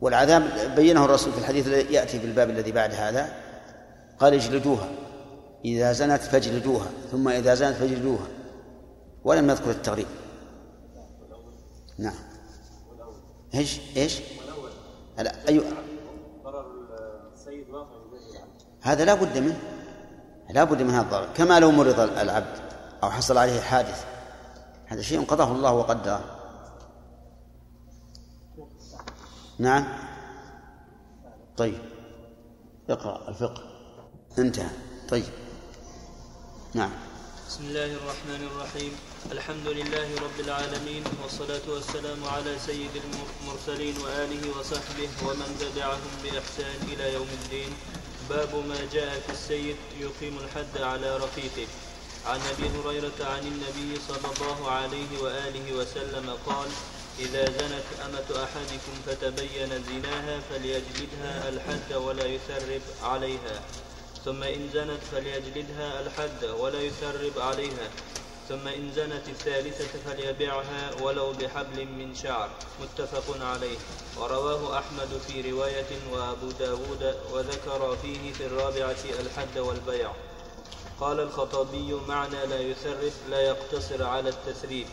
والعذاب 0.00 0.74
بينه 0.76 1.04
الرسول 1.04 1.32
في 1.32 1.38
الحديث 1.38 1.66
الذي 1.66 1.94
يأتي 1.94 2.20
في 2.20 2.26
الباب 2.26 2.50
الذي 2.50 2.72
بعد 2.72 2.94
هذا 2.94 3.32
قال 4.18 4.34
اجلدوها. 4.34 4.88
إذا 5.64 5.92
زنت 5.92 6.22
فاجلدوها. 6.22 6.86
ثم 7.12 7.28
إذا 7.28 7.54
زنت 7.54 7.76
فاجلدوها. 7.76 8.26
ولم 9.24 9.50
يذكر 9.50 9.70
التغريب. 9.70 10.06
نعم. 11.98 12.14
إيش؟ 13.54 13.80
إيش؟ 13.96 14.20
لا 15.18 15.48
أيوه. 15.48 15.64
هذا 18.82 19.04
لا 19.04 19.14
بد 19.14 19.38
منه. 19.38 19.60
لا 20.50 20.64
بد 20.64 20.82
من 20.82 20.90
هذا 20.90 21.02
الضرر. 21.02 21.28
كما 21.34 21.60
لو 21.60 21.70
مرض 21.70 22.00
العبد 22.00 22.56
أو 23.02 23.10
حصل 23.10 23.38
عليه 23.38 23.60
حادث. 23.60 24.04
هذا 24.86 25.02
شيء 25.02 25.24
قضاه 25.24 25.52
الله 25.52 25.72
وقدره. 25.72 26.24
نعم. 29.58 29.84
طيب. 31.56 31.78
اقرأ 32.90 33.28
الفقه. 33.28 33.62
انتهى. 34.38 34.70
طيب. 35.08 35.32
نعم. 36.74 36.90
بسم 37.48 37.64
الله 37.64 37.86
الرحمن 37.86 38.48
الرحيم. 38.50 38.92
الحمد 39.32 39.66
لله 39.66 40.08
رب 40.22 40.40
العالمين 40.40 41.04
والصلاة 41.22 41.66
والسلام 41.68 42.24
على 42.24 42.58
سيد 42.58 42.90
المرسلين 43.04 43.94
وآله 44.02 44.58
وصحبه 44.58 45.10
ومن 45.26 45.50
تبعهم 45.60 46.12
بإحسان 46.24 46.80
إلى 46.92 47.14
يوم 47.14 47.28
الدين. 47.42 47.72
باب 48.30 48.54
ما 48.68 48.88
جاء 48.92 49.20
في 49.26 49.32
السيد 49.32 49.76
يقيم 50.00 50.38
الحد 50.38 50.82
على 50.82 51.16
رقيقه 51.16 51.68
عن 52.26 52.40
أبي 52.40 52.68
هريرة 52.78 53.20
عن 53.20 53.46
النبي 53.46 54.00
صلى 54.08 54.28
الله 54.34 54.70
عليه 54.70 55.22
وآله 55.22 55.72
وسلم 55.72 56.38
قال 56.46 56.68
إذا 57.18 57.44
زنت 57.44 57.88
أمة 58.06 58.44
أحدكم 58.44 58.94
فتبين 59.06 59.68
زناها 59.68 60.40
فليجلدها 60.50 61.48
الحد 61.48 61.92
ولا 61.92 62.26
يثرب 62.26 62.82
عليها. 63.02 63.62
ثم 64.24 64.42
إن 64.42 64.70
زنت 64.74 65.00
فليجلدها 65.12 66.00
الحد 66.00 66.44
ولا 66.44 66.80
يثرب 66.80 67.38
عليها. 67.38 67.90
ثم 68.50 68.68
إن 68.68 68.90
زنت 68.96 69.28
الثالثة 69.28 69.98
فليبيعها 70.06 71.02
ولو 71.02 71.32
بحبل 71.32 71.86
من 71.86 72.14
شعر 72.14 72.50
متفق 72.82 73.44
عليه. 73.46 73.76
ورواه 74.18 74.78
أحمد 74.78 75.20
في 75.28 75.50
رواية 75.50 75.90
وأبو 76.12 76.50
داود 76.58 77.14
وذكر 77.32 77.96
فيه 78.02 78.32
في 78.32 78.46
الرابعة 78.46 78.96
الحد 79.20 79.58
والبيع. 79.58 80.12
قال 81.00 81.20
الخطابي 81.20 81.94
معنى 82.08 82.46
لا 82.46 82.60
يثرب 82.60 83.12
لا 83.30 83.40
يقتصر 83.40 84.02
على 84.02 84.28
التثريب 84.28 84.86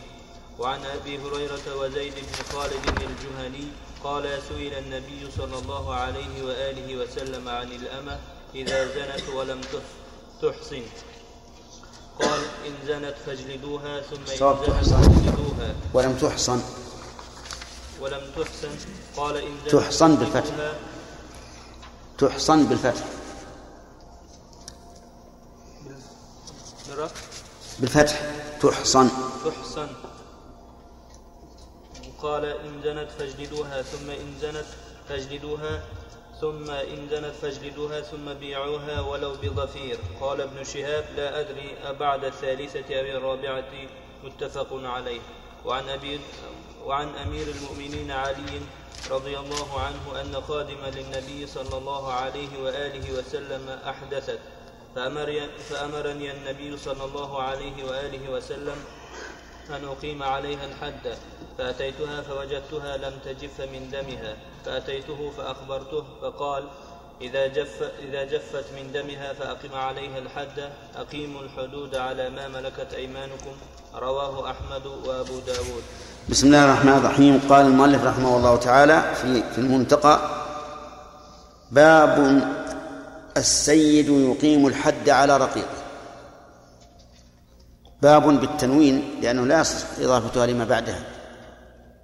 وعن 0.58 0.84
أبي 0.84 1.18
هريرة 1.18 1.76
وزيد 1.76 2.14
بن 2.14 2.52
خالد 2.52 2.86
الجهني 2.88 3.64
قال 4.04 4.42
سئل 4.48 4.74
النبي 4.74 5.30
صلى 5.38 5.58
الله 5.58 5.94
عليه 5.94 6.44
وآله 6.44 6.96
وسلم 6.96 7.48
عن 7.48 7.72
الأمة 7.72 8.18
إذا 8.54 8.86
زنت 8.86 9.28
ولم 9.34 9.60
تح- 9.60 10.42
تحصن. 10.42 10.82
قال 12.20 12.40
إن 12.66 12.74
زنت 12.86 13.14
فاجلدوها 13.26 14.00
ثم 14.00 14.16
إن 14.16 14.26
زنت 14.26 14.66
تحصن. 14.66 15.02
فاجلدوها. 15.02 15.74
ولم 15.94 16.16
تحصن. 16.16 16.60
ولم 18.00 18.30
تحسن 18.36 18.68
قال 19.16 19.36
إن 19.36 19.58
زنت 19.64 19.72
تحصن 19.72 20.16
بالفتح. 20.16 20.54
تحصن 22.18 22.66
بالفتح. 22.66 23.04
بالفتح. 27.78 28.20
تحصن. 28.62 29.08
تحصن. 29.44 29.88
قال 32.22 32.44
إن 32.44 32.82
زنت 32.84 33.08
فاجلدوها 33.18 33.82
ثم 33.82 34.10
إن 34.10 34.34
زنت 34.40 34.66
فاجلدوها. 35.08 35.82
ثم 36.40 36.70
إن 36.70 37.08
زنت 37.10 37.34
فاجلدوها 37.34 38.00
ثم 38.00 38.34
بيعوها 38.34 39.00
ولو 39.00 39.32
بظفير 39.42 39.98
قال 40.20 40.40
ابن 40.40 40.64
شهاب 40.64 41.04
لا 41.16 41.40
أدري 41.40 41.76
أبعد 41.84 42.24
الثالثة 42.24 43.00
أو 43.00 43.18
الرابعة 43.18 43.72
متفق 44.24 44.68
عليه. 44.72 45.20
وعن 45.64 45.88
أبي 45.88 46.20
وعن 46.84 47.08
أمير 47.08 47.46
المؤمنين 47.46 48.10
علي 48.10 48.60
رضي 49.10 49.38
الله 49.38 49.80
عنه 49.80 50.20
أن 50.20 50.40
خادما 50.40 50.86
للنبي 50.86 51.46
صلى 51.46 51.78
الله 51.78 52.12
عليه 52.12 52.62
وآله 52.62 53.18
وسلم 53.18 53.68
أحدثت. 53.68 54.38
فأمر 54.94 55.48
فأمرني 55.70 56.32
النبي 56.32 56.76
صلى 56.76 57.04
الله 57.04 57.42
عليه 57.42 57.84
وآله 57.84 58.30
وسلم 58.30 58.84
أن 59.70 59.84
أقيم 59.84 60.22
عليها 60.22 60.64
الحد. 60.64 61.16
فأتيتها 61.58 62.22
فوجدتها 62.22 62.96
لم 62.96 63.18
تجف 63.24 63.60
من 63.60 63.90
دمها. 63.90 64.36
فأتيته 64.68 65.30
فأخبرته 65.36 66.04
فقال 66.22 66.64
إذا 67.20 67.46
جف 67.46 67.90
إذا 68.08 68.24
جفت 68.24 68.64
من 68.76 68.92
دمها 68.92 69.32
فأقم 69.32 69.74
عليها 69.74 70.18
الحد 70.18 70.70
أقيموا 70.96 71.42
الحدود 71.42 71.94
على 71.94 72.30
ما 72.30 72.48
ملكت 72.48 72.94
أيمانكم. 72.94 73.54
رواه 73.94 74.50
أحمد 74.50 74.86
وأبو 74.86 75.38
داود. 75.46 75.82
بسم 76.28 76.46
الله 76.46 76.64
الرحمن 76.64 76.92
الرحيم. 76.92 77.40
قال 77.48 77.66
المؤلف 77.66 78.04
رحمه 78.04 78.36
الله 78.36 78.56
تعالى 78.56 79.14
في 79.22 79.42
في 79.52 79.58
المنتقى 79.58 80.20
باب 81.70 82.42
السيد 83.36 84.08
يقيم 84.08 84.66
الحد 84.66 85.08
على 85.08 85.36
رقيقه. 85.36 85.78
باب 88.02 88.40
بالتنوين 88.40 89.20
لأنه 89.22 89.46
لا 89.46 89.60
يصح 89.60 89.86
إضافتها 90.00 90.46
لما 90.46 90.64
بعدها. 90.64 91.02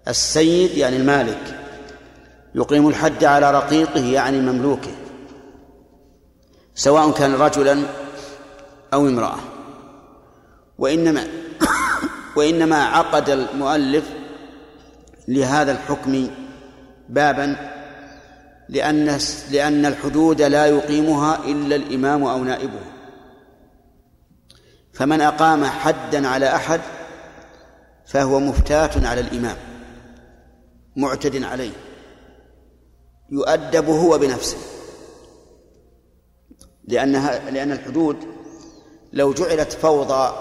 السيد 0.08 0.70
يعني 0.70 0.96
المالك. 0.96 1.63
يقيم 2.54 2.88
الحد 2.88 3.24
على 3.24 3.50
رقيقه 3.50 4.04
يعني 4.04 4.40
مملوكه 4.40 4.90
سواء 6.74 7.10
كان 7.10 7.34
رجلا 7.34 7.82
أو 8.92 9.08
امرأة. 9.08 9.36
وإنما 10.78 11.24
وإنما 12.36 12.84
عقد 12.84 13.30
المؤلف 13.30 14.10
لهذا 15.28 15.72
الحكم 15.72 16.28
بابا 17.08 17.56
لأن 18.68 19.18
لأن 19.50 19.86
الحدود 19.86 20.42
لا 20.42 20.66
يقيمها 20.66 21.38
إلا 21.44 21.76
الإمام 21.76 22.24
أو 22.24 22.44
نائبه. 22.44 22.80
فمن 24.92 25.20
أقام 25.20 25.64
حدا 25.64 26.28
على 26.28 26.54
أحد 26.54 26.80
فهو 28.06 28.40
مفتات 28.40 29.04
على 29.04 29.20
الإمام 29.20 29.56
معتد 30.96 31.42
عليه. 31.42 31.83
يؤدب 33.34 33.88
هو 33.88 34.18
بنفسه. 34.18 34.56
لأنها 36.84 37.50
لأن 37.50 37.72
الحدود 37.72 38.16
لو 39.12 39.32
جعلت 39.32 39.72
فوضى 39.72 40.34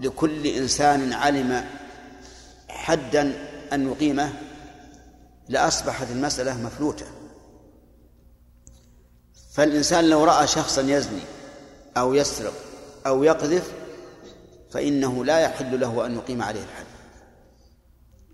لكل 0.00 0.46
إنسان 0.46 1.12
علم 1.12 1.64
حدا 2.68 3.48
أن 3.72 3.92
يقيمه 3.92 4.32
لأصبحت 5.48 6.10
المسألة 6.10 6.56
مفلوتة. 6.62 7.06
فالإنسان 9.52 10.08
لو 10.08 10.24
رأى 10.24 10.46
شخصا 10.46 10.82
يزني 10.82 11.22
أو 11.96 12.14
يسرق 12.14 12.54
أو 13.06 13.24
يقذف 13.24 13.72
فإنه 14.70 15.24
لا 15.24 15.38
يحل 15.38 15.80
له 15.80 16.06
أن 16.06 16.14
يقيم 16.14 16.42
عليه 16.42 16.60
الحد. 16.62 16.86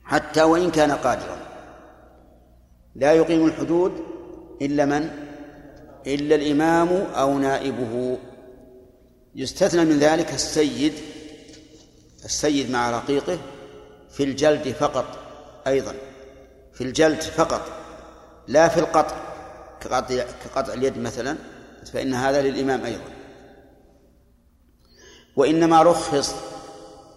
حتى 0.04 0.42
وإن 0.42 0.70
كان 0.70 0.92
قادرا. 0.92 1.41
لا 2.94 3.12
يقيم 3.12 3.46
الحدود 3.46 3.92
إلا 4.62 4.84
من؟ 4.84 5.10
إلا 6.06 6.34
الإمام 6.34 6.88
أو 7.14 7.38
نائبه. 7.38 8.18
يستثنى 9.34 9.84
من 9.84 9.98
ذلك 9.98 10.34
السيد 10.34 10.92
السيد 12.24 12.70
مع 12.70 12.90
رقيقه 12.90 13.38
في 14.12 14.24
الجلد 14.24 14.68
فقط 14.68 15.18
أيضا 15.66 15.94
في 16.72 16.84
الجلد 16.84 17.20
فقط 17.20 17.62
لا 18.48 18.68
في 18.68 18.80
القطع 18.80 19.16
كقطع, 19.80 20.24
كقطع 20.44 20.72
اليد 20.72 20.98
مثلا 20.98 21.36
فإن 21.92 22.14
هذا 22.14 22.42
للإمام 22.42 22.84
أيضا. 22.84 23.10
وإنما 25.36 25.82
رخص 25.82 26.34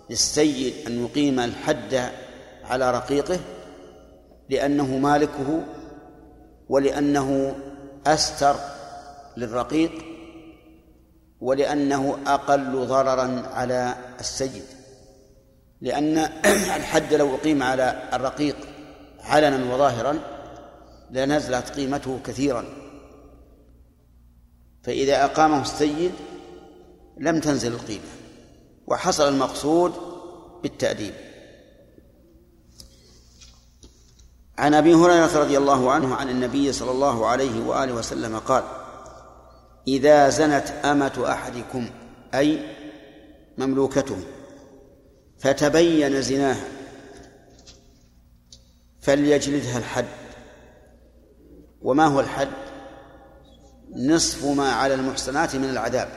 للسيد 0.10 0.73
أن 0.88 1.06
يقيم 1.06 1.39
الحد 1.39 2.11
على 2.64 2.91
رقيقه 2.91 3.39
لأنه 4.49 4.97
مالكه 4.97 5.63
ولأنه 6.69 7.55
أستر 8.07 8.55
للرقيق 9.38 9.91
ولأنه 11.41 12.17
أقل 12.27 12.85
ضررا 12.85 13.43
على 13.53 13.95
السيد 14.19 14.63
لأن 15.81 16.17
الحد 16.77 17.13
لو 17.13 17.35
أقيم 17.35 17.63
على 17.63 18.09
الرقيق 18.13 18.55
علنا 19.19 19.73
وظاهرا 19.73 20.19
لنزلت 21.11 21.69
قيمته 21.69 22.19
كثيرا. 22.26 22.65
فإذا 24.84 25.26
أقامه 25.26 25.61
السيد 25.61 26.11
لم 27.17 27.39
تنزل 27.39 27.73
القيمة 27.73 28.03
وحصل 28.88 29.27
المقصود 29.34 29.93
بالتأديب. 30.63 31.13
عن 34.57 34.73
أبي 34.73 34.94
هريرة 34.94 35.38
رضي 35.38 35.57
الله 35.57 35.91
عنه 35.91 36.15
عن 36.15 36.30
النبي 36.30 36.73
صلى 36.73 36.91
الله 36.91 37.27
عليه 37.27 37.68
وآله 37.68 37.94
وسلم 37.94 38.40
قال 38.40 38.64
إذا 39.88 40.30
زنت 40.30 40.69
أمة 40.86 41.26
أحدكم 41.27 41.90
أي 42.34 42.60
مملوكته 43.57 44.18
فتبين 45.40 46.22
زناها 46.22 46.65
فليجلدها 49.02 49.77
الحد. 49.77 50.06
وما 51.82 52.06
هو 52.06 52.19
الحد؟ 52.19 52.49
نصف 53.95 54.45
ما 54.45 54.72
على 54.72 54.94
المحصنات 54.94 55.56
من 55.56 55.69
العذاب 55.69 56.10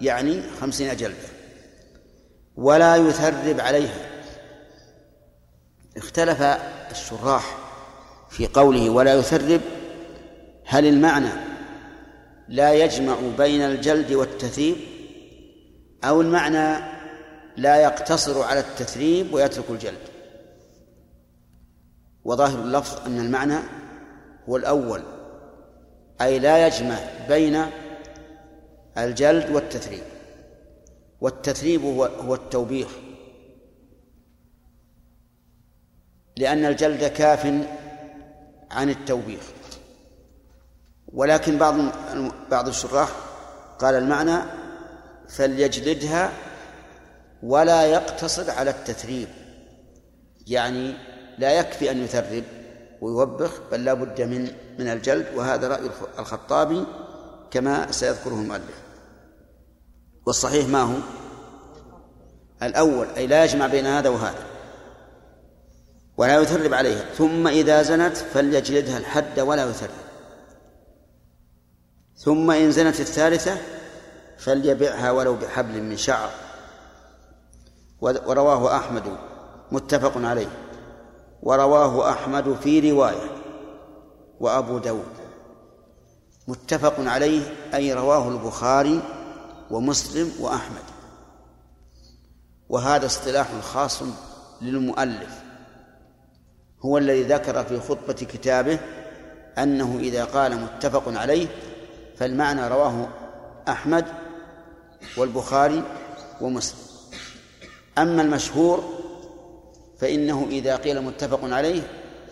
يعني 0.00 0.42
خمسين 0.60 0.96
جلدة 0.96 1.28
ولا 2.56 2.96
يثرب 2.96 3.60
عليها. 3.60 4.10
اختلف 5.96 6.42
الشراح 6.90 7.59
في 8.30 8.46
قوله 8.46 8.90
ولا 8.90 9.14
يثرب 9.14 9.60
هل 10.64 10.86
المعنى 10.86 11.30
لا 12.48 12.72
يجمع 12.72 13.16
بين 13.38 13.60
الجلد 13.60 14.12
والتثريب؟ 14.12 14.76
أو 16.04 16.20
المعنى 16.20 16.84
لا 17.56 17.76
يقتصر 17.76 18.42
على 18.42 18.60
التثريب 18.60 19.34
ويترك 19.34 19.64
الجلد؟ 19.70 19.98
وظاهر 22.24 22.58
اللفظ 22.58 23.06
أن 23.06 23.18
المعنى 23.18 23.58
هو 24.48 24.56
الأول 24.56 25.02
أي 26.20 26.38
لا 26.38 26.66
يجمع 26.66 26.98
بين 27.28 27.64
الجلد 28.98 29.50
والتثريب 29.50 30.02
والتثريب 31.20 31.82
هو 31.82 32.04
هو 32.04 32.34
التوبيخ 32.34 32.88
لأن 36.36 36.64
الجلد 36.64 37.04
كاف 37.04 37.46
عن 38.70 38.90
التوبيخ. 38.90 39.42
ولكن 41.12 41.58
بعض 41.58 41.74
بعض 42.50 42.68
الشراح 42.68 43.08
قال 43.78 43.94
المعنى 43.94 44.38
فليجلدها 45.28 46.32
ولا 47.42 47.86
يقتصر 47.86 48.50
على 48.50 48.70
التثريب. 48.70 49.28
يعني 50.46 50.94
لا 51.38 51.52
يكفي 51.52 51.90
أن 51.90 52.04
يثرب 52.04 52.44
ويوبخ 53.00 53.60
بل 53.72 53.84
لا 53.84 53.94
بد 53.94 54.20
من 54.20 54.52
من 54.78 54.88
الجلد 54.88 55.26
وهذا 55.34 55.68
رأي 55.68 55.90
الخطابي 56.18 56.84
كما 57.50 57.92
سيذكره 57.92 58.34
المؤلف. 58.34 58.82
والصحيح 60.26 60.68
ما 60.68 60.82
هو؟ 60.82 60.96
الأول 62.62 63.06
أي 63.16 63.26
لا 63.26 63.44
يجمع 63.44 63.66
بين 63.66 63.86
هذا 63.86 64.08
وهذا. 64.08 64.49
ولا 66.20 66.40
يثرب 66.40 66.74
عليها. 66.74 67.04
ثم 67.14 67.48
إذا 67.48 67.82
زنت 67.82 68.16
فليجلدها 68.16 68.98
الحد 68.98 69.40
ولا 69.40 69.70
يثرب. 69.70 69.90
ثم 72.16 72.50
إن 72.50 72.72
زنت 72.72 73.00
الثالثة 73.00 73.56
فليبعها 74.38 75.10
ولو 75.10 75.34
بحبل 75.34 75.82
من 75.82 75.96
شعر. 75.96 76.30
ورواه 78.00 78.76
أحمد 78.76 79.02
متفق 79.72 80.12
عليه. 80.16 80.48
ورواه 81.42 82.10
أحمد 82.10 82.56
في 82.62 82.90
رواية. 82.90 83.30
وأبو 84.40 84.78
داود. 84.78 85.14
متفق 86.48 86.94
عليه 86.98 87.42
أي 87.74 87.92
رواه 87.92 88.28
البخاري 88.28 89.02
ومسلم 89.70 90.32
وأحمد. 90.40 90.84
وهذا 92.68 93.06
اصطلاح 93.06 93.48
خاص 93.60 94.02
للمؤلف. 94.62 95.49
هو 96.84 96.98
الذي 96.98 97.22
ذكر 97.22 97.64
في 97.64 97.80
خطبة 97.80 98.12
كتابه 98.12 98.78
أنه 99.58 99.98
إذا 100.00 100.24
قال 100.24 100.56
متفق 100.56 101.02
عليه 101.06 101.46
فالمعنى 102.16 102.68
رواه 102.68 103.08
أحمد 103.68 104.04
والبخاري 105.16 105.82
ومسلم. 106.40 106.80
أما 107.98 108.22
المشهور 108.22 108.84
فإنه 109.98 110.46
إذا 110.50 110.76
قيل 110.76 111.00
متفق 111.00 111.40
عليه 111.42 111.82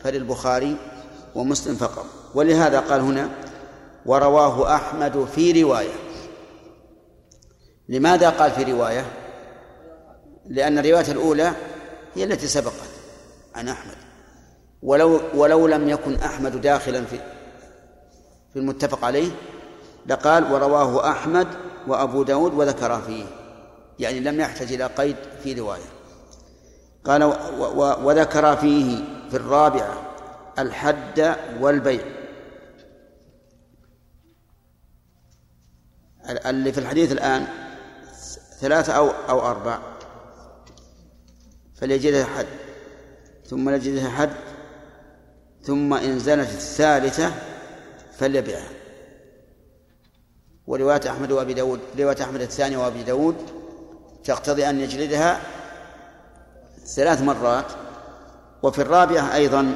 فللبخاري 0.02 0.76
ومسلم 1.34 1.74
فقط. 1.74 2.06
ولهذا 2.34 2.80
قال 2.80 3.00
هنا 3.00 3.30
ورواه 4.06 4.74
أحمد 4.74 5.24
في 5.34 5.62
رواية. 5.62 5.94
لماذا 7.88 8.30
قال 8.30 8.50
في 8.50 8.72
رواية؟ 8.72 9.04
لأن 10.46 10.78
الرواية 10.78 11.12
الأولى 11.12 11.52
هي 12.14 12.24
التي 12.24 12.46
سبقت. 12.46 12.88
عن 13.54 13.68
أحمد. 13.68 13.97
ولو 14.82 15.20
ولو 15.34 15.66
لم 15.66 15.88
يكن 15.88 16.14
أحمد 16.14 16.60
داخلا 16.60 17.04
في 17.04 17.20
في 18.52 18.58
المتفق 18.58 19.04
عليه 19.04 19.30
لقال 20.06 20.52
ورواه 20.52 21.10
أحمد 21.10 21.46
وأبو 21.86 22.22
داود 22.22 22.54
وذكر 22.54 23.00
فيه. 23.00 23.24
يعني 23.98 24.20
لم 24.20 24.40
يحتج 24.40 24.72
إلى 24.72 24.86
قيد 24.86 25.16
في 25.42 25.52
رواية. 25.54 25.88
قال 27.04 27.24
وذكر 28.04 28.56
فيه 28.56 29.04
في 29.30 29.36
الرابعة 29.36 30.02
الحد 30.58 31.36
والبيع. 31.60 32.04
اللي 36.46 36.72
في 36.72 36.80
الحديث 36.80 37.12
الآن 37.12 37.46
ثلاثة 38.60 38.92
أو 38.92 39.10
أو 39.28 39.40
أربع. 39.40 39.78
فليجدها 41.74 42.24
حد. 42.24 42.46
ثم 43.46 43.70
ليجدها 43.70 44.10
حد. 44.10 44.30
ثم 45.68 45.94
إن 45.94 46.18
زنت 46.18 46.48
الثالثة 46.48 47.32
فليبيعها. 48.18 48.70
ورواية 50.66 51.00
أحمد 51.10 51.32
وأبي 51.32 51.54
داود 51.54 51.80
رواية 51.98 52.22
أحمد 52.22 52.40
الثانية 52.40 52.78
وأبي 52.78 53.02
داود 53.02 53.36
تقتضي 54.24 54.68
أن 54.68 54.80
يجلدها 54.80 55.40
ثلاث 56.96 57.22
مرات 57.22 57.64
وفي 58.62 58.82
الرابعة 58.82 59.34
أيضا 59.34 59.74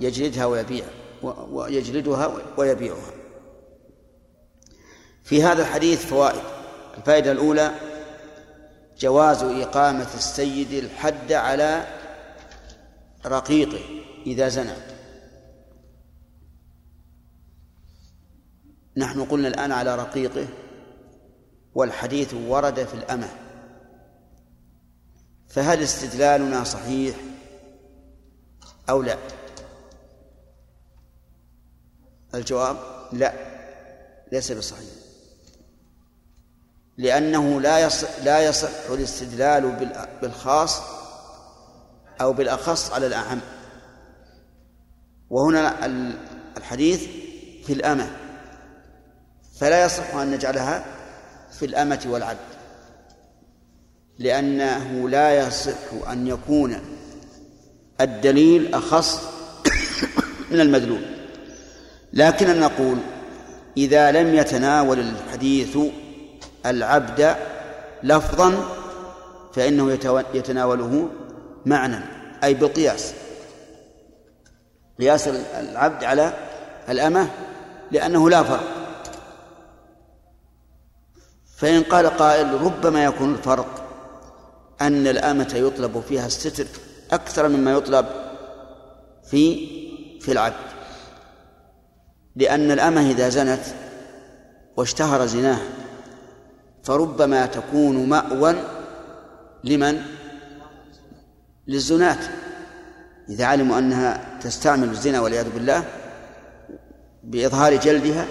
يجلدها 0.00 0.46
ويبيع 0.46 0.84
ويجلدها 1.22 2.32
ويبيعها. 2.56 3.12
في 5.24 5.42
هذا 5.42 5.62
الحديث 5.62 6.06
فوائد. 6.06 6.42
الفائدة 6.98 7.32
الأولى 7.32 7.70
جواز 8.98 9.42
إقامة 9.42 10.08
السيد 10.14 10.72
الحد 10.72 11.32
على 11.32 11.84
رقيقه 13.26 13.80
إذا 14.26 14.48
زنى. 14.48 14.89
نحن 18.96 19.24
قلنا 19.24 19.48
الآن 19.48 19.72
على 19.72 19.96
رقيقه 19.96 20.46
والحديث 21.74 22.34
ورد 22.34 22.84
في 22.84 22.94
الأمة. 22.94 23.28
فهل 25.48 25.82
استدلالنا 25.82 26.64
صحيح 26.64 27.16
أو 28.90 29.02
لا؟ 29.02 29.16
الجواب 32.34 32.76
لا 33.12 33.32
ليس 34.32 34.52
بصحيح. 34.52 34.88
لأنه 36.98 37.60
لا 37.60 37.78
يصح 37.86 38.08
لا 38.24 38.40
يصح 38.48 38.90
الاستدلال 38.90 39.62
بال- 39.76 40.08
بالخاص 40.22 40.80
أو 42.20 42.32
بالأخص 42.32 42.90
على 42.92 43.06
الأعم. 43.06 43.40
وهنا 45.30 45.86
ال- 45.86 46.18
الحديث 46.56 47.00
في 47.66 47.72
الأمة. 47.72 48.16
فلا 49.60 49.84
يصح 49.84 50.14
أن 50.14 50.30
نجعلها 50.30 50.84
في 51.58 51.66
الأمة 51.66 52.00
والعبد 52.06 52.38
لأنه 54.18 55.08
لا 55.08 55.46
يصح 55.46 56.08
أن 56.10 56.26
يكون 56.26 56.80
الدليل 58.00 58.74
أخص 58.74 59.20
من 60.50 60.60
المدلول. 60.60 61.02
لكن 62.12 62.60
نقول 62.60 62.98
إذا 63.76 64.12
لم 64.12 64.34
يتناول 64.34 65.00
الحديث 65.00 65.78
العبد 66.66 67.36
لفظا 68.02 68.68
فإنه 69.54 69.98
يتناوله 70.34 71.08
معنى 71.66 72.04
أي 72.44 72.54
بالقياس. 72.54 73.12
قياس 75.00 75.28
العبد 75.58 76.04
على 76.04 76.32
الأمة 76.88 77.30
لأنه 77.90 78.30
لا 78.30 78.42
فرق. 78.42 78.79
فإن 81.60 81.82
قال 81.82 82.06
قائل 82.06 82.60
ربما 82.60 83.04
يكون 83.04 83.34
الفرق 83.34 83.66
أن 84.80 85.06
الأمة 85.06 85.52
يطلب 85.54 86.00
فيها 86.08 86.26
الستر 86.26 86.66
أكثر 87.12 87.48
مما 87.48 87.72
يطلب 87.72 88.06
في 89.30 89.66
في 90.20 90.32
العبد. 90.32 90.70
لأن 92.36 92.70
الأمة 92.70 93.10
إذا 93.10 93.28
زنت 93.28 93.60
واشتهر 94.76 95.26
زناها 95.26 95.66
فربما 96.82 97.46
تكون 97.46 98.08
مأوى 98.08 98.54
لمن؟ 99.64 100.02
للزناة. 101.66 102.18
إذا 103.28 103.44
علموا 103.44 103.78
أنها 103.78 104.38
تستعمل 104.40 104.88
الزنا 104.88 105.20
والعياذ 105.20 105.50
بالله 105.50 105.84
بإظهار 107.24 107.76
جلدها 107.76 108.26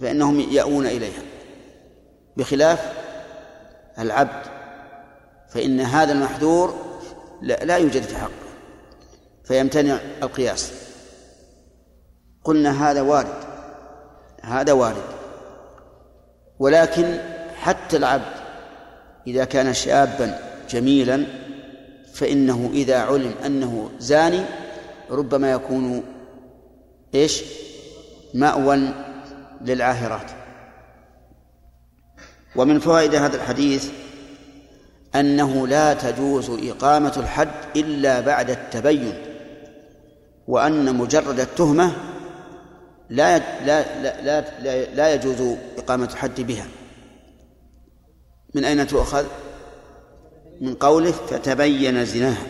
فإنهم 0.00 0.40
يأوون 0.40 0.86
إليها. 0.86 1.22
بخلاف 2.36 2.92
العبد 3.98 4.46
فإن 5.48 5.80
هذا 5.80 6.12
المحذور 6.12 6.74
لا 7.42 7.76
يوجد 7.76 8.02
في 8.02 8.16
حقه 8.16 8.30
فيمتنع 9.44 9.98
القياس. 10.22 10.72
قلنا 12.44 12.90
هذا 12.90 13.00
وارد 13.00 13.44
هذا 14.42 14.72
وارد. 14.72 15.02
ولكن 16.58 17.18
حتى 17.56 17.96
العبد 17.96 18.34
إذا 19.26 19.44
كان 19.44 19.74
شابا 19.74 20.38
جميلا 20.70 21.26
فإنه 22.14 22.70
إذا 22.72 22.98
علم 22.98 23.34
أنه 23.46 23.90
زاني 23.98 24.44
ربما 25.10 25.52
يكون 25.52 26.02
إيش؟ 27.14 27.42
مأوى 28.34 28.88
للعاهرات. 29.60 30.43
ومن 32.56 32.78
فوائد 32.78 33.14
هذا 33.14 33.36
الحديث 33.36 33.90
أنه 35.14 35.66
لا 35.66 35.94
تجوز 35.94 36.50
إقامة 36.50 37.12
الحد 37.16 37.50
إلا 37.76 38.20
بعد 38.20 38.50
التبين 38.50 39.14
وأن 40.48 40.94
مجرد 40.94 41.40
التهمة 41.40 41.92
لا 43.10 43.38
لا 43.38 44.02
لا 44.02 44.22
لا, 44.22 44.40
لا, 44.62 44.94
لا 44.94 45.14
يجوز 45.14 45.56
إقامة 45.78 46.08
الحد 46.12 46.40
بها. 46.40 46.66
من 48.54 48.64
أين 48.64 48.86
تؤخذ؟ 48.86 49.26
من 50.60 50.74
قوله 50.74 51.10
فتبين 51.10 52.04
زناها. 52.04 52.46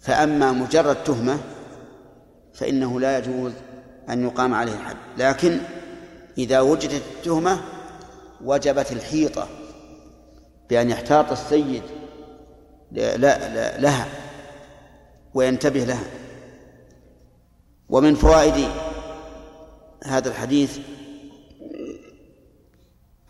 فأما 0.00 0.52
مجرد 0.52 1.04
تهمة 1.04 1.38
فإنه 2.54 3.00
لا 3.00 3.18
يجوز 3.18 3.52
أن 4.10 4.24
يقام 4.24 4.54
عليه 4.54 4.72
الحد. 4.72 4.96
لكن 5.18 5.58
إذا 6.38 6.60
وجدت 6.60 7.02
التهمة 7.16 7.60
وجبت 8.44 8.92
الحيطة 8.92 9.48
بأن 10.70 10.90
يحتاط 10.90 11.32
السيد 11.32 11.82
لا 12.92 13.16
لا 13.16 13.80
لها 13.80 14.08
وينتبه 15.34 15.84
لها. 15.84 16.10
ومن 17.88 18.14
فوائد 18.14 18.68
هذا 20.04 20.28
الحديث 20.28 20.78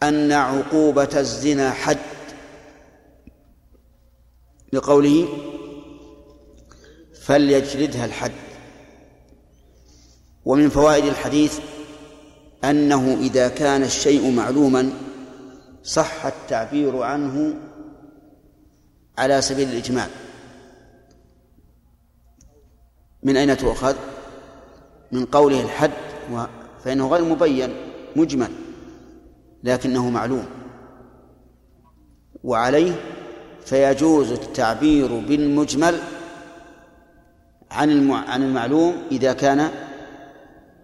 أن 0.02 0.32
عقوبة 0.32 1.08
الزنا 1.16 1.70
حد. 1.70 1.98
لقوله 4.72 5.28
فليجلدها 7.22 8.04
الحد. 8.04 8.32
ومن 10.44 10.68
فوائد 10.68 11.04
الحديث 11.04 11.58
أنه 12.64 13.18
إذا 13.20 13.48
كان 13.48 13.82
الشيء 13.82 14.30
معلوما 14.30 14.90
صح 15.82 16.26
التعبير 16.26 17.02
عنه 17.02 17.54
على 19.18 19.40
سبيل 19.40 19.68
الإجمال 19.68 20.08
من 23.22 23.36
أين 23.36 23.56
تؤخذ؟ 23.56 23.96
من 25.12 25.24
قوله 25.24 25.60
الحد 25.60 25.90
فإنه 26.84 27.08
غير 27.08 27.24
مبين 27.24 27.74
مجمل 28.16 28.50
لكنه 29.64 30.10
معلوم 30.10 30.46
وعليه 32.44 32.92
فيجوز 33.64 34.32
التعبير 34.32 35.06
بالمجمل 35.06 35.98
عن 37.70 38.10
عن 38.10 38.42
المعلوم 38.42 38.94
إذا 39.12 39.32
كان 39.32 39.70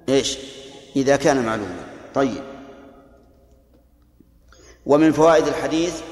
إيش؟ 0.09 0.39
إذا 0.97 1.17
كان 1.17 1.47
معلوما. 1.47 1.87
طيب. 2.15 2.43
ومن 4.87 5.13
فوائد 5.13 5.47
الحديث 5.47 6.03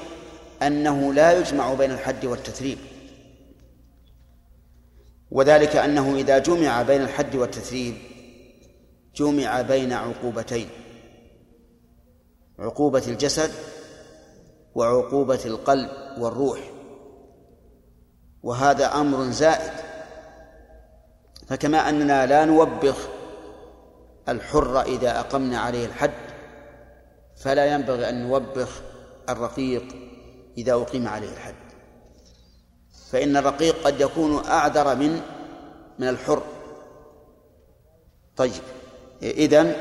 أنه 0.62 1.12
لا 1.14 1.38
يجمع 1.38 1.74
بين 1.74 1.90
الحد 1.90 2.24
والتثريب. 2.24 2.78
وذلك 5.30 5.76
أنه 5.76 6.14
إذا 6.16 6.38
جمع 6.38 6.82
بين 6.82 7.02
الحد 7.02 7.36
والتثريب 7.36 7.94
جمع 9.16 9.60
بين 9.60 9.92
عقوبتين. 9.92 10.68
عقوبة 12.59 13.02
الجسد 13.09 13.50
وعقوبة 14.74 15.40
القلب 15.44 15.88
والروح. 16.18 16.59
وهذا 18.42 18.86
أمر 18.86 19.30
زائد. 19.30 19.72
فكما 21.48 21.88
أننا 21.88 22.26
لا 22.26 22.44
نوبخ 22.44 23.09
الحر 24.28 24.82
إذا 24.82 25.20
أقمنا 25.20 25.59
عليه 25.59 25.86
الحد 25.86 26.11
فلا 27.36 27.66
ينبغي 27.74 28.09
أن 28.09 28.23
نوبخ 28.23 28.69
الرقيق 29.28 29.85
إذا 30.59 30.73
أقيم 30.73 31.09
عليه 31.09 31.32
الحد. 31.32 31.55
فإن 33.11 33.36
الرقيق 33.36 33.86
قد 33.86 34.01
يكون 34.01 34.44
أعذر 34.44 34.97
من 34.97 35.20
من 35.99 36.09
الحر. 36.09 36.43
طيب 38.36 38.62
إذن 39.23 39.74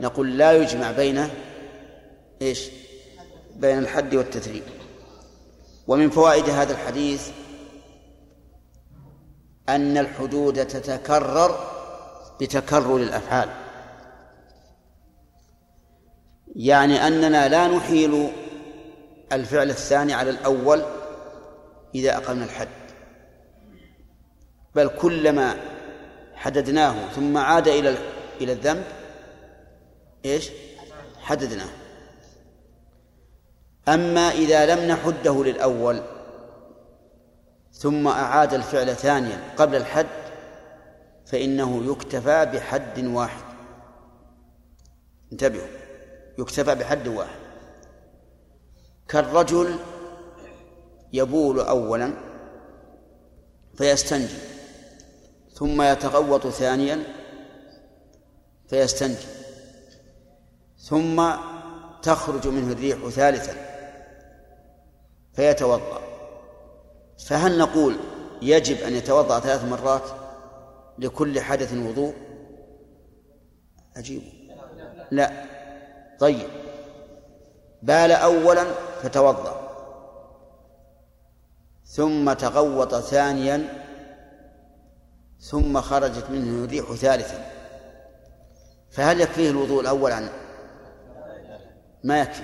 نقول 0.00 0.38
لا 0.38 0.52
يجمع 0.52 0.92
بين 0.92 1.28
إيش؟ 2.42 2.70
بين 3.56 3.78
الحد 3.78 4.14
والتثريب 4.14 4.62
ومن 5.88 6.10
فوائد 6.10 6.50
هذا 6.50 6.72
الحديث 6.72 7.28
أن 9.68 9.98
الحدود 9.98 10.66
تتكرر 10.66 11.58
بتكرر 12.40 12.96
الأفعال. 12.96 13.67
يعني 16.58 17.06
أننا 17.06 17.48
لا 17.48 17.68
نحيل 17.68 18.28
الفعل 19.32 19.70
الثاني 19.70 20.14
على 20.14 20.30
الأول 20.30 20.82
إذا 21.94 22.16
أقمنا 22.16 22.44
الحد 22.44 22.68
بل 24.74 24.88
كلما 24.88 25.56
حددناه 26.34 27.08
ثم 27.08 27.36
عاد 27.36 27.68
إلى 27.68 27.96
إلى 28.40 28.52
الذنب 28.52 28.84
إيش؟ 30.24 30.50
حددناه. 31.20 31.68
أما 33.88 34.30
إذا 34.30 34.74
لم 34.74 34.88
نحده 34.88 35.44
للأول 35.44 36.02
ثم 37.72 38.08
أعاد 38.08 38.54
الفعل 38.54 38.96
ثانيا 38.96 39.54
قبل 39.56 39.76
الحد 39.76 40.06
فإنه 41.26 41.92
يكتفى 41.92 42.46
بحد 42.46 43.04
واحد. 43.04 43.44
انتبهوا. 45.32 45.77
يكتفى 46.38 46.74
بحد 46.74 47.08
واحد. 47.08 47.38
كالرجل 49.08 49.76
يبول 51.12 51.60
أولا 51.60 52.12
فيستنجي 53.74 54.38
ثم 55.52 55.82
يتغوط 55.82 56.46
ثانيا 56.46 57.02
فيستنجي 58.68 59.26
ثم 60.78 61.30
تخرج 62.02 62.48
منه 62.48 62.72
الريح 62.72 63.08
ثالثا 63.08 63.54
فيتوضأ. 65.32 66.00
فهل 67.26 67.58
نقول 67.58 67.96
يجب 68.42 68.76
أن 68.76 68.92
يتوضأ 68.92 69.40
ثلاث 69.40 69.64
مرات 69.64 70.02
لكل 70.98 71.40
حدث 71.40 71.72
وضوء؟ 71.74 72.14
عجيب 73.96 74.22
لا. 75.10 75.47
طيب. 76.18 76.48
بال 77.82 78.12
أولا 78.12 78.64
فتوضأ 79.02 79.68
ثم 81.84 82.32
تغوط 82.32 82.94
ثانيا. 82.94 83.84
ثم 85.40 85.80
خرجت 85.80 86.30
منه 86.30 86.64
الريح 86.64 86.92
ثالثا. 86.92 87.50
فهل 88.90 89.20
يكفيه 89.20 89.50
الوضوء 89.50 89.80
الأول 89.80 90.12
عن 90.12 90.28
ما 92.04 92.20
يكفي. 92.20 92.42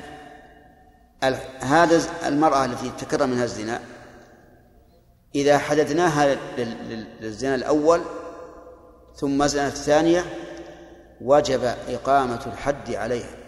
هذا 1.61 2.01
المرأة 2.27 2.65
التي 2.65 2.91
تكرر 2.99 3.27
منها 3.27 3.45
الزنا 3.45 3.81
إذا 5.35 5.59
حددناها 5.59 6.37
للزنا 7.21 7.55
الأول 7.55 8.01
ثم 9.17 9.47
زنت 9.47 9.73
الثانية 9.73 10.25
وجب 11.21 11.65
إقامة 11.89 12.47
الحد 12.47 12.95
عليها. 12.95 13.44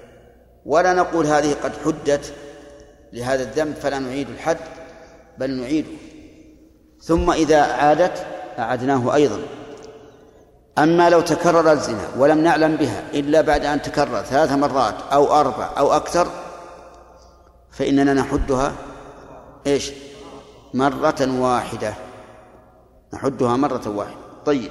ولا 0.67 0.93
نقول 0.93 1.27
هذه 1.27 1.57
قد 1.63 1.73
حدت 1.85 2.33
لهذا 3.13 3.43
الذنب 3.43 3.75
فلا 3.75 3.99
نعيد 3.99 4.29
الحد 4.31 4.59
بل 5.39 5.51
نعيده. 5.51 5.89
ثم 7.03 7.31
إذا 7.31 7.63
عادت 7.63 8.27
أعدناه 8.59 9.15
أيضا. 9.15 9.39
أما 10.79 11.11
لو 11.11 11.21
تكرر 11.21 11.73
الزنا 11.73 12.09
ولم 12.19 12.39
نعلم 12.39 12.77
بها 12.77 13.03
إلا 13.15 13.41
بعد 13.41 13.65
أن 13.65 13.83
تكرر 13.83 14.23
ثلاث 14.23 14.53
مرات 14.53 14.95
أو 15.13 15.41
أربع 15.41 15.71
أو 15.79 15.93
أكثر 15.93 16.29
فإننا 17.71 18.15
نحدها 18.15 18.73
إيش؟ 19.67 19.93
مرة 20.75 21.41
واحدة. 21.41 21.95
نحدها 23.15 23.57
مرة 23.57 23.89
واحدة. 23.89 24.17
طيب. 24.47 24.71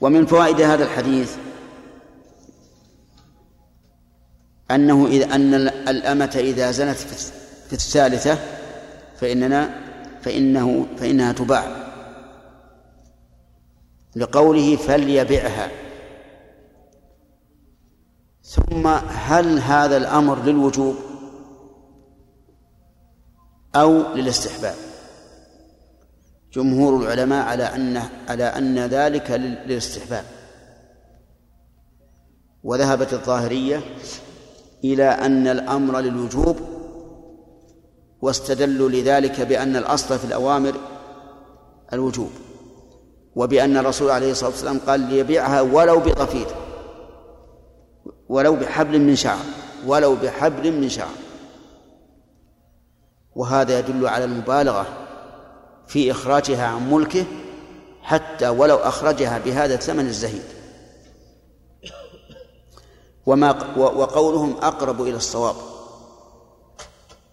ومن 0.00 0.26
فوائد 0.26 0.60
هذا 0.60 0.84
الحديث 0.84 1.36
أنه 4.74 5.06
إذا 5.06 5.34
أن 5.34 5.54
الأمة 5.88 6.36
إذا 6.36 6.70
زنت 6.70 6.96
في 7.68 7.72
الثالثة 7.72 8.38
فإننا 9.16 9.74
فإنه 10.22 10.86
فإنها 10.96 11.32
تباع. 11.32 11.84
لقوله 14.16 14.76
فليبعها. 14.76 15.70
ثم 18.42 18.86
هل 19.08 19.58
هذا 19.58 19.96
الأمر 19.96 20.42
للوجوب؟ 20.42 20.96
أو 23.74 24.14
للاستحباب. 24.14 24.74
جمهور 26.52 27.02
العلماء 27.02 27.46
على 27.46 27.64
أن 27.64 28.02
على 28.28 28.44
أن 28.44 28.78
ذلك 28.78 29.30
للاستحباب. 29.30 30.24
وذهبت 32.64 33.12
الظاهرية 33.12 33.80
إلى 34.84 35.04
أن 35.04 35.46
الأمر 35.46 36.00
للوجوب 36.00 36.56
واستدلوا 38.22 38.88
لذلك 38.88 39.40
بأن 39.40 39.76
الأصل 39.76 40.18
في 40.18 40.24
الأوامر 40.24 40.74
الوجوب 41.92 42.30
وبأن 43.36 43.76
الرسول 43.76 44.10
عليه 44.10 44.30
الصلاة 44.30 44.50
والسلام 44.50 44.80
قال 44.86 45.00
ليبيعها 45.00 45.60
ولو 45.60 46.00
بطفيل 46.00 46.46
ولو 48.28 48.56
بحبل 48.56 49.00
من 49.00 49.16
شعر 49.16 49.44
ولو 49.86 50.14
بحبل 50.14 50.72
من 50.72 50.88
شعر. 50.88 51.14
وهذا 53.36 53.78
يدل 53.78 54.06
على 54.06 54.24
المبالغة 54.24 54.86
في 55.86 56.10
إخراجها 56.10 56.66
عن 56.66 56.90
ملكه 56.92 57.24
حتى 58.02 58.48
ولو 58.48 58.76
أخرجها 58.76 59.38
بهذا 59.38 59.74
الثمن 59.74 60.06
الزهيد. 60.06 60.53
وما 63.26 63.76
وقولهم 63.76 64.56
أقرب 64.62 65.02
إلى 65.02 65.16
الصواب 65.16 65.54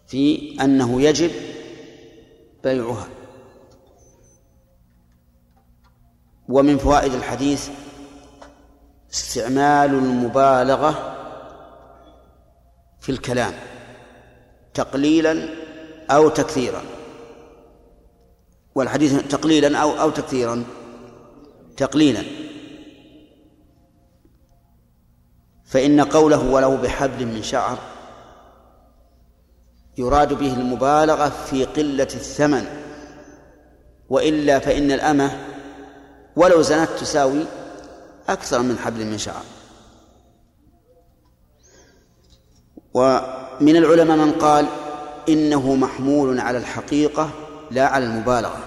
في 0.08 0.56
أنه 0.62 1.02
يجب 1.02 1.32
بيعها. 2.64 3.08
ومن 6.50 6.78
فوائد 6.78 7.14
الحديث 7.14 7.70
استعمال 9.14 9.90
المبالغة 9.90 11.18
في 13.02 13.12
الكلام 13.12 13.54
تقليلا 14.74 15.50
أو 16.12 16.30
تكثيرا. 16.30 16.82
والحديث 18.76 19.28
تقليلا 19.28 19.78
أو 19.78 19.92
أو 19.92 20.10
تكثيرا. 20.10 20.64
تقليلا. 21.78 22.51
فإن 25.72 26.02
قوله 26.02 26.52
ولو 26.52 26.78
بحبل 26.78 27.26
من 27.26 27.44
شعر 27.44 27.78
يراد 29.98 30.34
به 30.34 30.54
المبالغة 30.54 31.30
في 31.30 31.66
قلة 31.66 32.04
الثمن 32.04 32.66
وإلا 34.10 34.60
فإن 34.60 34.92
الأمة 34.92 35.32
ولو 36.36 36.62
زنت 36.62 36.90
تساوي 36.90 37.46
أكثر 38.30 38.62
من 38.62 38.78
حبل 38.78 39.06
من 39.06 39.18
شعر. 39.18 39.44
ومن 42.94 43.76
العلماء 43.76 44.18
من 44.18 44.32
قال 44.32 44.66
إنه 45.30 45.76
محمول 45.76 46.40
على 46.40 46.58
الحقيقة 46.58 47.30
لا 47.72 47.88
على 47.88 48.06
المبالغة 48.06 48.60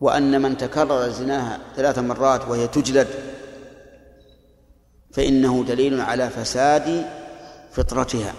وأن 0.00 0.42
من 0.42 0.56
تكرر 0.56 1.08
زناها 1.08 1.58
ثلاث 1.76 1.98
مرات 1.98 2.48
وهي 2.48 2.68
تجلد 2.68 3.31
فإنه 5.12 5.64
دليل 5.64 6.00
على 6.00 6.30
فساد 6.30 7.06
فطرتها. 7.72 8.34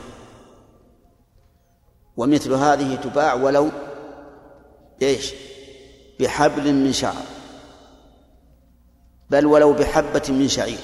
ومثل 2.17 2.53
هذه 2.53 2.95
تباع 2.95 3.33
ولو 3.33 3.69
إيش؟ 5.01 5.33
بحبل 6.19 6.73
من 6.73 6.93
شعر. 6.93 7.23
بل 9.29 9.45
ولو 9.45 9.73
بحبة 9.73 10.23
من 10.29 10.47
شعير. 10.47 10.79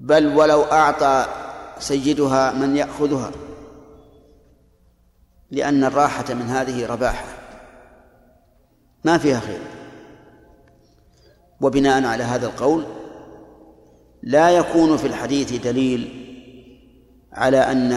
بل 0.00 0.26
ولو 0.26 0.62
أعطى 0.62 1.26
سيدها 1.78 2.52
من 2.52 2.76
يأخذها. 2.76 3.30
لأن 5.50 5.84
الراحة 5.84 6.34
من 6.34 6.46
هذه 6.46 6.86
رباحة. 6.86 7.26
ما 9.04 9.18
فيها 9.18 9.40
خير. 9.40 9.60
وبناء 11.60 12.04
على 12.04 12.24
هذا 12.24 12.46
القول 12.46 12.97
لا 14.28 14.50
يكون 14.50 14.96
في 14.96 15.06
الحديث 15.06 15.52
دليل 15.52 16.08
على 17.32 17.58
أن 17.58 17.92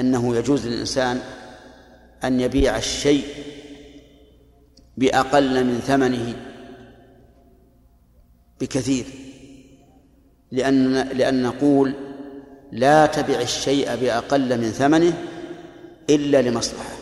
أنه 0.00 0.36
يجوز 0.36 0.66
للإنسان 0.66 1.20
أن 2.24 2.40
يبيع 2.40 2.76
الشيء 2.76 3.24
بأقل 4.96 5.64
من 5.64 5.78
ثمنه 5.78 6.34
بكثير 8.60 9.04
لأن 10.52 10.94
لأن 10.94 11.42
نقول 11.42 11.94
لا 12.72 13.06
تبع 13.06 13.40
الشيء 13.40 13.96
بأقل 13.96 14.60
من 14.60 14.70
ثمنه 14.70 15.12
إلا 16.10 16.42
لمصلحة 16.42 16.96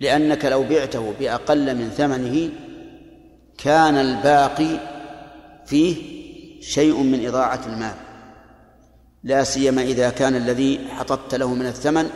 لأنك 0.00 0.44
لو 0.44 0.62
بعته 0.62 1.14
بأقل 1.20 1.76
من 1.76 1.90
ثمنه 1.90 2.50
كان 3.58 3.96
الباقي 3.96 4.80
فيه 5.66 6.19
شيء 6.60 7.02
من 7.02 7.26
إضاعة 7.26 7.66
المال 7.66 7.94
لا 9.22 9.44
سيما 9.44 9.82
إذا 9.82 10.10
كان 10.10 10.36
الذي 10.36 10.88
حطبت 10.88 11.34
له 11.34 11.54
من 11.54 11.66
الثمن 11.66 12.10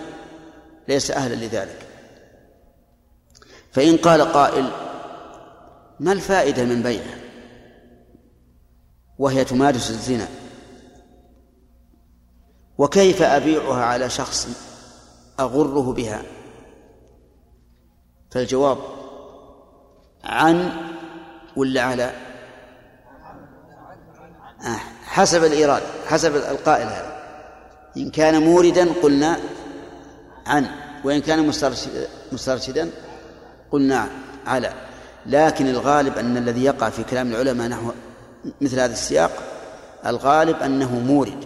ليس 0.88 1.10
أهلا 1.10 1.34
لذلك. 1.34 1.86
فإن 3.72 3.96
قال 3.96 4.22
قائل 4.22 4.70
ما 6.00 6.12
الفائدة 6.12 6.64
من 6.64 6.82
بيعه؟ 6.82 7.16
وهي 9.18 9.44
تمارس 9.44 9.90
الزنا. 9.90 10.28
وكيف 12.78 13.22
أبيعها 13.22 13.84
على 13.84 14.10
شخص 14.10 14.48
أغره 15.40 15.92
بها؟ 15.92 16.22
فالجواب 18.30 18.78
عن 20.24 20.70
ولا 21.56 21.82
على؟ 21.82 22.23
حسب 25.04 25.44
الإيراد 25.44 25.82
حسب 26.06 26.36
القائل 26.36 26.86
هذا. 26.86 27.14
إن 27.96 28.10
كان 28.10 28.42
موردا 28.42 28.88
قلنا 29.02 29.38
عن 30.46 30.66
وإن 31.04 31.20
كان 31.20 31.46
مسترشدا 32.32 32.90
قلنا 33.70 34.08
على. 34.46 34.72
لكن 35.26 35.66
الغالب 35.66 36.18
أن 36.18 36.36
الذي 36.36 36.64
يقع 36.64 36.88
في 36.88 37.04
كلام 37.04 37.30
العلماء 37.32 37.68
نحو 37.68 37.90
مثل 38.60 38.80
هذا 38.80 38.92
السياق 38.92 39.30
الغالب 40.06 40.62
أنه 40.62 40.98
مورد. 40.98 41.44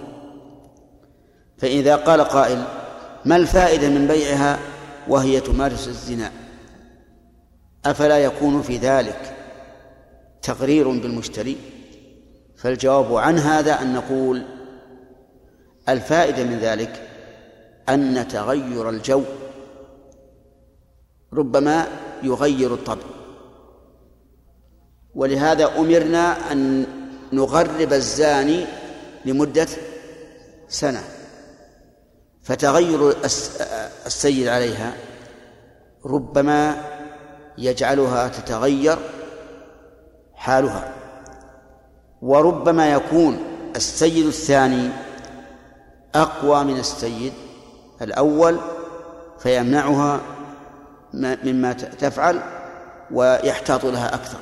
فإذا 1.58 1.96
قال 1.96 2.20
قائل 2.20 2.64
ما 3.24 3.36
الفائدة 3.36 3.88
من 3.88 4.06
بيعها 4.06 4.58
وهي 5.08 5.40
تمارس 5.40 5.88
الزنا؟ 5.88 6.32
أفلا 7.84 8.18
يكون 8.18 8.62
في 8.62 8.76
ذلك 8.76 9.36
تغرير 10.42 10.88
بالمشتري؟ 10.88 11.56
فالجواب 12.58 13.14
عن 13.14 13.38
هذا 13.38 13.82
أن 13.82 13.94
نقول 13.94 14.42
الفائدة 15.88 16.44
من 16.44 16.58
ذلك 16.58 17.08
أن 17.88 18.28
تغير 18.28 18.90
الجو 18.90 19.22
ربما 21.32 21.86
يغير 22.22 22.74
الطبع. 22.74 23.02
ولهذا 25.14 25.78
أمرنا 25.78 26.52
أن 26.52 26.86
نغرب 27.32 27.92
الزاني 27.92 28.66
لمدة 29.24 29.68
سنة. 30.68 31.02
فتغير 32.42 33.14
السيد 34.06 34.48
عليها 34.48 34.94
ربما 36.06 36.84
يجعلها 37.58 38.28
تتغير 38.28 38.98
حالها. 40.34 40.97
وربما 42.22 42.92
يكون 42.92 43.38
السيد 43.76 44.26
الثاني 44.26 44.90
أقوى 46.14 46.64
من 46.64 46.78
السيد 46.78 47.32
الأول 48.02 48.58
فيمنعها 49.38 50.20
مما 51.14 51.72
تفعل 51.72 52.40
ويحتاط 53.10 53.84
لها 53.84 54.14
أكثر. 54.14 54.38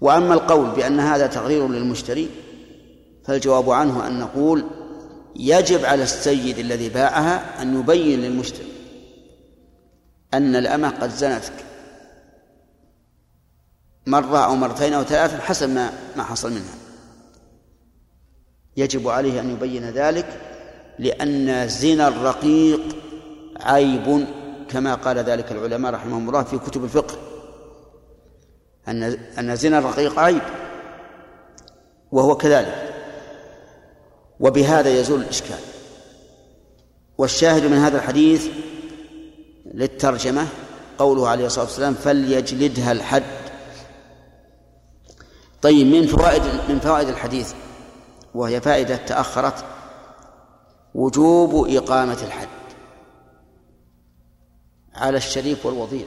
وأما 0.00 0.34
القول 0.34 0.70
بأن 0.70 1.00
هذا 1.00 1.26
تغرير 1.26 1.68
للمشتري 1.68 2.30
فالجواب 3.24 3.70
عنه 3.70 4.06
أن 4.06 4.18
نقول 4.18 4.64
يجب 5.36 5.84
على 5.84 6.02
السيد 6.02 6.58
الذي 6.58 6.88
باعها 6.88 7.62
أن 7.62 7.80
يبين 7.80 8.20
للمشتري 8.20 8.72
أن 10.34 10.56
الأمة 10.56 10.88
قد 10.88 11.10
زنتك 11.10 11.67
مرة 14.08 14.38
أو 14.38 14.54
مرتين 14.54 14.94
أو 14.94 15.02
ثلاثة 15.02 15.38
حسب 15.38 15.70
ما 15.70 15.92
ما 16.16 16.22
حصل 16.22 16.50
منها. 16.50 16.74
يجب 18.76 19.08
عليه 19.08 19.40
أن 19.40 19.50
يبين 19.50 19.90
ذلك 19.90 20.40
لأن 20.98 21.68
زنا 21.68 22.08
الرقيق 22.08 22.80
عيب 23.60 24.26
كما 24.68 24.94
قال 24.94 25.18
ذلك 25.18 25.52
العلماء 25.52 25.92
رحمهم 25.92 26.28
الله 26.28 26.42
في 26.42 26.58
كتب 26.58 26.84
الفقه. 26.84 27.16
أن 28.88 29.02
أن 29.38 29.56
زنا 29.56 29.78
الرقيق 29.78 30.18
عيب 30.18 30.42
وهو 32.12 32.36
كذلك. 32.36 32.94
وبهذا 34.40 35.00
يزول 35.00 35.20
الإشكال. 35.20 35.58
والشاهد 37.18 37.64
من 37.64 37.76
هذا 37.76 37.96
الحديث 37.96 38.48
للترجمة 39.74 40.46
قوله 40.98 41.28
عليه 41.28 41.46
الصلاة 41.46 41.64
والسلام 41.64 41.94
فليجلدها 41.94 42.92
الحد 42.92 43.37
طيب 45.62 45.86
من 45.86 46.06
فوائد 46.06 46.42
من 46.68 46.80
فوائد 46.80 47.08
الحديث 47.08 47.54
وهي 48.34 48.60
فائدة 48.60 48.96
تأخرت 48.96 49.64
وجوب 50.94 51.68
إقامة 51.68 52.18
الحد 52.22 52.48
على 54.94 55.16
الشريف 55.16 55.66
والوضيع 55.66 56.06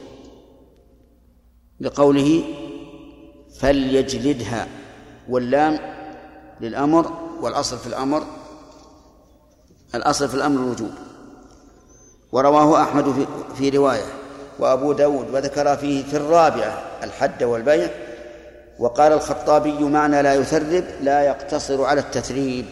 لقوله 1.80 2.44
فليجلدها 3.58 4.68
واللام 5.28 5.78
للأمر 6.60 7.12
والأصل 7.40 7.78
في 7.78 7.86
الأمر 7.86 8.22
الأصل 9.94 10.28
في 10.28 10.34
الأمر 10.34 10.60
الوجوب. 10.60 10.90
ورواه 12.32 12.82
أحمد 12.82 13.26
في 13.54 13.68
رواية 13.68 14.04
وأبو 14.58 14.92
داود 14.92 15.30
وذكر 15.34 15.76
فيه 15.76 16.04
في 16.04 16.16
الرابعة 16.16 16.82
الحد 17.02 17.42
والبيع 17.42 17.90
وقال 18.82 19.12
الخطابي 19.12 19.78
معنى 19.84 20.22
لا 20.22 20.34
يثرب 20.34 20.84
لا 21.00 21.22
يقتصر 21.22 21.84
على 21.84 22.00
التثريب. 22.00 22.66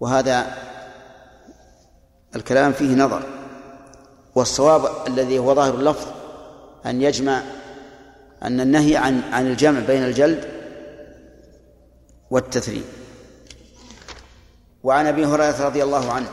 وهذا 0.00 0.46
الكلام 2.36 2.72
فيه 2.72 2.94
نظر. 2.94 3.22
والصواب 4.34 5.06
الذي 5.06 5.38
هو 5.38 5.54
ظاهر 5.54 5.74
اللفظ 5.74 6.06
أن 6.86 7.02
يجمع 7.02 7.42
أن 8.42 8.60
النهي 8.60 8.96
عن 8.96 9.22
عن 9.32 9.46
الجمع 9.46 9.80
بين 9.80 10.04
الجلد 10.04 10.48
والتثريب. 12.30 12.84
وعن 14.82 15.06
أبي 15.06 15.24
هريرة 15.24 15.66
رضي 15.66 15.82
الله 15.82 16.12
عنه 16.12 16.28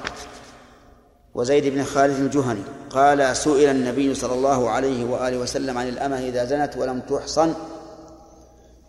وزيد 1.40 1.68
بن 1.68 1.84
خالد 1.84 2.20
الجهني 2.20 2.64
قال 2.90 3.38
سئل 3.38 3.70
النبي 3.70 4.16
صلى 4.16 4.34
الله 4.34 4.70
عليه 4.70 5.06
وآله 5.06 5.38
وسلم 5.38 5.78
عن 5.78 5.88
الأمة 5.88 6.20
إذا 6.20 6.46
زنت 6.46 6.78
ولم 6.78 7.00
تحصن؟ 7.00 7.54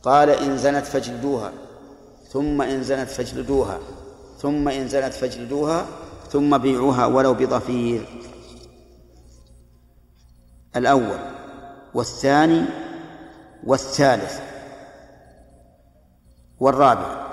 قال 0.03 0.31
إن 0.31 0.59
زنت 0.59 0.85
فاجلدوها 0.85 1.53
ثم 2.33 2.63
إن 2.63 2.83
زنت 2.83 3.09
فاجلدوها 3.09 3.79
ثم 4.39 4.69
إن 4.69 4.89
زنت 4.89 5.13
فاجلدوها 5.13 5.87
ثم 6.33 6.59
بيعوها 6.59 7.07
ولو 7.07 7.35
بضفير. 7.35 8.07
الأول 10.77 11.19
والثاني 11.95 12.65
والثالث 13.67 14.41
والرابع. 16.61 17.27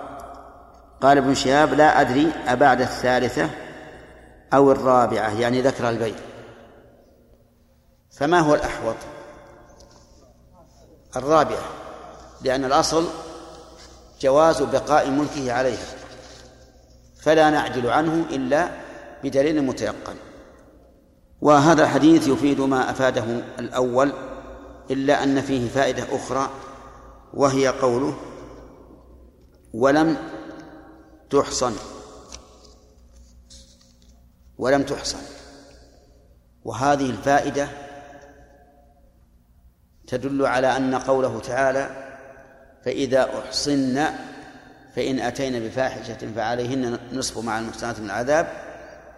قال 1.02 1.18
ابن 1.18 1.34
شهاب 1.34 1.74
لا 1.74 2.02
أدري 2.02 2.32
أبعد 2.48 2.82
الثالثة. 2.82 3.67
أو 4.54 4.72
الرابعة 4.72 5.40
يعني 5.40 5.62
ذكر 5.62 5.90
البيت. 5.90 6.16
فما 8.12 8.40
هو 8.40 8.56
الأحوط؟ 8.56 8.96
الرابعة 11.16 11.66
لأن 12.42 12.66
الأصل 12.66 13.06
جواز 14.22 14.62
بقاء 14.62 15.10
ملكه 15.10 15.54
عليها 15.54 15.86
فلا 17.22 17.50
نعدل 17.50 17.90
عنه 17.90 18.26
إلا 18.30 18.70
بدليل 19.24 19.62
متيقن. 19.62 20.16
وهذا 21.42 21.84
الحديث 21.84 22.28
يفيد 22.28 22.62
ما 22.62 22.90
أفاده 22.90 23.24
الأول 23.60 24.12
إلا 24.92 25.24
أن 25.24 25.42
فيه 25.42 25.70
فائدة 25.70 26.04
أخرى 26.12 26.50
وهي 27.34 27.68
قوله 27.68 28.14
ولم 29.74 30.18
تحصن 31.30 31.74
ولم 34.58 34.84
تحصن. 34.84 35.18
وهذه 36.66 37.10
الفائدة 37.10 37.68
تدل 40.08 40.46
على 40.46 40.78
أن 40.78 40.96
قوله 40.96 41.40
تعالى 41.40 41.90
فإذا 42.86 43.40
أحصن 43.40 44.06
فإن 44.96 45.20
أتينا 45.20 45.60
بفاحشة 45.60 46.34
فعليهن 46.36 47.00
نصف 47.14 47.38
مع 47.38 47.60
المحسنات 47.60 48.00
من 48.00 48.06
العذاب 48.06 48.48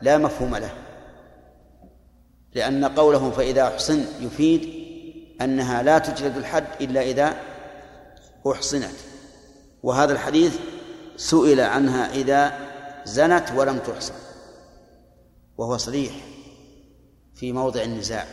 لا 0.01 0.17
مفهوم 0.17 0.55
له. 0.55 0.71
لأن 2.53 2.85
قوله 2.85 3.31
فإذا 3.31 3.67
أحصن 3.67 4.05
يفيد 4.19 4.79
أنها 5.41 5.83
لا 5.83 5.97
تجلد 5.97 6.37
الحد 6.37 6.65
إلا 6.81 7.01
إذا 7.01 7.33
أحصنت. 8.51 8.95
وهذا 9.83 10.13
الحديث 10.13 10.59
سئل 11.17 11.61
عنها 11.61 12.13
إذا 12.13 12.53
زنت 13.05 13.51
ولم 13.55 13.77
تحصن. 13.77 14.13
وهو 15.59 15.77
صريح 15.77 16.13
في 17.35 17.51
موضع 17.51 17.83
النزاع 17.83 18.25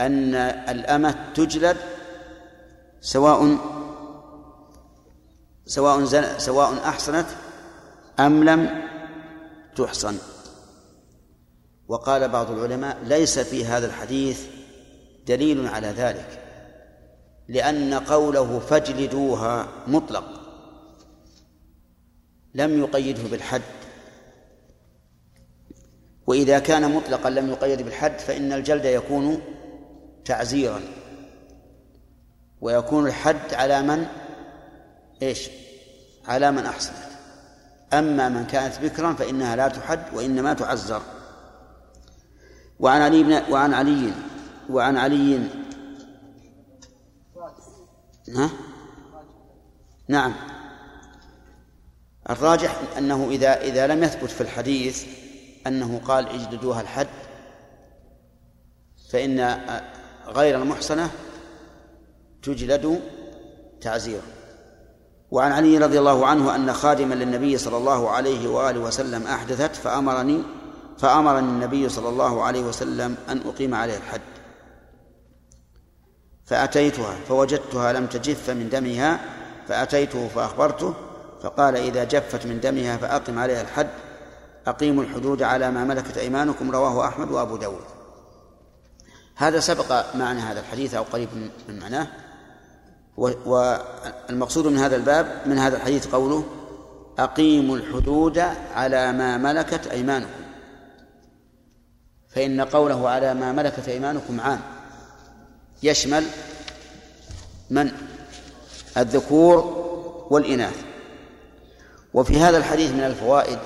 أن 0.00 0.34
الأمة 0.34 1.32
تجلد 1.34 1.76
سواء 3.00 3.58
سواء 5.66 6.04
سواء 6.38 6.88
أحصنت 6.88 7.26
أم 8.20 8.44
لم 8.44 8.84
تحصن. 9.76 10.18
وقال 11.88 12.28
بعض 12.28 12.50
العلماء 12.50 12.98
ليس 13.04 13.38
في 13.38 13.64
هذا 13.64 13.86
الحديث 13.86 14.46
دليل 15.26 15.66
على 15.66 15.86
ذلك 15.88 16.42
لأن 17.48 17.94
قوله 17.94 18.58
فاجلدوها 18.58 19.68
مطلق 19.86 20.24
لم 22.54 22.78
يقيده 22.78 23.22
بالحد. 23.22 23.77
وإذا 26.28 26.58
كان 26.58 26.94
مطلقا 26.94 27.30
لم 27.30 27.50
يقيد 27.50 27.82
بالحد 27.82 28.18
فإن 28.18 28.52
الجلد 28.52 28.84
يكون 28.84 29.40
تعزيرا. 30.24 30.80
ويكون 32.60 33.06
الحد 33.06 33.54
على 33.54 33.82
من؟ 33.82 34.06
إيش؟ 35.22 35.50
على 36.26 36.50
من 36.50 36.66
أحسنت 36.66 36.96
أما 37.92 38.28
من 38.28 38.46
كانت 38.46 38.78
بكرا 38.78 39.12
فإنها 39.12 39.56
لا 39.56 39.68
تحد 39.68 40.14
وإنما 40.14 40.54
تعزر. 40.54 41.02
وعن 42.80 43.00
علي 43.00 43.22
بن 43.22 43.52
وعن 43.52 43.74
علي 43.74 44.12
وعن 44.70 44.96
علي. 44.96 45.48
ها؟ 48.36 48.50
نعم. 50.08 50.34
الراجح 52.30 52.80
أنه 52.98 53.28
إذا 53.30 53.60
إذا 53.60 53.86
لم 53.86 54.02
يثبت 54.02 54.30
في 54.30 54.40
الحديث 54.40 55.04
أنه 55.66 56.00
قال 56.04 56.28
اجلدوها 56.28 56.80
الحد 56.80 57.08
فإن 59.10 59.60
غير 60.26 60.62
المحصنة 60.62 61.10
تجلد 62.42 63.00
تعزيرا 63.80 64.22
وعن 65.30 65.52
علي 65.52 65.78
رضي 65.78 65.98
الله 65.98 66.26
عنه 66.26 66.54
أن 66.54 66.72
خادما 66.72 67.14
للنبي 67.14 67.58
صلى 67.58 67.76
الله 67.76 68.10
عليه 68.10 68.48
وآله 68.48 68.80
وسلم 68.80 69.26
أحدثت 69.26 69.76
فأمرني 69.76 70.42
فأمرني 70.98 71.48
النبي 71.48 71.88
صلى 71.88 72.08
الله 72.08 72.42
عليه 72.42 72.60
وسلم 72.60 73.16
أن 73.28 73.42
أقيم 73.46 73.74
عليه 73.74 73.96
الحد. 73.96 74.20
فأتيتها 76.48 77.14
فوجدتها 77.28 77.92
لم 77.92 78.06
تجف 78.06 78.50
من 78.50 78.68
دمها 78.68 79.20
فأتيته 79.68 80.28
فأخبرته 80.28 80.94
فقال 81.42 81.76
إذا 81.76 82.04
جفت 82.04 82.46
من 82.46 82.60
دمها 82.60 82.96
فأقم 82.96 83.38
عليها 83.38 83.62
الحد 83.62 83.88
أقيموا 84.68 85.02
الحدود 85.02 85.42
على 85.42 85.70
ما 85.70 85.84
ملكت 85.84 86.18
أيمانكم 86.18 86.70
رواه 86.70 87.08
أحمد 87.08 87.30
وأبو 87.30 87.56
داود. 87.56 87.84
هذا 89.36 89.60
سبق 89.60 90.16
معنى 90.16 90.40
هذا 90.40 90.60
الحديث 90.60 90.94
أو 90.94 91.02
قريب 91.02 91.28
من 91.68 91.78
معناه. 91.78 92.06
والمقصود 93.16 94.66
من 94.66 94.78
هذا 94.78 94.96
الباب 94.96 95.42
من 95.46 95.58
هذا 95.58 95.76
الحديث 95.76 96.06
قوله 96.06 96.44
أقيموا 97.18 97.76
الحدود 97.76 98.38
على 98.74 99.12
ما 99.12 99.36
ملكت 99.36 99.86
أيمانكم. 99.86 100.40
فإن 102.28 102.60
قوله 102.60 103.08
على 103.08 103.34
ما 103.34 103.52
ملكت 103.52 103.88
أيمانكم 103.88 104.40
عام. 104.40 104.60
يشمل 105.82 106.24
من؟ 107.70 107.92
الذكور 108.96 109.56
والإناث. 110.30 110.84
وفي 112.14 112.40
هذا 112.40 112.58
الحديث 112.58 112.90
من 112.90 113.00
الفوائد 113.00 113.58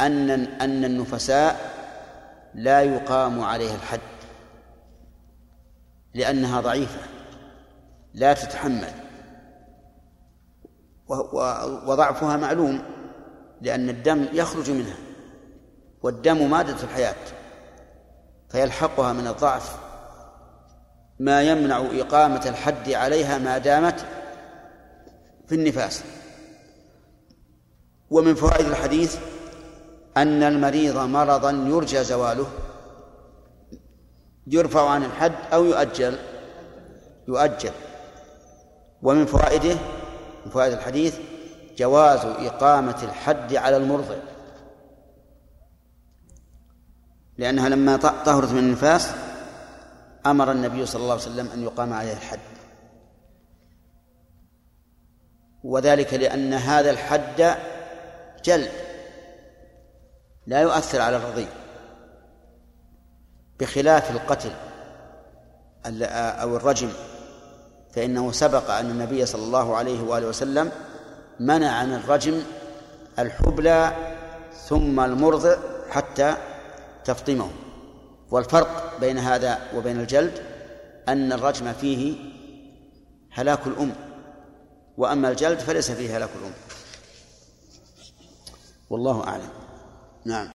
أن 0.00 0.30
أن 0.30 0.84
النفساء 0.84 1.70
لا 2.54 2.82
يقام 2.82 3.40
عليها 3.40 3.74
الحد 3.74 4.00
لأنها 6.14 6.60
ضعيفة 6.60 7.00
لا 8.14 8.32
تتحمل 8.32 8.92
وضعفها 11.86 12.36
معلوم 12.36 12.82
لأن 13.60 13.88
الدم 13.88 14.26
يخرج 14.32 14.70
منها 14.70 14.96
والدم 16.02 16.50
مادة 16.50 16.82
الحياة 16.82 17.14
فيلحقها 18.48 19.12
من 19.12 19.26
الضعف 19.26 19.76
ما 21.20 21.42
يمنع 21.42 21.78
إقامة 21.92 22.48
الحد 22.48 22.90
عليها 22.90 23.38
ما 23.38 23.58
دامت 23.58 24.06
في 25.48 25.54
النفاس. 25.54 26.02
ومن 28.10 28.34
فوائد 28.34 28.66
الحديث 28.66 29.18
أن 30.22 30.42
المريض 30.42 30.96
مرضا 30.96 31.50
يرجى 31.50 32.04
زواله 32.04 32.46
يرفع 34.46 34.88
عن 34.90 35.04
الحد 35.04 35.34
أو 35.52 35.64
يؤجل 35.64 36.18
يؤجل. 37.28 37.72
ومن 39.02 39.26
فوائده 39.26 39.74
من 40.44 40.50
فوائد 40.52 40.72
الحديث 40.72 41.18
جواز 41.76 42.24
إقامة 42.24 43.02
الحد 43.02 43.54
على 43.54 43.76
المرضع. 43.76 44.16
لأنها 47.38 47.68
لما 47.68 47.96
طهرت 47.96 48.52
من 48.52 48.58
النفاس 48.58 49.10
أمر 50.26 50.52
النبي 50.52 50.86
صلى 50.86 51.02
الله 51.02 51.12
عليه 51.12 51.22
وسلم 51.22 51.48
أن 51.54 51.62
يقام 51.62 51.92
عليها 51.92 52.16
الحد. 52.16 52.38
وذلك 55.64 56.14
لأن 56.14 56.54
هذا 56.54 56.90
الحد 56.90 57.54
جلد. 58.44 58.87
لا 60.48 60.60
يؤثر 60.60 61.00
على 61.00 61.16
الرضيع 61.16 61.48
بخلاف 63.60 64.10
القتل 64.10 64.50
أو 66.42 66.56
الرجم 66.56 66.88
فإنه 67.92 68.32
سبق 68.32 68.70
أن 68.70 68.90
النبي 68.90 69.26
صلى 69.26 69.42
الله 69.42 69.76
عليه 69.76 70.02
وآله 70.02 70.26
وسلم 70.26 70.72
منع 71.40 71.84
من 71.84 71.94
الرجم 71.94 72.42
الحبلى 73.18 73.92
ثم 74.66 75.00
المرضع 75.00 75.56
حتى 75.90 76.36
تفطمه. 77.04 77.50
والفرق 78.30 79.00
بين 79.00 79.18
هذا 79.18 79.58
وبين 79.74 80.00
الجلد 80.00 80.42
أن 81.08 81.32
الرجم 81.32 81.72
فيه 81.72 82.16
هلاك 83.32 83.66
الأم 83.66 83.92
وأما 84.96 85.30
الجلد 85.30 85.58
فليس 85.58 85.90
فيه 85.90 86.16
هلاك 86.16 86.30
الأم. 86.40 86.52
والله 88.90 89.24
أعلم. 89.28 89.57
نعم 90.28 90.46